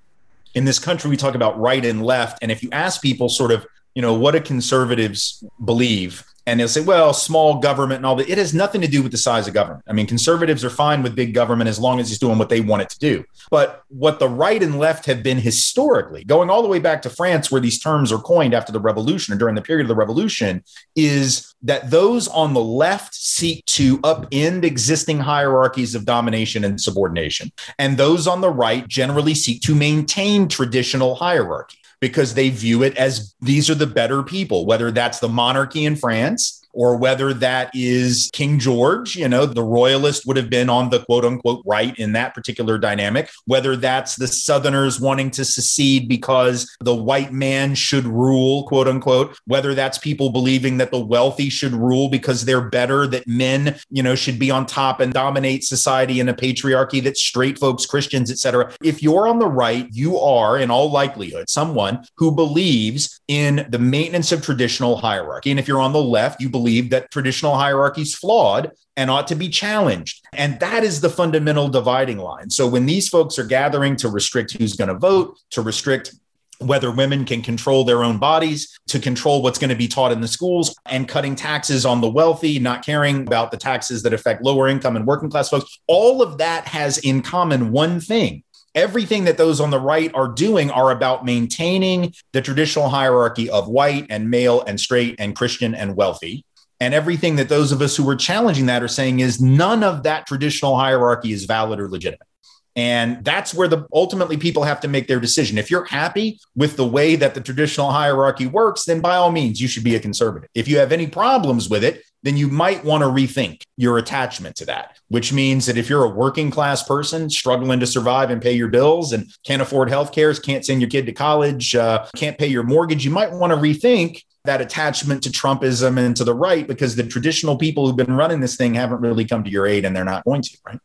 in 0.55 0.65
this 0.65 0.79
country, 0.79 1.11
we 1.11 1.17
talk 1.17 1.35
about 1.35 1.59
right 1.59 1.85
and 1.85 2.05
left. 2.05 2.39
And 2.43 2.51
if 2.51 2.63
you 2.63 2.71
ask 2.73 3.03
people 3.03 3.29
sort 3.29 3.53
of, 3.53 3.67
you 3.95 4.03
know, 4.03 4.15
what 4.15 4.33
do 4.33 4.41
conservatives 4.41 5.43
believe? 5.65 6.25
And 6.49 6.59
they'll 6.59 6.67
say, 6.67 6.81
well, 6.81 7.13
small 7.13 7.61
government 7.61 7.99
and 7.99 8.07
all 8.07 8.17
that. 8.17 8.31
It 8.31 8.39
has 8.39 8.55
nothing 8.55 8.81
to 8.81 8.89
do 8.89 9.03
with 9.03 9.13
the 9.13 9.19
size 9.19 9.47
of 9.47 9.53
government. 9.53 9.85
I 9.87 9.93
mean, 9.93 10.07
conservatives 10.07 10.65
are 10.65 10.71
fine 10.71 11.03
with 11.03 11.15
big 11.15 11.35
government 11.35 11.69
as 11.69 11.79
long 11.79 12.01
as 12.01 12.11
it's 12.11 12.19
doing 12.19 12.39
what 12.39 12.49
they 12.49 12.63
want 12.63 12.81
it 12.81 12.89
to 12.89 12.99
do. 12.99 13.25
But 13.51 13.83
what 13.89 14.19
the 14.19 14.31
right 14.31 14.63
and 14.63 14.79
left 14.79 15.05
have 15.05 15.23
been 15.23 15.37
historically, 15.37 16.25
going 16.25 16.49
all 16.49 16.63
the 16.63 16.69
way 16.69 16.79
back 16.79 17.03
to 17.03 17.11
France, 17.11 17.53
where 17.53 17.61
these 17.61 17.79
terms 17.79 18.11
are 18.11 18.19
coined 18.19 18.55
after 18.55 18.73
the 18.73 18.81
revolution 18.81 19.35
or 19.35 19.37
during 19.37 19.57
the 19.57 19.63
period 19.63 19.85
of 19.85 19.89
the 19.89 19.95
revolution, 19.95 20.65
is 20.97 21.55
that 21.61 21.91
those 21.91 22.29
on 22.29 22.55
the 22.55 22.65
left 22.65 23.15
seek 23.15 23.63
to 23.67 23.99
upend 23.99 24.65
existing 24.65 25.19
hierarchies 25.19 25.95
of 25.95 26.07
domination 26.07 26.65
and 26.65 26.81
subordination. 26.81 27.53
And 27.79 27.99
those 27.99 28.27
on 28.27 28.41
the 28.41 28.51
right 28.51 28.89
generally 28.89 29.35
seek 29.35 29.61
to 29.63 29.75
maintain 29.75 30.49
traditional 30.49 31.15
hierarchy 31.15 31.77
because 32.01 32.35
they 32.35 32.51
view 32.51 32.83
it 32.83 32.97
as 32.97 33.35
these 33.41 33.69
are 33.69 33.75
the 33.75 33.87
better 33.87 34.23
people, 34.23 34.67
whether 34.67 34.91
that's 34.91 35.19
the 35.19 35.29
monarchy 35.29 35.85
in 35.85 35.97
France 35.97 36.65
or 36.79 36.97
whether 36.97 37.35
that 37.35 37.73
is 37.75 38.31
King 38.33 38.61
George, 38.61 39.17
you 39.17 39.29
know, 39.29 39.47
the 39.47 39.65
royalist 39.65 40.25
would 40.27 40.37
have 40.37 40.49
been 40.49 40.71
on 40.71 40.91
the 40.91 41.01
quote 41.01 41.25
unquote 41.25 41.61
right 41.67 41.99
in 41.99 42.13
that 42.13 42.35
particular 42.35 42.79
dynamic, 42.79 43.29
whether 43.47 43.75
that's 43.75 44.15
the 44.15 44.29
Southerners 44.29 45.01
wanting 45.01 45.29
to 45.33 45.45
secede 45.45 46.09
because 46.09 46.73
the 46.79 46.95
white 46.95 47.33
man 47.33 47.75
should 47.75 48.05
rule, 48.05 48.65
quote 48.69 48.87
unquote, 48.87 49.37
whether 49.47 49.75
that's 49.75 49.99
people 49.99 50.31
believing 50.31 50.77
that 50.79 50.93
the 50.93 51.05
wealthy 51.05 51.49
should 51.49 51.73
rule 51.73 52.09
because 52.09 52.45
they're 52.45 52.71
better, 52.71 53.09
that 53.09 53.27
men, 53.27 53.77
you 53.91 54.03
know, 54.03 54.15
should 54.15 54.39
be 54.39 54.53
on 54.53 54.65
top 54.65 55.01
and 55.01 55.13
dominate 55.13 55.65
society 55.65 56.21
in 56.21 56.29
a 56.29 56.35
patriarchy, 56.35 57.03
that 57.03 57.17
straight 57.17 57.59
folks, 57.59 57.87
Christians, 57.87 58.31
etc. 58.31 58.73
If 58.85 59.03
you're 59.03 59.27
on 59.27 59.41
the 59.41 59.49
right, 59.49 59.89
you 59.91 60.17
are 60.21 60.57
in 60.57 60.71
all 60.71 60.93
likelihood 60.93 61.51
someone 61.51 62.05
who 62.19 62.31
believes 62.31 63.21
in 63.27 63.67
the 63.69 63.81
maintenance 63.81 64.31
of 64.31 64.43
traditional 64.43 64.97
hierarchy. 64.97 65.51
And 65.51 65.59
if 65.59 65.67
you're 65.67 65.81
on 65.81 65.93
the 65.93 66.01
left, 66.01 66.41
you 66.41 66.49
believe 66.49 66.68
that 66.83 67.11
traditional 67.11 67.57
hierarchy 67.57 68.03
is 68.03 68.15
flawed 68.15 68.73
and 68.97 69.11
ought 69.11 69.29
to 69.29 69.35
be 69.35 69.49
challenged. 69.49 70.27
And 70.33 70.59
that 70.61 70.85
is 70.85 71.01
the 71.01 71.11
fundamental 71.11 71.69
dividing 71.69 72.19
line. 72.19 72.51
So 72.51 72.67
when 72.67 72.87
these 72.87 73.09
folks 73.09 73.39
are 73.39 73.45
gathering 73.45 73.97
to 73.97 74.09
restrict 74.09 74.53
who's 74.53 74.75
going 74.75 74.89
to 74.89 74.99
vote, 74.99 75.39
to 75.51 75.63
restrict 75.63 76.15
whether 76.61 76.91
women 76.91 77.25
can 77.25 77.41
control 77.41 77.85
their 77.85 78.03
own 78.03 78.19
bodies, 78.19 78.77
to 78.89 78.99
control 78.99 79.43
what's 79.43 79.59
going 79.59 79.71
to 79.71 79.77
be 79.77 79.87
taught 79.87 80.11
in 80.11 80.21
the 80.21 80.27
schools, 80.27 80.75
and 80.87 81.09
cutting 81.09 81.37
taxes 81.37 81.87
on 81.87 82.01
the 82.01 82.11
wealthy, 82.11 82.59
not 82.59 82.85
caring 82.85 83.27
about 83.27 83.53
the 83.53 83.57
taxes 83.57 84.03
that 84.03 84.13
affect 84.13 84.43
lower 84.43 84.67
income 84.67 84.97
and 84.97 85.07
working 85.07 85.31
class 85.31 85.49
folks. 85.49 85.79
All 85.87 86.21
of 86.21 86.39
that 86.39 86.67
has 86.67 86.99
in 86.99 87.23
common 87.23 87.71
one 87.71 88.01
thing 88.01 88.43
everything 88.75 89.25
that 89.25 89.37
those 89.37 89.61
on 89.61 89.71
the 89.71 89.81
right 89.81 90.15
are 90.15 90.29
doing 90.29 90.71
are 90.71 90.93
about 90.93 91.25
maintaining 91.25 92.15
the 92.33 92.41
traditional 92.41 92.89
hierarchy 92.89 93.51
of 93.51 93.67
white 93.69 94.07
and 94.09 94.31
male 94.31 94.63
and 94.63 94.79
straight 94.81 95.17
and 95.19 95.35
Christian 95.35 95.75
and 95.75 95.97
wealthy. 95.97 96.45
And 96.81 96.95
everything 96.95 97.37
that 97.37 97.49
those 97.49 97.73
of 97.73 97.83
us 97.83 97.97
who 97.97 98.09
are 98.09 98.17
challenging 98.17 98.67
that 98.67 98.83
are 98.83 98.89
saying 98.89 99.21
is 99.21 99.41
none 99.41 99.83
of 99.83 100.05
that 100.05 100.27
traditional 100.27 100.77
hierarchy 100.77 101.33
is 101.33 101.45
valid 101.45 101.81
or 101.81 101.89
legitimate. 101.89 102.29
And 102.77 103.25
that's 103.25 103.53
where 103.53 103.67
the 103.67 103.89
ultimately 103.93 104.37
people 104.37 104.63
have 104.63 104.81
to 104.83 104.89
make 104.89 105.09
their 105.09 105.19
decision. 105.19 105.59
If 105.59 105.69
you're 105.69 105.87
happy 105.87 106.39
with 106.55 106.77
the 106.77 106.87
way 106.87 107.17
that 107.17 107.35
the 107.35 107.41
traditional 107.41 107.91
hierarchy 107.91 108.47
works, 108.47 108.85
then 108.85 109.01
by 109.01 109.17
all 109.17 109.33
means, 109.33 109.61
you 109.61 109.67
should 109.67 109.83
be 109.83 109.97
a 109.97 110.01
conservative. 110.01 110.49
If 110.55 110.69
you 110.69 110.79
have 110.79 110.93
any 110.93 111.09
problems 111.09 111.69
with 111.69 111.83
it, 111.83 112.05
then 112.23 112.37
you 112.37 112.47
might 112.47 112.85
want 112.85 113.03
to 113.03 113.09
rethink 113.09 113.63
your 113.77 113.99
attachment 113.99 114.55
to 114.57 114.67
that, 114.67 114.97
which 115.09 115.33
means 115.33 115.67
that 115.67 115.77
if 115.77 115.89
you're 115.91 116.05
a 116.05 116.09
working 116.09 116.53
class 116.53 116.85
person 116.85 117.29
struggling 117.29 117.81
to 117.81 117.87
survive 117.87 118.31
and 118.31 118.41
pay 118.41 118.53
your 118.53 118.69
bills 118.69 119.13
and 119.13 119.29
can't 119.45 119.63
afford 119.63 119.89
health 119.89 120.13
care, 120.13 120.33
can't 120.35 120.65
send 120.65 120.81
your 120.81 120.91
kid 120.91 121.07
to 121.07 121.13
college, 121.13 121.75
uh, 121.75 122.07
can't 122.15 122.39
pay 122.39 122.47
your 122.47 122.63
mortgage, 122.63 123.05
you 123.05 123.11
might 123.11 123.33
want 123.33 123.53
to 123.53 123.57
rethink 123.57 124.23
that 124.45 124.61
attachment 124.61 125.23
to 125.25 125.31
Trumpism 125.31 125.99
and 125.99 126.17
to 126.17 126.25
the 126.25 126.35
right 126.35 126.67
because 126.67 126.97
the 126.97 127.03
traditional 127.03 127.57
people 127.57 127.87
who've 127.87 127.97
been 127.97 128.17
running 128.17 128.41
this 128.41 128.57
thing 128.57 128.75
haven't 128.75 129.01
really 129.01 129.25
come 129.25 129.45
to 129.45 129.51
your 129.51 129.67
aid 129.67 129.85
and 129.85 129.95
they're 129.95 130.05
not 130.05 130.25
going 130.25 130.43
to, 130.43 130.57
right? 130.67 130.81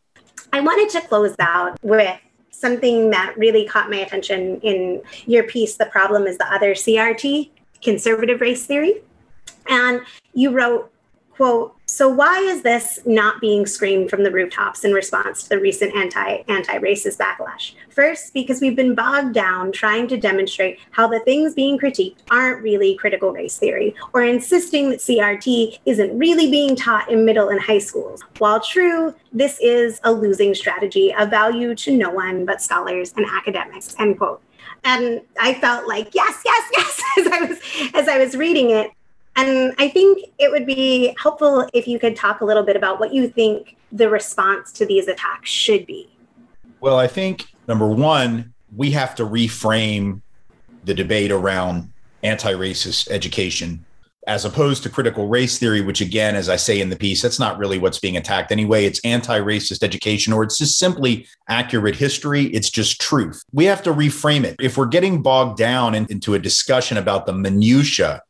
I 0.51 0.59
wanted 0.59 0.89
to 0.99 1.07
close 1.07 1.35
out 1.39 1.77
with 1.83 2.19
something 2.51 3.09
that 3.09 3.33
really 3.37 3.65
caught 3.65 3.89
my 3.89 3.97
attention 3.97 4.59
in 4.61 5.01
your 5.25 5.43
piece 5.43 5.75
The 5.75 5.85
Problem 5.87 6.27
is 6.27 6.37
the 6.37 6.51
Other 6.53 6.73
CRT, 6.73 7.49
Conservative 7.81 8.41
Race 8.41 8.65
Theory. 8.65 9.01
And 9.67 10.01
you 10.33 10.51
wrote, 10.51 10.91
quote, 11.31 11.75
So 11.93 12.09
why 12.09 12.39
is 12.39 12.63
this 12.63 12.97
not 13.05 13.39
being 13.39 13.67
screamed 13.67 14.09
from 14.09 14.23
the 14.23 14.31
rooftops 14.31 14.83
in 14.83 14.93
response 14.93 15.43
to 15.43 15.49
the 15.49 15.59
recent 15.59 15.93
anti 15.93 16.37
anti-racist 16.47 17.19
backlash? 17.19 17.75
First, 17.89 18.33
because 18.33 18.61
we've 18.61 18.75
been 18.75 18.95
bogged 18.95 19.35
down 19.35 19.71
trying 19.71 20.07
to 20.07 20.17
demonstrate 20.17 20.79
how 20.89 21.07
the 21.07 21.19
things 21.19 21.53
being 21.53 21.77
critiqued 21.77 22.15
aren't 22.31 22.63
really 22.63 22.95
critical 22.95 23.31
race 23.31 23.59
theory, 23.59 23.93
or 24.11 24.23
insisting 24.23 24.89
that 24.89 25.01
CRT 25.01 25.81
isn't 25.85 26.17
really 26.17 26.49
being 26.49 26.75
taught 26.75 27.11
in 27.11 27.25
middle 27.25 27.49
and 27.49 27.61
high 27.61 27.77
schools. 27.77 28.23
While 28.39 28.59
true, 28.59 29.13
this 29.31 29.59
is 29.61 30.01
a 30.03 30.11
losing 30.11 30.55
strategy 30.55 31.13
of 31.13 31.29
value 31.29 31.75
to 31.75 31.95
no 31.95 32.09
one 32.09 32.43
but 32.43 32.59
scholars 32.59 33.13
and 33.15 33.27
academics. 33.31 33.95
End 33.99 34.17
quote 34.17 34.41
and 34.83 35.21
I 35.39 35.53
felt 35.55 35.87
like 35.87 36.15
yes, 36.15 36.41
yes, 36.43 36.69
yes 36.75 37.01
as 37.19 37.27
I 37.27 37.45
was 37.45 37.59
as 37.93 38.07
I 38.07 38.17
was 38.17 38.35
reading 38.35 38.71
it. 38.71 38.89
And 39.35 39.73
I 39.79 39.87
think 39.87 40.29
it 40.37 40.51
would 40.51 40.65
be 40.65 41.15
helpful 41.21 41.67
if 41.73 41.87
you 41.87 41.99
could 41.99 42.15
talk 42.15 42.41
a 42.41 42.45
little 42.45 42.63
bit 42.63 42.75
about 42.75 42.99
what 42.99 43.13
you 43.13 43.27
think 43.27 43.75
the 43.91 44.09
response 44.09 44.71
to 44.73 44.85
these 44.85 45.07
attacks 45.07 45.49
should 45.49 45.85
be. 45.85 46.09
Well, 46.79 46.97
I 46.97 47.07
think 47.07 47.47
number 47.67 47.87
one, 47.87 48.53
we 48.75 48.91
have 48.91 49.15
to 49.15 49.25
reframe 49.25 50.21
the 50.83 50.93
debate 50.93 51.31
around 51.31 51.91
anti 52.23 52.53
racist 52.53 53.09
education 53.09 53.85
as 54.27 54.45
opposed 54.45 54.83
to 54.83 54.89
critical 54.89 55.27
race 55.27 55.57
theory, 55.57 55.81
which, 55.81 55.99
again, 55.99 56.35
as 56.35 56.47
I 56.47 56.55
say 56.55 56.79
in 56.79 56.89
the 56.89 56.95
piece, 56.95 57.21
that's 57.21 57.39
not 57.39 57.57
really 57.57 57.77
what's 57.77 57.99
being 57.99 58.15
attacked 58.15 58.51
anyway. 58.51 58.85
It's 58.85 59.01
anti 59.03 59.39
racist 59.39 59.83
education, 59.83 60.33
or 60.33 60.43
it's 60.43 60.57
just 60.57 60.77
simply 60.77 61.27
accurate 61.49 61.95
history. 61.95 62.45
It's 62.45 62.69
just 62.69 63.01
truth. 63.01 63.43
We 63.51 63.65
have 63.65 63.83
to 63.83 63.93
reframe 63.93 64.43
it. 64.45 64.55
If 64.59 64.77
we're 64.77 64.85
getting 64.85 65.21
bogged 65.21 65.57
down 65.57 65.93
in, 65.95 66.05
into 66.09 66.35
a 66.35 66.39
discussion 66.39 66.97
about 66.97 67.25
the 67.25 67.33
minutiae 67.33 68.21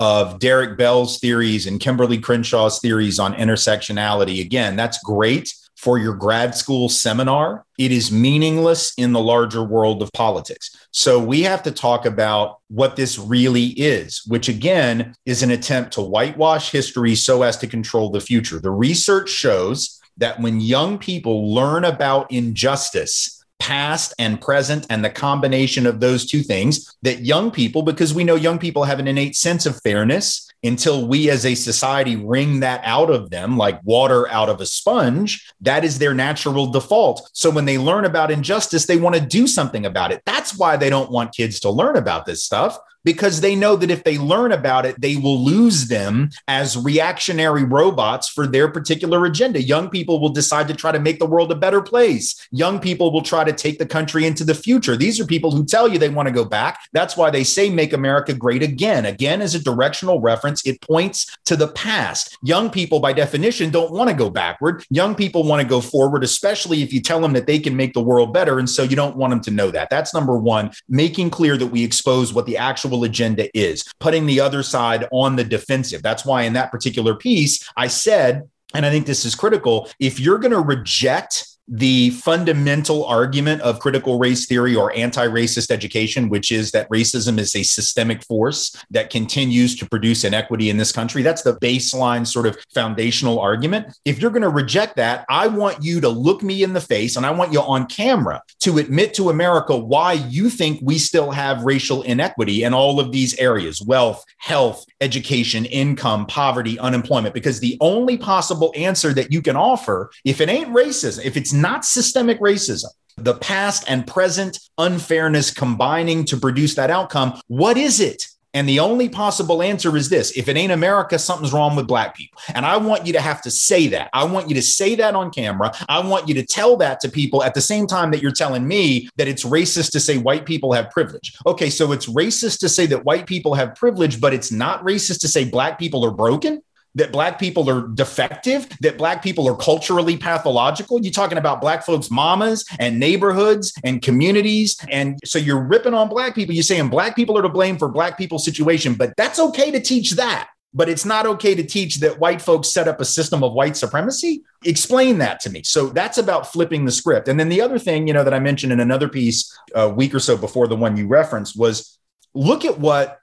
of 0.00 0.38
Derek 0.38 0.76
Bell's 0.76 1.18
theories 1.18 1.66
and 1.66 1.80
Kimberlé 1.80 2.20
Crenshaw's 2.20 2.80
theories 2.80 3.18
on 3.18 3.34
intersectionality, 3.34 4.40
again, 4.40 4.76
that's 4.76 4.98
great 5.02 5.54
for 5.82 5.98
your 5.98 6.14
grad 6.14 6.54
school 6.54 6.88
seminar, 6.88 7.66
it 7.76 7.90
is 7.90 8.12
meaningless 8.12 8.94
in 8.98 9.12
the 9.12 9.20
larger 9.20 9.64
world 9.64 10.00
of 10.00 10.12
politics. 10.12 10.76
So 10.92 11.18
we 11.18 11.42
have 11.42 11.64
to 11.64 11.72
talk 11.72 12.06
about 12.06 12.60
what 12.68 12.94
this 12.94 13.18
really 13.18 13.66
is, 13.70 14.22
which 14.28 14.48
again 14.48 15.12
is 15.26 15.42
an 15.42 15.50
attempt 15.50 15.94
to 15.94 16.00
whitewash 16.00 16.70
history 16.70 17.16
so 17.16 17.42
as 17.42 17.56
to 17.56 17.66
control 17.66 18.10
the 18.10 18.20
future. 18.20 18.60
The 18.60 18.70
research 18.70 19.28
shows 19.28 20.00
that 20.18 20.38
when 20.38 20.60
young 20.60 20.98
people 20.98 21.52
learn 21.52 21.84
about 21.84 22.30
injustice, 22.30 23.41
past 23.62 24.12
and 24.18 24.40
present 24.40 24.84
and 24.90 25.04
the 25.04 25.08
combination 25.08 25.86
of 25.86 26.00
those 26.00 26.26
two 26.26 26.42
things 26.42 26.96
that 27.02 27.20
young 27.20 27.48
people 27.48 27.82
because 27.82 28.12
we 28.12 28.24
know 28.24 28.34
young 28.34 28.58
people 28.58 28.82
have 28.82 28.98
an 28.98 29.06
innate 29.06 29.36
sense 29.36 29.66
of 29.66 29.80
fairness 29.82 30.50
until 30.64 31.06
we 31.06 31.30
as 31.30 31.46
a 31.46 31.54
society 31.54 32.16
wring 32.16 32.58
that 32.58 32.80
out 32.82 33.08
of 33.08 33.30
them 33.30 33.56
like 33.56 33.80
water 33.84 34.28
out 34.30 34.48
of 34.48 34.60
a 34.60 34.66
sponge 34.66 35.48
that 35.60 35.84
is 35.84 36.00
their 36.00 36.12
natural 36.12 36.72
default. 36.72 37.30
So 37.34 37.50
when 37.50 37.64
they 37.64 37.78
learn 37.78 38.04
about 38.04 38.32
injustice 38.32 38.86
they 38.86 38.96
want 38.96 39.14
to 39.14 39.20
do 39.20 39.46
something 39.46 39.86
about 39.86 40.10
it. 40.10 40.22
That's 40.26 40.58
why 40.58 40.76
they 40.76 40.90
don't 40.90 41.12
want 41.12 41.32
kids 41.32 41.60
to 41.60 41.70
learn 41.70 41.94
about 41.94 42.26
this 42.26 42.42
stuff 42.42 42.76
because 43.04 43.40
they 43.40 43.54
know 43.54 43.76
that 43.76 43.90
if 43.90 44.04
they 44.04 44.18
learn 44.18 44.52
about 44.52 44.86
it, 44.86 45.00
they 45.00 45.16
will 45.16 45.42
lose 45.42 45.88
them 45.88 46.30
as 46.48 46.76
reactionary 46.76 47.64
robots 47.64 48.28
for 48.28 48.46
their 48.46 48.68
particular 48.68 49.24
agenda. 49.24 49.62
Young 49.62 49.88
people 49.88 50.20
will 50.20 50.30
decide 50.30 50.68
to 50.68 50.74
try 50.74 50.92
to 50.92 51.00
make 51.00 51.18
the 51.18 51.26
world 51.26 51.50
a 51.52 51.56
better 51.56 51.82
place. 51.82 52.48
Young 52.50 52.78
people 52.78 53.12
will 53.12 53.22
try 53.22 53.44
to 53.44 53.52
take 53.52 53.78
the 53.78 53.86
country 53.86 54.26
into 54.26 54.44
the 54.44 54.54
future. 54.54 54.96
These 54.96 55.20
are 55.20 55.26
people 55.26 55.50
who 55.50 55.64
tell 55.64 55.88
you 55.88 55.98
they 55.98 56.08
want 56.08 56.28
to 56.28 56.34
go 56.34 56.44
back. 56.44 56.80
That's 56.92 57.16
why 57.16 57.30
they 57.30 57.44
say 57.44 57.70
make 57.70 57.92
America 57.92 58.34
great 58.34 58.62
again. 58.62 59.04
Again, 59.06 59.42
as 59.42 59.54
a 59.54 59.62
directional 59.62 60.20
reference, 60.20 60.64
it 60.66 60.80
points 60.80 61.36
to 61.46 61.56
the 61.56 61.68
past. 61.68 62.36
Young 62.42 62.70
people, 62.70 63.00
by 63.00 63.12
definition, 63.12 63.70
don't 63.70 63.92
want 63.92 64.10
to 64.10 64.16
go 64.16 64.30
backward. 64.30 64.84
Young 64.90 65.14
people 65.14 65.44
want 65.44 65.62
to 65.62 65.68
go 65.68 65.80
forward, 65.80 66.24
especially 66.24 66.82
if 66.82 66.92
you 66.92 67.00
tell 67.00 67.20
them 67.20 67.32
that 67.32 67.46
they 67.46 67.58
can 67.58 67.76
make 67.76 67.94
the 67.94 68.02
world 68.02 68.32
better. 68.32 68.58
And 68.58 68.68
so 68.68 68.82
you 68.82 68.96
don't 68.96 69.16
want 69.16 69.30
them 69.30 69.40
to 69.42 69.50
know 69.50 69.70
that. 69.70 69.90
That's 69.90 70.14
number 70.14 70.36
one, 70.36 70.70
making 70.88 71.30
clear 71.30 71.56
that 71.56 71.66
we 71.66 71.84
expose 71.84 72.32
what 72.32 72.46
the 72.46 72.56
actual 72.56 72.91
actual 72.92 73.04
agenda 73.04 73.48
is, 73.58 73.84
putting 73.98 74.26
the 74.26 74.40
other 74.40 74.62
side 74.62 75.08
on 75.12 75.36
the 75.36 75.44
defensive. 75.44 76.02
That's 76.02 76.24
why 76.24 76.42
in 76.42 76.52
that 76.52 76.70
particular 76.70 77.14
piece, 77.14 77.66
I 77.76 77.88
said, 77.88 78.48
and 78.74 78.84
I 78.84 78.90
think 78.90 79.06
this 79.06 79.24
is 79.24 79.34
critical, 79.34 79.88
if 79.98 80.20
you're 80.20 80.38
going 80.38 80.52
to 80.52 80.60
reject 80.60 81.46
the 81.68 82.10
fundamental 82.10 83.04
argument 83.04 83.62
of 83.62 83.78
critical 83.78 84.18
race 84.18 84.46
theory 84.46 84.74
or 84.74 84.94
anti 84.96 85.26
racist 85.26 85.70
education, 85.70 86.28
which 86.28 86.50
is 86.50 86.72
that 86.72 86.88
racism 86.90 87.38
is 87.38 87.54
a 87.54 87.62
systemic 87.62 88.24
force 88.24 88.76
that 88.90 89.10
continues 89.10 89.76
to 89.76 89.88
produce 89.88 90.24
inequity 90.24 90.70
in 90.70 90.76
this 90.76 90.92
country. 90.92 91.22
That's 91.22 91.42
the 91.42 91.56
baseline 91.56 92.26
sort 92.26 92.46
of 92.46 92.58
foundational 92.74 93.38
argument. 93.38 93.96
If 94.04 94.20
you're 94.20 94.30
going 94.30 94.42
to 94.42 94.48
reject 94.48 94.96
that, 94.96 95.24
I 95.28 95.46
want 95.46 95.82
you 95.82 96.00
to 96.00 96.08
look 96.08 96.42
me 96.42 96.62
in 96.62 96.72
the 96.72 96.80
face 96.80 97.16
and 97.16 97.24
I 97.24 97.30
want 97.30 97.52
you 97.52 97.60
on 97.60 97.86
camera 97.86 98.42
to 98.60 98.78
admit 98.78 99.14
to 99.14 99.30
America 99.30 99.76
why 99.76 100.14
you 100.14 100.50
think 100.50 100.80
we 100.82 100.98
still 100.98 101.30
have 101.30 101.62
racial 101.62 102.02
inequity 102.02 102.64
in 102.64 102.74
all 102.74 102.98
of 102.98 103.12
these 103.12 103.38
areas 103.38 103.80
wealth, 103.80 104.24
health, 104.38 104.84
education, 105.00 105.64
income, 105.66 106.26
poverty, 106.26 106.78
unemployment. 106.78 107.34
Because 107.34 107.60
the 107.60 107.76
only 107.80 108.16
possible 108.16 108.72
answer 108.76 109.12
that 109.14 109.32
you 109.32 109.42
can 109.42 109.56
offer, 109.56 110.10
if 110.24 110.40
it 110.40 110.48
ain't 110.48 110.68
racism, 110.68 111.24
if 111.24 111.36
it's 111.36 111.51
not 111.52 111.84
systemic 111.84 112.40
racism, 112.40 112.88
the 113.16 113.34
past 113.34 113.84
and 113.88 114.06
present 114.06 114.58
unfairness 114.78 115.50
combining 115.50 116.24
to 116.26 116.36
produce 116.36 116.74
that 116.76 116.90
outcome. 116.90 117.40
What 117.48 117.76
is 117.76 118.00
it? 118.00 118.26
And 118.54 118.68
the 118.68 118.80
only 118.80 119.08
possible 119.08 119.62
answer 119.62 119.96
is 119.96 120.08
this 120.10 120.36
if 120.36 120.48
it 120.48 120.56
ain't 120.56 120.72
America, 120.72 121.18
something's 121.18 121.52
wrong 121.52 121.74
with 121.74 121.86
Black 121.86 122.14
people. 122.14 122.40
And 122.54 122.66
I 122.66 122.76
want 122.76 123.06
you 123.06 123.12
to 123.14 123.20
have 123.20 123.40
to 123.42 123.50
say 123.50 123.88
that. 123.88 124.10
I 124.12 124.24
want 124.24 124.48
you 124.48 124.54
to 124.54 124.62
say 124.62 124.94
that 124.96 125.14
on 125.14 125.30
camera. 125.30 125.72
I 125.88 126.06
want 126.06 126.28
you 126.28 126.34
to 126.34 126.44
tell 126.44 126.76
that 126.76 127.00
to 127.00 127.08
people 127.08 127.42
at 127.42 127.54
the 127.54 127.60
same 127.60 127.86
time 127.86 128.10
that 128.10 128.20
you're 128.20 128.30
telling 128.30 128.66
me 128.66 129.08
that 129.16 129.28
it's 129.28 129.44
racist 129.44 129.92
to 129.92 130.00
say 130.00 130.18
white 130.18 130.44
people 130.44 130.72
have 130.72 130.90
privilege. 130.90 131.34
Okay, 131.46 131.70
so 131.70 131.92
it's 131.92 132.06
racist 132.06 132.58
to 132.60 132.68
say 132.68 132.84
that 132.86 133.04
white 133.04 133.26
people 133.26 133.54
have 133.54 133.74
privilege, 133.74 134.20
but 134.20 134.34
it's 134.34 134.52
not 134.52 134.84
racist 134.84 135.20
to 135.20 135.28
say 135.28 135.44
Black 135.44 135.78
people 135.78 136.04
are 136.04 136.10
broken 136.10 136.62
that 136.94 137.12
black 137.12 137.38
people 137.38 137.68
are 137.70 137.88
defective, 137.88 138.68
that 138.80 138.98
black 138.98 139.22
people 139.22 139.48
are 139.48 139.56
culturally 139.56 140.16
pathological. 140.16 141.00
You're 141.00 141.12
talking 141.12 141.38
about 141.38 141.60
black 141.60 141.84
folks' 141.84 142.10
mamas 142.10 142.64
and 142.78 143.00
neighborhoods 143.00 143.72
and 143.82 144.02
communities. 144.02 144.76
And 144.90 145.18
so 145.24 145.38
you're 145.38 145.62
ripping 145.62 145.94
on 145.94 146.08
black 146.08 146.34
people. 146.34 146.54
You're 146.54 146.62
saying 146.62 146.88
black 146.88 147.16
people 147.16 147.38
are 147.38 147.42
to 147.42 147.48
blame 147.48 147.78
for 147.78 147.88
black 147.88 148.18
people's 148.18 148.44
situation, 148.44 148.94
but 148.94 149.14
that's 149.16 149.38
okay 149.38 149.70
to 149.70 149.80
teach 149.80 150.12
that. 150.12 150.50
But 150.74 150.88
it's 150.88 151.04
not 151.04 151.26
okay 151.26 151.54
to 151.54 151.62
teach 151.62 151.96
that 151.96 152.18
white 152.18 152.40
folks 152.40 152.68
set 152.68 152.88
up 152.88 152.98
a 152.98 153.04
system 153.04 153.44
of 153.44 153.52
white 153.52 153.76
supremacy. 153.76 154.42
Explain 154.64 155.18
that 155.18 155.38
to 155.40 155.50
me. 155.50 155.62
So 155.64 155.88
that's 155.88 156.16
about 156.16 156.50
flipping 156.50 156.86
the 156.86 156.92
script. 156.92 157.28
And 157.28 157.38
then 157.38 157.50
the 157.50 157.60
other 157.60 157.78
thing, 157.78 158.06
you 158.06 158.14
know, 158.14 158.24
that 158.24 158.32
I 158.32 158.38
mentioned 158.38 158.72
in 158.72 158.80
another 158.80 159.08
piece 159.08 159.54
a 159.74 159.88
week 159.88 160.14
or 160.14 160.20
so 160.20 160.34
before 160.36 160.68
the 160.68 160.76
one 160.76 160.96
you 160.96 161.06
referenced 161.08 161.58
was 161.58 161.98
look 162.32 162.64
at 162.64 162.78
what 162.78 163.18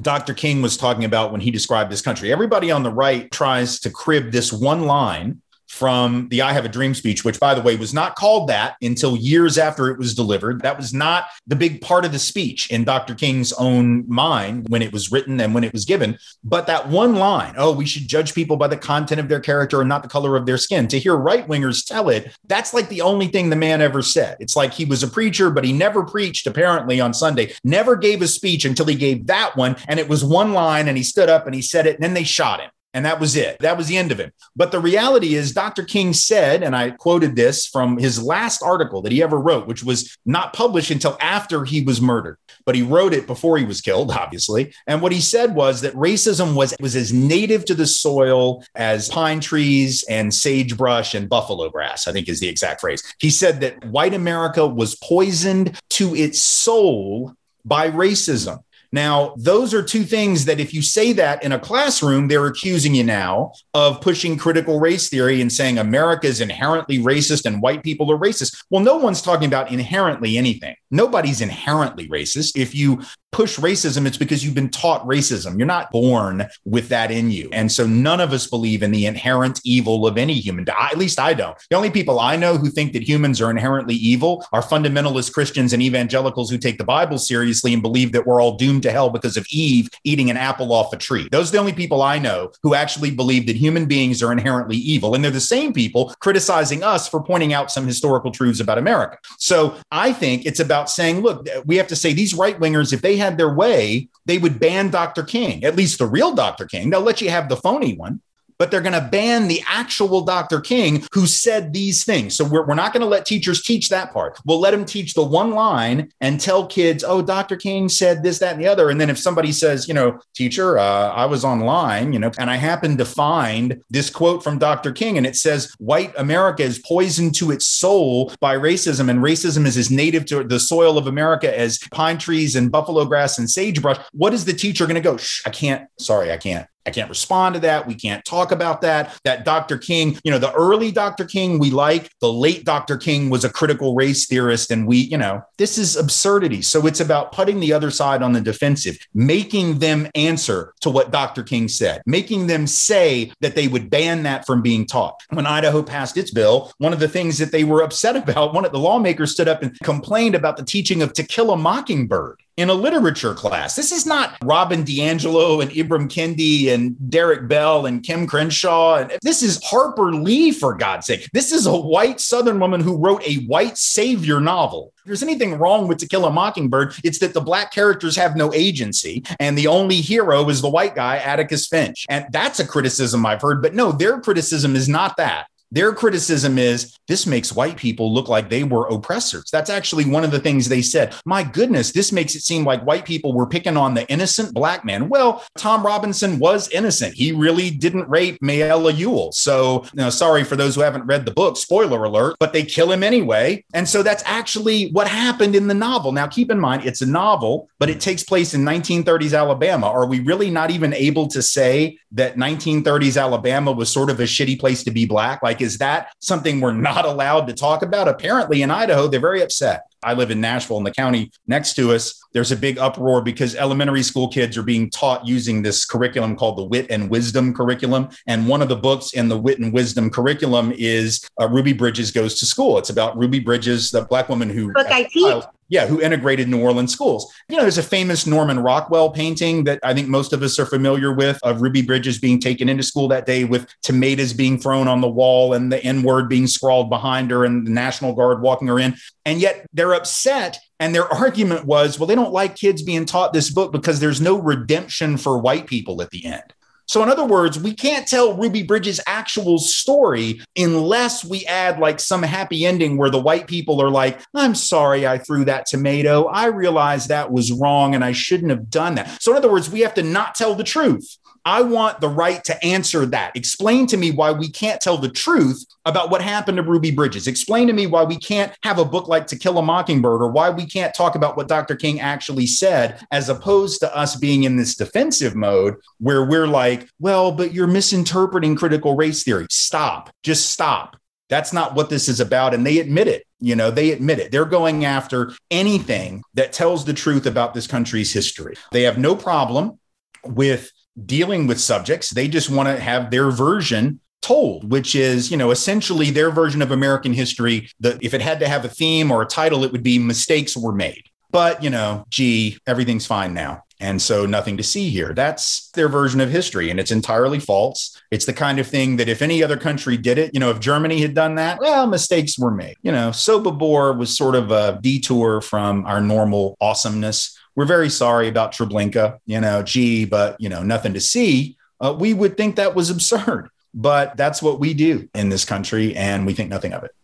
Dr. 0.00 0.32
King 0.32 0.62
was 0.62 0.76
talking 0.76 1.04
about 1.04 1.32
when 1.32 1.40
he 1.40 1.50
described 1.50 1.92
this 1.92 2.00
country. 2.00 2.32
Everybody 2.32 2.70
on 2.70 2.82
the 2.82 2.90
right 2.90 3.30
tries 3.30 3.78
to 3.80 3.90
crib 3.90 4.32
this 4.32 4.52
one 4.52 4.86
line 4.86 5.41
from 5.72 6.28
the 6.28 6.42
I 6.42 6.52
Have 6.52 6.66
a 6.66 6.68
Dream 6.68 6.92
speech, 6.92 7.24
which, 7.24 7.40
by 7.40 7.54
the 7.54 7.62
way, 7.62 7.76
was 7.76 7.94
not 7.94 8.14
called 8.14 8.50
that 8.50 8.76
until 8.82 9.16
years 9.16 9.56
after 9.56 9.88
it 9.88 9.98
was 9.98 10.14
delivered. 10.14 10.60
That 10.60 10.76
was 10.76 10.92
not 10.92 11.24
the 11.46 11.56
big 11.56 11.80
part 11.80 12.04
of 12.04 12.12
the 12.12 12.18
speech 12.18 12.70
in 12.70 12.84
Dr. 12.84 13.14
King's 13.14 13.54
own 13.54 14.04
mind 14.06 14.68
when 14.68 14.82
it 14.82 14.92
was 14.92 15.10
written 15.10 15.40
and 15.40 15.54
when 15.54 15.64
it 15.64 15.72
was 15.72 15.86
given. 15.86 16.18
But 16.44 16.66
that 16.66 16.90
one 16.90 17.14
line, 17.14 17.54
oh, 17.56 17.72
we 17.72 17.86
should 17.86 18.06
judge 18.06 18.34
people 18.34 18.58
by 18.58 18.68
the 18.68 18.76
content 18.76 19.18
of 19.18 19.30
their 19.30 19.40
character 19.40 19.80
and 19.80 19.88
not 19.88 20.02
the 20.02 20.10
color 20.10 20.36
of 20.36 20.44
their 20.44 20.58
skin. 20.58 20.88
To 20.88 20.98
hear 20.98 21.16
right 21.16 21.48
wingers 21.48 21.86
tell 21.86 22.10
it, 22.10 22.36
that's 22.46 22.74
like 22.74 22.90
the 22.90 23.00
only 23.00 23.28
thing 23.28 23.48
the 23.48 23.56
man 23.56 23.80
ever 23.80 24.02
said. 24.02 24.36
It's 24.40 24.54
like 24.54 24.74
he 24.74 24.84
was 24.84 25.02
a 25.02 25.08
preacher, 25.08 25.50
but 25.50 25.64
he 25.64 25.72
never 25.72 26.04
preached, 26.04 26.46
apparently, 26.46 27.00
on 27.00 27.14
Sunday, 27.14 27.54
never 27.64 27.96
gave 27.96 28.20
a 28.20 28.28
speech 28.28 28.66
until 28.66 28.84
he 28.84 28.94
gave 28.94 29.26
that 29.28 29.56
one. 29.56 29.76
And 29.88 29.98
it 29.98 30.08
was 30.10 30.22
one 30.22 30.52
line, 30.52 30.86
and 30.88 30.98
he 30.98 31.02
stood 31.02 31.30
up 31.30 31.46
and 31.46 31.54
he 31.54 31.62
said 31.62 31.86
it, 31.86 31.94
and 31.94 32.04
then 32.04 32.12
they 32.12 32.24
shot 32.24 32.60
him. 32.60 32.70
And 32.94 33.06
that 33.06 33.20
was 33.20 33.36
it. 33.36 33.58
That 33.60 33.78
was 33.78 33.86
the 33.86 33.96
end 33.96 34.12
of 34.12 34.20
him. 34.20 34.32
But 34.54 34.70
the 34.70 34.80
reality 34.80 35.34
is, 35.34 35.52
Dr. 35.52 35.82
King 35.82 36.12
said, 36.12 36.62
and 36.62 36.76
I 36.76 36.90
quoted 36.90 37.34
this 37.34 37.66
from 37.66 37.96
his 37.96 38.22
last 38.22 38.62
article 38.62 39.00
that 39.02 39.12
he 39.12 39.22
ever 39.22 39.38
wrote, 39.38 39.66
which 39.66 39.82
was 39.82 40.16
not 40.26 40.52
published 40.52 40.90
until 40.90 41.16
after 41.20 41.64
he 41.64 41.82
was 41.82 42.02
murdered, 42.02 42.36
but 42.66 42.74
he 42.74 42.82
wrote 42.82 43.14
it 43.14 43.26
before 43.26 43.56
he 43.56 43.64
was 43.64 43.80
killed, 43.80 44.10
obviously. 44.10 44.74
And 44.86 45.00
what 45.00 45.12
he 45.12 45.20
said 45.20 45.54
was 45.54 45.80
that 45.80 45.94
racism 45.94 46.54
was, 46.54 46.74
was 46.80 46.94
as 46.94 47.12
native 47.12 47.64
to 47.66 47.74
the 47.74 47.86
soil 47.86 48.62
as 48.74 49.08
pine 49.08 49.40
trees 49.40 50.04
and 50.08 50.32
sagebrush 50.32 51.14
and 51.14 51.28
buffalo 51.28 51.70
grass, 51.70 52.06
I 52.06 52.12
think 52.12 52.28
is 52.28 52.40
the 52.40 52.48
exact 52.48 52.82
phrase. 52.82 53.02
He 53.18 53.30
said 53.30 53.60
that 53.60 53.82
white 53.86 54.14
America 54.14 54.66
was 54.66 54.96
poisoned 54.96 55.80
to 55.90 56.14
its 56.14 56.40
soul 56.40 57.34
by 57.64 57.90
racism. 57.90 58.62
Now, 58.92 59.34
those 59.38 59.72
are 59.72 59.82
two 59.82 60.04
things 60.04 60.44
that 60.44 60.60
if 60.60 60.74
you 60.74 60.82
say 60.82 61.14
that 61.14 61.42
in 61.42 61.52
a 61.52 61.58
classroom, 61.58 62.28
they're 62.28 62.46
accusing 62.46 62.94
you 62.94 63.04
now 63.04 63.52
of 63.72 64.02
pushing 64.02 64.36
critical 64.36 64.78
race 64.78 65.08
theory 65.08 65.40
and 65.40 65.50
saying 65.50 65.78
America 65.78 66.26
is 66.26 66.42
inherently 66.42 66.98
racist 66.98 67.46
and 67.46 67.62
white 67.62 67.82
people 67.82 68.12
are 68.12 68.18
racist. 68.18 68.62
Well, 68.68 68.82
no 68.82 68.98
one's 68.98 69.22
talking 69.22 69.46
about 69.46 69.72
inherently 69.72 70.36
anything. 70.36 70.76
Nobody's 70.90 71.40
inherently 71.40 72.06
racist. 72.08 72.52
If 72.54 72.74
you 72.74 73.02
push 73.32 73.58
racism, 73.58 74.06
it's 74.06 74.18
because 74.18 74.44
you've 74.44 74.54
been 74.54 74.68
taught 74.68 75.04
racism. 75.06 75.58
You're 75.58 75.66
not 75.66 75.90
born 75.90 76.46
with 76.64 76.88
that 76.90 77.10
in 77.10 77.30
you. 77.30 77.48
And 77.52 77.72
so 77.72 77.86
none 77.86 78.20
of 78.20 78.32
us 78.32 78.46
believe 78.46 78.82
in 78.82 78.90
the 78.90 79.06
inherent 79.06 79.60
evil 79.64 80.06
of 80.06 80.18
any 80.18 80.34
human. 80.34 80.66
At 80.68 80.98
least 80.98 81.18
I 81.18 81.32
don't. 81.34 81.56
The 81.70 81.76
only 81.76 81.90
people 81.90 82.20
I 82.20 82.36
know 82.36 82.56
who 82.56 82.68
think 82.68 82.92
that 82.92 83.02
humans 83.02 83.40
are 83.40 83.50
inherently 83.50 83.94
evil 83.94 84.46
are 84.52 84.62
fundamentalist 84.62 85.32
Christians 85.32 85.72
and 85.72 85.82
evangelicals 85.82 86.50
who 86.50 86.58
take 86.58 86.76
the 86.76 86.84
Bible 86.84 87.18
seriously 87.18 87.72
and 87.72 87.80
believe 87.80 88.12
that 88.12 88.26
we're 88.26 88.40
all 88.40 88.56
doomed 88.56 88.82
to 88.82 88.92
hell 88.92 89.08
because 89.08 89.36
of 89.36 89.46
Eve 89.50 89.88
eating 90.04 90.30
an 90.30 90.36
apple 90.36 90.72
off 90.72 90.92
a 90.92 90.96
tree. 90.98 91.28
Those 91.32 91.48
are 91.48 91.52
the 91.52 91.58
only 91.58 91.72
people 91.72 92.02
I 92.02 92.18
know 92.18 92.52
who 92.62 92.74
actually 92.74 93.10
believe 93.10 93.46
that 93.46 93.56
human 93.56 93.86
beings 93.86 94.22
are 94.22 94.30
inherently 94.30 94.76
evil. 94.76 95.14
And 95.14 95.24
they're 95.24 95.30
the 95.30 95.40
same 95.40 95.72
people 95.72 96.14
criticizing 96.20 96.82
us 96.82 97.08
for 97.08 97.22
pointing 97.22 97.54
out 97.54 97.70
some 97.70 97.86
historical 97.86 98.30
truths 98.30 98.60
about 98.60 98.76
America. 98.76 99.16
So 99.38 99.76
I 99.90 100.12
think 100.12 100.44
it's 100.44 100.60
about 100.60 100.90
saying, 100.90 101.20
look, 101.20 101.48
we 101.64 101.76
have 101.78 101.86
to 101.88 101.96
say 101.96 102.12
these 102.12 102.34
right 102.34 102.60
wingers, 102.60 102.92
if 102.92 103.00
they 103.00 103.16
had 103.22 103.38
their 103.38 103.52
way, 103.52 104.08
they 104.26 104.38
would 104.38 104.58
ban 104.58 104.90
Dr. 104.90 105.22
King, 105.22 105.64
at 105.64 105.76
least 105.76 105.98
the 105.98 106.06
real 106.06 106.34
Dr. 106.34 106.66
King. 106.66 106.90
They'll 106.90 107.00
let 107.00 107.20
you 107.20 107.30
have 107.30 107.48
the 107.48 107.56
phony 107.56 107.94
one 107.94 108.20
but 108.62 108.70
they're 108.70 108.80
going 108.80 108.92
to 108.92 109.08
ban 109.10 109.48
the 109.48 109.60
actual 109.66 110.20
Dr. 110.20 110.60
King 110.60 111.04
who 111.12 111.26
said 111.26 111.72
these 111.72 112.04
things. 112.04 112.36
So 112.36 112.44
we're, 112.44 112.64
we're 112.64 112.76
not 112.76 112.92
going 112.92 113.00
to 113.00 113.08
let 113.08 113.26
teachers 113.26 113.60
teach 113.60 113.88
that 113.88 114.12
part. 114.12 114.38
We'll 114.44 114.60
let 114.60 114.70
them 114.70 114.84
teach 114.84 115.14
the 115.14 115.24
one 115.24 115.50
line 115.50 116.12
and 116.20 116.38
tell 116.38 116.68
kids, 116.68 117.02
oh, 117.02 117.22
Dr. 117.22 117.56
King 117.56 117.88
said 117.88 118.22
this, 118.22 118.38
that, 118.38 118.52
and 118.52 118.62
the 118.62 118.68
other. 118.68 118.88
And 118.88 119.00
then 119.00 119.10
if 119.10 119.18
somebody 119.18 119.50
says, 119.50 119.88
you 119.88 119.94
know, 119.94 120.20
teacher, 120.36 120.78
uh, 120.78 121.08
I 121.08 121.26
was 121.26 121.44
online, 121.44 122.12
you 122.12 122.20
know, 122.20 122.30
and 122.38 122.48
I 122.48 122.54
happened 122.54 122.98
to 122.98 123.04
find 123.04 123.82
this 123.90 124.10
quote 124.10 124.44
from 124.44 124.58
Dr. 124.58 124.92
King, 124.92 125.18
and 125.18 125.26
it 125.26 125.34
says, 125.34 125.74
white 125.80 126.14
America 126.16 126.62
is 126.62 126.78
poisoned 126.78 127.34
to 127.34 127.50
its 127.50 127.66
soul 127.66 128.32
by 128.38 128.56
racism, 128.56 129.10
and 129.10 129.18
racism 129.18 129.66
is 129.66 129.76
as 129.76 129.90
native 129.90 130.24
to 130.26 130.44
the 130.44 130.60
soil 130.60 130.98
of 130.98 131.08
America 131.08 131.58
as 131.58 131.80
pine 131.90 132.16
trees 132.16 132.54
and 132.54 132.70
buffalo 132.70 133.04
grass 133.06 133.40
and 133.40 133.50
sagebrush. 133.50 133.98
What 134.12 134.32
is 134.32 134.44
the 134.44 134.52
teacher 134.52 134.86
going 134.86 134.94
to 134.94 135.00
go? 135.00 135.16
Shh, 135.16 135.42
I 135.44 135.50
can't. 135.50 135.88
Sorry, 135.98 136.30
I 136.30 136.36
can't. 136.36 136.68
I 136.86 136.90
can't 136.90 137.08
respond 137.08 137.54
to 137.54 137.60
that. 137.60 137.86
We 137.86 137.94
can't 137.94 138.24
talk 138.24 138.52
about 138.52 138.80
that. 138.80 139.18
That 139.24 139.44
Dr. 139.44 139.78
King, 139.78 140.18
you 140.24 140.30
know, 140.30 140.38
the 140.38 140.52
early 140.52 140.90
Dr. 140.90 141.24
King 141.24 141.58
we 141.58 141.70
like, 141.70 142.10
the 142.20 142.32
late 142.32 142.64
Dr. 142.64 142.96
King 142.96 143.30
was 143.30 143.44
a 143.44 143.50
critical 143.50 143.94
race 143.94 144.26
theorist. 144.26 144.70
And 144.70 144.86
we, 144.86 144.98
you 144.98 145.16
know, 145.16 145.42
this 145.58 145.78
is 145.78 145.96
absurdity. 145.96 146.62
So 146.62 146.86
it's 146.86 147.00
about 147.00 147.32
putting 147.32 147.60
the 147.60 147.72
other 147.72 147.90
side 147.90 148.22
on 148.22 148.32
the 148.32 148.40
defensive, 148.40 148.98
making 149.14 149.78
them 149.78 150.08
answer 150.14 150.74
to 150.80 150.90
what 150.90 151.12
Dr. 151.12 151.42
King 151.42 151.68
said, 151.68 152.02
making 152.06 152.46
them 152.46 152.66
say 152.66 153.32
that 153.40 153.54
they 153.54 153.68
would 153.68 153.90
ban 153.90 154.24
that 154.24 154.46
from 154.46 154.62
being 154.62 154.86
taught. 154.86 155.20
When 155.30 155.46
Idaho 155.46 155.82
passed 155.82 156.16
its 156.16 156.30
bill, 156.30 156.72
one 156.78 156.92
of 156.92 157.00
the 157.00 157.08
things 157.08 157.38
that 157.38 157.52
they 157.52 157.64
were 157.64 157.82
upset 157.82 158.16
about, 158.28 158.54
one 158.54 158.64
of 158.64 158.72
the 158.72 158.78
lawmakers 158.78 159.32
stood 159.32 159.48
up 159.48 159.62
and 159.62 159.78
complained 159.80 160.34
about 160.34 160.56
the 160.56 160.64
teaching 160.64 161.02
of 161.02 161.12
To 161.14 161.22
Kill 161.22 161.52
a 161.52 161.56
Mockingbird 161.56 162.41
in 162.56 162.68
a 162.68 162.74
literature 162.74 163.34
class. 163.34 163.76
This 163.76 163.92
is 163.92 164.04
not 164.04 164.36
Robin 164.44 164.84
DiAngelo 164.84 165.62
and 165.62 165.70
Ibram 165.70 166.08
Kendi 166.08 166.68
and 166.72 167.10
Derek 167.10 167.48
Bell 167.48 167.86
and 167.86 168.02
Kim 168.02 168.26
Crenshaw. 168.26 168.96
And 168.96 169.18
this 169.22 169.42
is 169.42 169.62
Harper 169.64 170.12
Lee, 170.12 170.52
for 170.52 170.74
God's 170.74 171.06
sake. 171.06 171.28
This 171.32 171.52
is 171.52 171.66
a 171.66 171.74
white 171.74 172.20
Southern 172.20 172.60
woman 172.60 172.80
who 172.80 172.96
wrote 172.96 173.26
a 173.26 173.44
white 173.44 173.78
savior 173.78 174.40
novel. 174.40 174.92
If 174.98 175.04
there's 175.06 175.22
anything 175.22 175.58
wrong 175.58 175.88
with 175.88 175.98
To 175.98 176.06
Kill 176.06 176.26
a 176.26 176.30
Mockingbird, 176.30 176.94
it's 177.02 177.18
that 177.20 177.34
the 177.34 177.40
black 177.40 177.72
characters 177.72 178.16
have 178.16 178.36
no 178.36 178.52
agency, 178.52 179.24
and 179.40 179.56
the 179.56 179.66
only 179.66 179.96
hero 179.96 180.48
is 180.48 180.62
the 180.62 180.70
white 180.70 180.94
guy, 180.94 181.16
Atticus 181.16 181.66
Finch. 181.66 182.06
And 182.08 182.26
that's 182.30 182.60
a 182.60 182.66
criticism 182.66 183.24
I've 183.26 183.42
heard. 183.42 183.62
But 183.62 183.74
no, 183.74 183.92
their 183.92 184.20
criticism 184.20 184.76
is 184.76 184.88
not 184.88 185.16
that. 185.16 185.46
Their 185.72 185.94
criticism 185.94 186.58
is 186.58 186.98
this 187.08 187.26
makes 187.26 187.52
white 187.52 187.78
people 187.78 188.12
look 188.12 188.28
like 188.28 188.50
they 188.50 188.62
were 188.62 188.86
oppressors. 188.88 189.48
That's 189.50 189.70
actually 189.70 190.04
one 190.04 190.22
of 190.22 190.30
the 190.30 190.38
things 190.38 190.68
they 190.68 190.82
said. 190.82 191.14
My 191.24 191.42
goodness, 191.42 191.92
this 191.92 192.12
makes 192.12 192.34
it 192.34 192.42
seem 192.42 192.64
like 192.64 192.84
white 192.84 193.06
people 193.06 193.32
were 193.32 193.46
picking 193.46 193.78
on 193.78 193.94
the 193.94 194.06
innocent 194.10 194.52
black 194.52 194.84
man. 194.84 195.08
Well, 195.08 195.42
Tom 195.56 195.84
Robinson 195.84 196.38
was 196.38 196.68
innocent. 196.68 197.14
He 197.14 197.32
really 197.32 197.70
didn't 197.70 198.08
rape 198.10 198.38
Mayella 198.42 198.94
Ewell. 198.94 199.32
So, 199.32 199.84
you 199.94 200.02
know, 200.02 200.10
sorry 200.10 200.44
for 200.44 200.56
those 200.56 200.74
who 200.74 200.82
haven't 200.82 201.06
read 201.06 201.24
the 201.24 201.30
book, 201.30 201.56
spoiler 201.56 202.04
alert, 202.04 202.36
but 202.38 202.52
they 202.52 202.64
kill 202.64 202.92
him 202.92 203.02
anyway. 203.02 203.64
And 203.72 203.88
so 203.88 204.02
that's 204.02 204.22
actually 204.26 204.90
what 204.90 205.08
happened 205.08 205.56
in 205.56 205.68
the 205.68 205.74
novel. 205.74 206.12
Now, 206.12 206.26
keep 206.26 206.50
in 206.50 206.60
mind, 206.60 206.84
it's 206.84 207.00
a 207.00 207.06
novel, 207.06 207.70
but 207.78 207.88
it 207.88 207.98
takes 207.98 208.22
place 208.22 208.52
in 208.52 208.62
1930s 208.62 209.36
Alabama. 209.36 209.86
Are 209.86 210.06
we 210.06 210.20
really 210.20 210.50
not 210.50 210.70
even 210.70 210.92
able 210.92 211.28
to 211.28 211.40
say 211.40 211.96
that 212.12 212.36
1930s 212.36 213.20
Alabama 213.20 213.72
was 213.72 213.90
sort 213.90 214.10
of 214.10 214.20
a 214.20 214.24
shitty 214.24 214.60
place 214.60 214.84
to 214.84 214.90
be 214.90 215.06
black? 215.06 215.42
Like, 215.42 215.61
is 215.62 215.78
that 215.78 216.12
something 216.18 216.60
we're 216.60 216.72
not 216.72 217.04
allowed 217.04 217.46
to 217.48 217.54
talk 217.54 217.82
about? 217.82 218.08
Apparently, 218.08 218.62
in 218.62 218.70
Idaho, 218.70 219.08
they're 219.08 219.20
very 219.20 219.42
upset. 219.42 219.82
I 220.02 220.14
live 220.14 220.30
in 220.30 220.40
Nashville 220.40 220.78
in 220.78 220.84
the 220.84 220.90
county 220.90 221.30
next 221.46 221.74
to 221.74 221.92
us. 221.92 222.20
There's 222.32 222.50
a 222.50 222.56
big 222.56 222.78
uproar 222.78 223.22
because 223.22 223.54
elementary 223.54 224.02
school 224.02 224.28
kids 224.28 224.56
are 224.56 224.62
being 224.62 224.90
taught 224.90 225.26
using 225.26 225.62
this 225.62 225.84
curriculum 225.84 226.34
called 226.34 226.58
the 226.58 226.64
Wit 226.64 226.86
and 226.90 227.08
Wisdom 227.08 227.54
curriculum. 227.54 228.08
And 228.26 228.48
one 228.48 228.62
of 228.62 228.68
the 228.68 228.76
books 228.76 229.12
in 229.12 229.28
the 229.28 229.38
Wit 229.38 229.60
and 229.60 229.72
Wisdom 229.72 230.10
curriculum 230.10 230.72
is 230.76 231.24
uh, 231.40 231.48
Ruby 231.48 231.72
Bridges 231.72 232.10
Goes 232.10 232.38
to 232.40 232.46
School. 232.46 232.78
It's 232.78 232.90
about 232.90 233.16
Ruby 233.16 233.38
Bridges, 233.38 233.90
the 233.90 234.04
black 234.04 234.28
woman 234.28 234.50
who. 234.50 234.72
Book 234.72 234.88
I 234.90 235.04
teach 235.04 235.44
yeah, 235.72 235.86
who 235.86 236.02
integrated 236.02 236.50
New 236.50 236.60
Orleans 236.60 236.92
schools. 236.92 237.32
You 237.48 237.56
know, 237.56 237.62
there's 237.62 237.78
a 237.78 237.82
famous 237.82 238.26
Norman 238.26 238.58
Rockwell 238.58 239.08
painting 239.08 239.64
that 239.64 239.80
I 239.82 239.94
think 239.94 240.06
most 240.06 240.34
of 240.34 240.42
us 240.42 240.58
are 240.58 240.66
familiar 240.66 241.14
with 241.14 241.38
of 241.42 241.62
Ruby 241.62 241.80
Bridges 241.80 242.18
being 242.18 242.38
taken 242.40 242.68
into 242.68 242.82
school 242.82 243.08
that 243.08 243.24
day 243.24 243.44
with 243.44 243.66
tomatoes 243.80 244.34
being 244.34 244.58
thrown 244.58 244.86
on 244.86 245.00
the 245.00 245.08
wall 245.08 245.54
and 245.54 245.72
the 245.72 245.82
N 245.82 246.02
word 246.02 246.28
being 246.28 246.46
scrawled 246.46 246.90
behind 246.90 247.30
her 247.30 247.46
and 247.46 247.66
the 247.66 247.70
National 247.70 248.12
Guard 248.12 248.42
walking 248.42 248.68
her 248.68 248.78
in. 248.78 248.94
And 249.24 249.40
yet 249.40 249.66
they're 249.72 249.94
upset. 249.94 250.58
And 250.78 250.94
their 250.94 251.08
argument 251.08 251.64
was, 251.64 251.98
well, 251.98 252.06
they 252.06 252.16
don't 252.16 252.34
like 252.34 252.54
kids 252.54 252.82
being 252.82 253.06
taught 253.06 253.32
this 253.32 253.48
book 253.48 253.72
because 253.72 253.98
there's 253.98 254.20
no 254.20 254.38
redemption 254.38 255.16
for 255.16 255.38
white 255.38 255.66
people 255.66 256.02
at 256.02 256.10
the 256.10 256.26
end. 256.26 256.52
So, 256.86 257.02
in 257.02 257.08
other 257.08 257.24
words, 257.24 257.58
we 257.58 257.74
can't 257.74 258.06
tell 258.06 258.36
Ruby 258.36 258.62
Bridges' 258.62 259.00
actual 259.06 259.58
story 259.58 260.40
unless 260.56 261.24
we 261.24 261.46
add 261.46 261.78
like 261.78 262.00
some 262.00 262.22
happy 262.22 262.66
ending 262.66 262.96
where 262.96 263.10
the 263.10 263.20
white 263.20 263.46
people 263.46 263.80
are 263.80 263.90
like, 263.90 264.20
I'm 264.34 264.54
sorry 264.54 265.06
I 265.06 265.18
threw 265.18 265.44
that 265.44 265.66
tomato. 265.66 266.24
I 266.26 266.46
realized 266.46 267.08
that 267.08 267.32
was 267.32 267.52
wrong 267.52 267.94
and 267.94 268.04
I 268.04 268.12
shouldn't 268.12 268.50
have 268.50 268.68
done 268.68 268.96
that. 268.96 269.22
So, 269.22 269.32
in 269.32 269.38
other 269.38 269.50
words, 269.50 269.70
we 269.70 269.80
have 269.80 269.94
to 269.94 270.02
not 270.02 270.34
tell 270.34 270.54
the 270.54 270.64
truth. 270.64 271.18
I 271.44 271.62
want 271.62 272.00
the 272.00 272.08
right 272.08 272.42
to 272.44 272.64
answer 272.64 273.04
that. 273.06 273.36
Explain 273.36 273.86
to 273.88 273.96
me 273.96 274.10
why 274.10 274.32
we 274.32 274.48
can't 274.48 274.80
tell 274.80 274.96
the 274.96 275.08
truth 275.08 275.64
about 275.84 276.10
what 276.10 276.22
happened 276.22 276.56
to 276.56 276.62
Ruby 276.62 276.90
Bridges. 276.90 277.26
Explain 277.26 277.66
to 277.66 277.72
me 277.72 277.86
why 277.86 278.04
we 278.04 278.16
can't 278.16 278.52
have 278.62 278.78
a 278.78 278.84
book 278.84 279.08
like 279.08 279.26
To 279.28 279.38
Kill 279.38 279.58
a 279.58 279.62
Mockingbird 279.62 280.22
or 280.22 280.28
why 280.30 280.50
we 280.50 280.66
can't 280.66 280.94
talk 280.94 281.14
about 281.14 281.36
what 281.36 281.48
Dr. 281.48 281.74
King 281.74 282.00
actually 282.00 282.46
said, 282.46 283.04
as 283.10 283.28
opposed 283.28 283.80
to 283.80 283.96
us 283.96 284.16
being 284.16 284.44
in 284.44 284.56
this 284.56 284.76
defensive 284.76 285.34
mode 285.34 285.74
where 285.98 286.24
we're 286.24 286.46
like, 286.46 286.88
well, 287.00 287.32
but 287.32 287.52
you're 287.52 287.66
misinterpreting 287.66 288.54
critical 288.54 288.94
race 288.94 289.24
theory. 289.24 289.46
Stop. 289.50 290.10
Just 290.22 290.50
stop. 290.50 290.96
That's 291.28 291.52
not 291.52 291.74
what 291.74 291.90
this 291.90 292.08
is 292.08 292.20
about. 292.20 292.54
And 292.54 292.64
they 292.64 292.78
admit 292.78 293.08
it. 293.08 293.24
You 293.40 293.56
know, 293.56 293.70
they 293.70 293.90
admit 293.90 294.20
it. 294.20 294.30
They're 294.30 294.44
going 294.44 294.84
after 294.84 295.32
anything 295.50 296.22
that 296.34 296.52
tells 296.52 296.84
the 296.84 296.92
truth 296.92 297.26
about 297.26 297.54
this 297.54 297.66
country's 297.66 298.12
history. 298.12 298.54
They 298.70 298.82
have 298.82 298.98
no 298.98 299.16
problem 299.16 299.80
with 300.24 300.70
dealing 301.06 301.46
with 301.46 301.60
subjects. 301.60 302.10
They 302.10 302.28
just 302.28 302.50
want 302.50 302.68
to 302.68 302.80
have 302.80 303.10
their 303.10 303.30
version 303.30 304.00
told, 304.20 304.70
which 304.70 304.94
is, 304.94 305.30
you 305.30 305.36
know, 305.36 305.50
essentially 305.50 306.10
their 306.10 306.30
version 306.30 306.62
of 306.62 306.70
American 306.70 307.12
history. 307.12 307.68
That 307.80 308.02
if 308.02 308.14
it 308.14 308.22
had 308.22 308.40
to 308.40 308.48
have 308.48 308.64
a 308.64 308.68
theme 308.68 309.10
or 309.10 309.22
a 309.22 309.26
title, 309.26 309.64
it 309.64 309.72
would 309.72 309.82
be 309.82 309.98
mistakes 309.98 310.56
were 310.56 310.72
made. 310.72 311.04
But, 311.30 311.62
you 311.62 311.70
know, 311.70 312.04
gee, 312.10 312.58
everything's 312.66 313.06
fine 313.06 313.32
now. 313.32 313.62
And 313.80 314.00
so 314.00 314.26
nothing 314.26 314.58
to 314.58 314.62
see 314.62 314.90
here. 314.90 315.12
That's 315.12 315.70
their 315.70 315.88
version 315.88 316.20
of 316.20 316.30
history. 316.30 316.70
And 316.70 316.78
it's 316.78 316.92
entirely 316.92 317.40
false. 317.40 318.00
It's 318.12 318.26
the 318.26 318.32
kind 318.32 318.60
of 318.60 318.66
thing 318.68 318.96
that 318.98 319.08
if 319.08 319.22
any 319.22 319.42
other 319.42 319.56
country 319.56 319.96
did 319.96 320.18
it, 320.18 320.32
you 320.32 320.38
know, 320.38 320.50
if 320.50 320.60
Germany 320.60 321.00
had 321.00 321.14
done 321.14 321.34
that, 321.34 321.58
well, 321.58 321.88
mistakes 321.88 322.38
were 322.38 322.52
made. 322.52 322.76
You 322.82 322.92
know, 322.92 323.10
Sobibor 323.10 323.98
was 323.98 324.16
sort 324.16 324.36
of 324.36 324.52
a 324.52 324.78
detour 324.80 325.40
from 325.40 325.84
our 325.84 326.00
normal 326.00 326.56
awesomeness 326.60 327.36
we're 327.54 327.66
very 327.66 327.90
sorry 327.90 328.28
about 328.28 328.52
Treblinka, 328.52 329.18
you 329.26 329.40
know, 329.40 329.62
gee, 329.62 330.04
but, 330.04 330.40
you 330.40 330.48
know, 330.48 330.62
nothing 330.62 330.94
to 330.94 331.00
see. 331.00 331.56
Uh, 331.80 331.94
we 331.98 332.14
would 332.14 332.36
think 332.36 332.56
that 332.56 332.74
was 332.74 332.90
absurd, 332.90 333.48
but 333.74 334.16
that's 334.16 334.42
what 334.42 334.60
we 334.60 334.74
do 334.74 335.08
in 335.14 335.28
this 335.28 335.44
country, 335.44 335.94
and 335.94 336.26
we 336.26 336.32
think 336.32 336.50
nothing 336.50 336.72
of 336.72 336.84
it. 336.84 336.94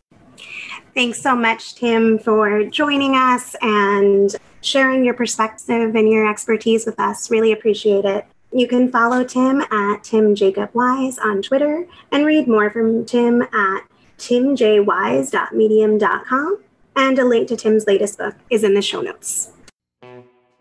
Thanks 0.94 1.20
so 1.20 1.36
much, 1.36 1.76
Tim, 1.76 2.18
for 2.18 2.64
joining 2.64 3.14
us 3.14 3.54
and 3.60 4.34
sharing 4.62 5.04
your 5.04 5.14
perspective 5.14 5.94
and 5.94 6.08
your 6.08 6.28
expertise 6.28 6.86
with 6.86 6.98
us. 6.98 7.30
Really 7.30 7.52
appreciate 7.52 8.04
it. 8.04 8.26
You 8.52 8.66
can 8.66 8.90
follow 8.90 9.22
Tim 9.24 9.60
at 9.60 10.02
Tim 10.02 10.34
Jacob 10.34 10.70
Wise 10.72 11.18
on 11.18 11.42
Twitter 11.42 11.86
and 12.10 12.24
read 12.24 12.48
more 12.48 12.70
from 12.70 13.04
Tim 13.04 13.42
at 13.42 13.82
timjwise.medium.com. 14.18 16.58
And 16.96 17.18
a 17.18 17.24
link 17.24 17.48
to 17.48 17.56
Tim's 17.56 17.86
latest 17.86 18.18
book 18.18 18.34
is 18.50 18.64
in 18.64 18.74
the 18.74 18.82
show 18.82 19.00
notes. 19.00 19.52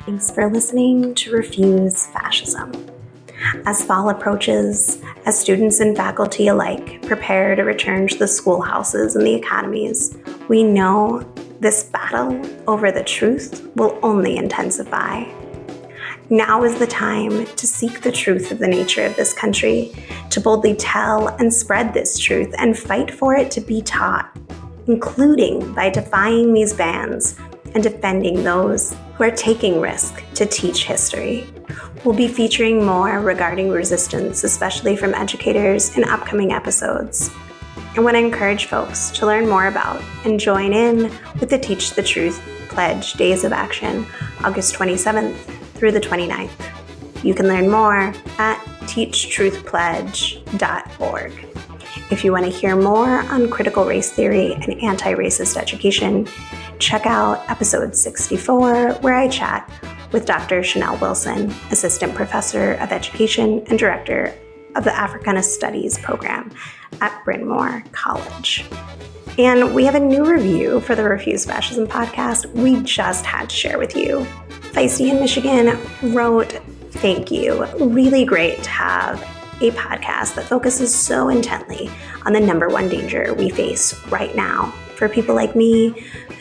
Thanks 0.07 0.31
for 0.31 0.49
listening 0.49 1.13
to 1.15 1.33
Refuse 1.33 2.07
Fascism. 2.07 2.71
As 3.65 3.83
fall 3.83 4.09
approaches, 4.09 5.01
as 5.25 5.37
students 5.37 5.81
and 5.81 5.97
faculty 5.97 6.47
alike 6.47 7.01
prepare 7.01 7.57
to 7.57 7.63
return 7.63 8.07
to 8.07 8.17
the 8.17 8.25
schoolhouses 8.25 9.17
and 9.17 9.27
the 9.27 9.35
academies, 9.35 10.17
we 10.47 10.63
know 10.63 11.29
this 11.59 11.83
battle 11.83 12.41
over 12.69 12.89
the 12.89 13.03
truth 13.03 13.69
will 13.75 13.99
only 14.01 14.37
intensify. 14.37 15.25
Now 16.29 16.63
is 16.63 16.79
the 16.79 16.87
time 16.87 17.45
to 17.45 17.67
seek 17.67 17.99
the 17.99 18.11
truth 18.13 18.49
of 18.49 18.59
the 18.59 18.67
nature 18.69 19.05
of 19.05 19.17
this 19.17 19.33
country, 19.33 19.91
to 20.29 20.39
boldly 20.39 20.75
tell 20.75 21.27
and 21.35 21.53
spread 21.53 21.93
this 21.93 22.17
truth 22.17 22.55
and 22.57 22.79
fight 22.79 23.11
for 23.11 23.35
it 23.35 23.51
to 23.51 23.59
be 23.59 23.81
taught, 23.81 24.33
including 24.87 25.73
by 25.73 25.89
defying 25.89 26.53
these 26.53 26.71
bans 26.71 27.37
and 27.77 27.83
defending 27.83 28.43
those 28.43 28.95
who 29.13 29.23
are 29.23 29.29
taking 29.29 29.79
risk 29.79 30.23
to 30.33 30.47
teach 30.47 30.85
history. 30.85 31.47
We'll 32.03 32.15
be 32.15 32.27
featuring 32.27 32.83
more 32.83 33.19
regarding 33.19 33.69
resistance, 33.69 34.43
especially 34.43 34.97
from 34.97 35.13
educators, 35.13 35.95
in 35.95 36.03
upcoming 36.03 36.51
episodes. 36.51 37.29
I 37.95 37.99
want 37.99 38.15
to 38.15 38.19
encourage 38.19 38.65
folks 38.65 39.11
to 39.11 39.27
learn 39.27 39.47
more 39.47 39.67
about 39.67 40.01
and 40.25 40.39
join 40.39 40.73
in 40.73 41.11
with 41.39 41.51
the 41.51 41.59
Teach 41.59 41.91
the 41.91 42.01
Truth 42.01 42.41
Pledge 42.69 43.13
Days 43.13 43.43
of 43.43 43.53
Action, 43.53 44.07
August 44.43 44.73
27th 44.73 45.35
through 45.75 45.91
the 45.91 45.99
29th. 45.99 47.23
You 47.23 47.35
can 47.35 47.47
learn 47.47 47.69
more 47.69 48.11
at 48.39 48.59
teachtruthpledge.org. 48.87 51.47
If 52.09 52.23
you 52.23 52.31
want 52.31 52.45
to 52.45 52.51
hear 52.51 52.75
more 52.75 53.19
on 53.31 53.51
critical 53.51 53.85
race 53.85 54.11
theory 54.11 54.53
and 54.53 54.81
anti 54.81 55.13
racist 55.13 55.57
education, 55.57 56.27
check 56.79 57.05
out 57.05 57.49
episode 57.49 57.95
64, 57.95 58.93
where 59.01 59.13
I 59.13 59.27
chat 59.27 59.69
with 60.11 60.25
Dr. 60.25 60.61
Chanelle 60.61 60.99
Wilson, 61.01 61.51
Assistant 61.71 62.15
Professor 62.15 62.73
of 62.73 62.91
Education 62.91 63.63
and 63.67 63.77
Director 63.77 64.33
of 64.75 64.83
the 64.83 64.95
Africana 64.95 65.43
Studies 65.43 65.97
program 65.97 66.51
at 67.01 67.23
Bryn 67.25 67.47
Mawr 67.47 67.83
College. 67.91 68.65
And 69.37 69.75
we 69.75 69.85
have 69.85 69.95
a 69.95 69.99
new 69.99 70.25
review 70.25 70.79
for 70.81 70.95
the 70.95 71.03
Refuse 71.03 71.45
Fascism 71.45 71.87
podcast 71.87 72.51
we 72.53 72.81
just 72.83 73.25
had 73.25 73.49
to 73.49 73.55
share 73.55 73.77
with 73.77 73.95
you. 73.95 74.25
Feisty 74.71 75.09
in 75.09 75.19
Michigan 75.19 75.77
wrote, 76.13 76.59
Thank 76.91 77.29
you. 77.29 77.65
Really 77.79 78.25
great 78.25 78.63
to 78.63 78.69
have 78.69 79.21
a 79.61 79.69
podcast 79.71 80.35
that 80.35 80.45
focuses 80.45 80.93
so 80.93 81.29
intently 81.29 81.89
on 82.25 82.33
the 82.33 82.39
number 82.39 82.69
one 82.69 82.89
danger 82.89 83.35
we 83.35 83.49
face 83.49 84.03
right 84.07 84.35
now 84.35 84.73
for 84.97 85.07
people 85.07 85.35
like 85.35 85.55
me 85.55 85.89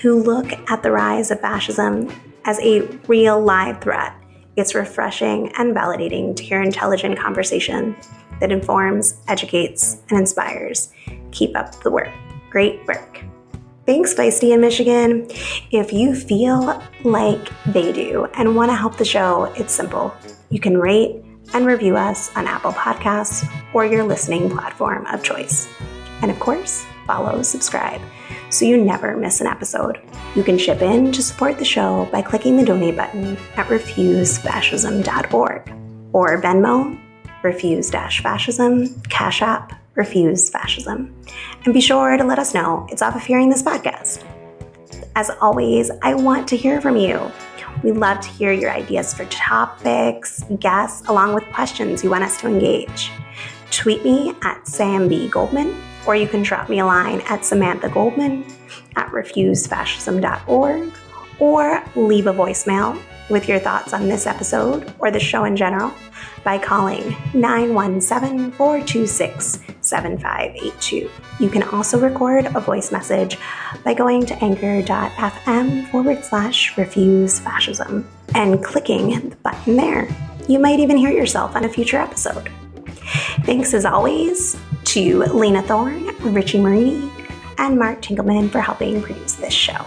who 0.01 0.23
look 0.23 0.53
at 0.71 0.83
the 0.83 0.91
rise 0.91 1.31
of 1.31 1.41
fascism 1.41 2.11
as 2.45 2.59
a 2.61 2.81
real 3.07 3.41
live 3.41 3.81
threat. 3.81 4.15
It's 4.57 4.75
refreshing 4.75 5.53
and 5.59 5.75
validating 5.77 6.35
to 6.37 6.43
hear 6.43 6.63
intelligent 6.63 7.19
conversation 7.19 7.95
that 8.41 8.51
informs, 8.51 9.21
educates, 9.29 10.03
and 10.09 10.19
inspires. 10.19 10.93
Keep 11.31 11.57
up 11.57 11.83
the 11.83 11.91
work. 11.91 12.13
Great 12.51 12.87
work. 12.87 13.23
Thanks, 13.85 14.15
Feisty 14.15 14.53
in 14.53 14.61
Michigan. 14.61 15.29
If 15.71 15.93
you 15.93 16.15
feel 16.15 16.83
like 17.05 17.49
they 17.67 17.93
do 17.93 18.25
and 18.35 18.57
want 18.57 18.71
to 18.71 18.75
help 18.75 18.97
the 18.97 19.05
show, 19.05 19.45
it's 19.57 19.73
simple. 19.73 20.15
You 20.51 20.59
can 20.59 20.79
rate 20.79 21.23
and 21.55 21.67
review 21.67 21.97
us 21.97 22.35
on 22.35 22.47
Apple 22.47 22.73
Podcasts 22.73 23.49
or 23.73 23.87
your 23.87 24.03
listening 24.03 24.51
platform 24.51 25.07
of 25.07 25.23
choice. 25.23 25.69
And 26.23 26.31
of 26.31 26.41
course, 26.41 26.87
follow, 27.07 27.43
subscribe 27.43 28.01
so 28.51 28.65
you 28.65 28.83
never 28.83 29.17
miss 29.17 29.41
an 29.41 29.47
episode. 29.47 30.01
You 30.35 30.43
can 30.43 30.59
chip 30.59 30.83
in 30.83 31.13
to 31.13 31.23
support 31.23 31.59
the 31.59 31.65
show 31.65 32.09
by 32.13 32.23
clicking 32.23 32.57
the 32.57 32.65
donate 32.65 32.97
button 32.97 33.37
at 33.57 33.67
refusefascism.org 33.67 35.73
or 36.13 36.41
Venmo, 36.41 36.99
refuse 37.43 37.91
fascism, 37.91 39.01
Cash 39.03 39.43
App, 39.43 39.73
refuse 39.95 40.51
fascism. 40.51 41.15
And 41.65 41.75
be 41.75 41.81
sure 41.81 42.17
to 42.17 42.25
let 42.25 42.39
us 42.39 42.55
know 42.55 42.87
it's 42.91 43.03
off 43.03 43.17
of 43.17 43.25
hearing 43.25 43.49
this 43.49 43.63
podcast. 43.63 44.25
As 45.15 45.31
always, 45.41 45.91
I 46.03 46.15
want 46.15 46.49
to 46.49 46.57
hear 46.57 46.81
from 46.81 46.97
you. 46.97 47.31
We 47.83 47.93
love 47.93 48.21
to 48.21 48.29
hear 48.29 48.53
your 48.53 48.71
ideas 48.71 49.15
for 49.15 49.25
topics, 49.27 50.43
guests, 50.59 51.07
along 51.09 51.35
with 51.35 51.45
questions 51.53 52.03
you 52.03 52.11
want 52.11 52.25
us 52.25 52.41
to 52.41 52.49
engage. 52.49 53.11
Tweet 53.71 54.05
me 54.05 54.35
at 54.43 54.67
Sam 54.67 55.09
B. 55.09 55.29
Goldman, 55.29 55.77
or 56.07 56.17
you 56.17 56.27
can 56.27 56.43
drop 56.43 56.69
me 56.69 56.81
a 56.81 56.87
line 56.87 57.21
at 57.23 57.45
Samantha 57.45 57.89
Goldman 57.89 58.45
at 58.97 59.11
refusefascism.org, 59.11 60.93
or 61.39 61.85
leave 61.95 62.27
a 62.27 62.33
voicemail 62.33 63.01
with 63.29 63.49
your 63.49 63.59
thoughts 63.59 63.93
on 63.93 64.09
this 64.09 64.27
episode 64.27 64.93
or 64.99 65.11
the 65.11 65.21
show 65.21 65.45
in 65.45 65.57
general 65.57 65.93
by 66.45 66.59
calling 66.59 67.17
917 67.35 68.53
426 68.53 69.59
7582. 69.81 71.11
You 71.41 71.51
can 71.51 71.63
also 71.65 71.99
record 71.99 72.47
a 72.47 72.61
voice 72.61 72.93
message 72.93 73.37
by 73.85 73.95
going 73.95 74.27
to 74.27 74.45
anchor.fm 74.45 75.91
forward 75.91 76.25
slash 76.25 76.77
refuse 76.79 77.41
fascism 77.41 78.09
and 78.35 78.63
clicking 78.65 79.31
the 79.31 79.37
button 79.37 79.77
there. 79.77 80.09
You 80.49 80.59
might 80.59 80.79
even 80.79 80.97
hear 80.97 81.11
yourself 81.11 81.57
on 81.57 81.65
a 81.65 81.69
future 81.69 81.99
episode. 81.99 82.51
Thanks 83.45 83.75
as 83.75 83.85
always 83.85 84.57
to 84.87 85.25
Lena 85.25 85.63
Thorne, 85.63 86.17
Richie 86.33 86.61
Marini, 86.61 87.11
and 87.59 87.79
Mark 87.79 88.03
Tinkelman 88.03 88.51
for 88.51 88.61
helping 88.61 89.03
produce 89.03 89.35
this 89.35 89.53
show. 89.53 89.85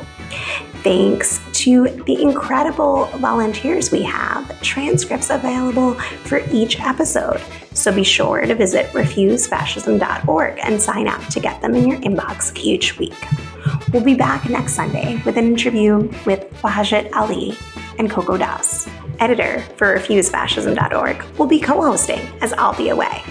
Thanks 0.83 1.41
to 1.53 1.89
the 2.05 2.21
incredible 2.21 3.05
volunteers 3.17 3.91
we 3.91 4.01
have, 4.03 4.61
transcripts 4.61 5.29
available 5.29 5.95
for 5.95 6.41
each 6.51 6.79
episode. 6.79 7.41
So 7.73 7.93
be 7.93 8.03
sure 8.03 8.41
to 8.41 8.55
visit 8.55 8.87
refusefascism.org 8.91 10.59
and 10.63 10.81
sign 10.81 11.07
up 11.07 11.21
to 11.27 11.39
get 11.39 11.61
them 11.61 11.75
in 11.75 11.87
your 11.87 11.99
inbox 11.99 12.55
each 12.57 12.97
week. 12.97 13.27
We'll 13.91 14.03
be 14.03 14.15
back 14.15 14.49
next 14.49 14.73
Sunday 14.73 15.21
with 15.25 15.37
an 15.37 15.47
interview 15.47 16.09
with 16.25 16.49
Wajahat 16.61 17.13
Ali 17.13 17.57
and 17.97 18.09
Coco 18.09 18.37
Das. 18.37 18.87
Editor 19.19 19.61
for 19.75 19.97
refusefascism.org 19.97 21.21
will 21.37 21.47
be 21.47 21.59
co 21.59 21.81
hosting 21.81 22.19
as 22.41 22.53
I'll 22.53 22.75
be 22.75 22.89
away. 22.89 23.21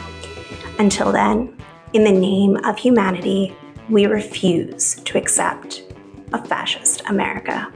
Until 0.78 1.10
then, 1.10 1.56
in 1.92 2.04
the 2.04 2.12
name 2.12 2.56
of 2.64 2.78
humanity, 2.78 3.54
we 3.88 4.06
refuse 4.06 4.94
to 4.94 5.18
accept 5.18 5.82
a 6.32 6.44
fascist 6.44 7.02
America. 7.06 7.72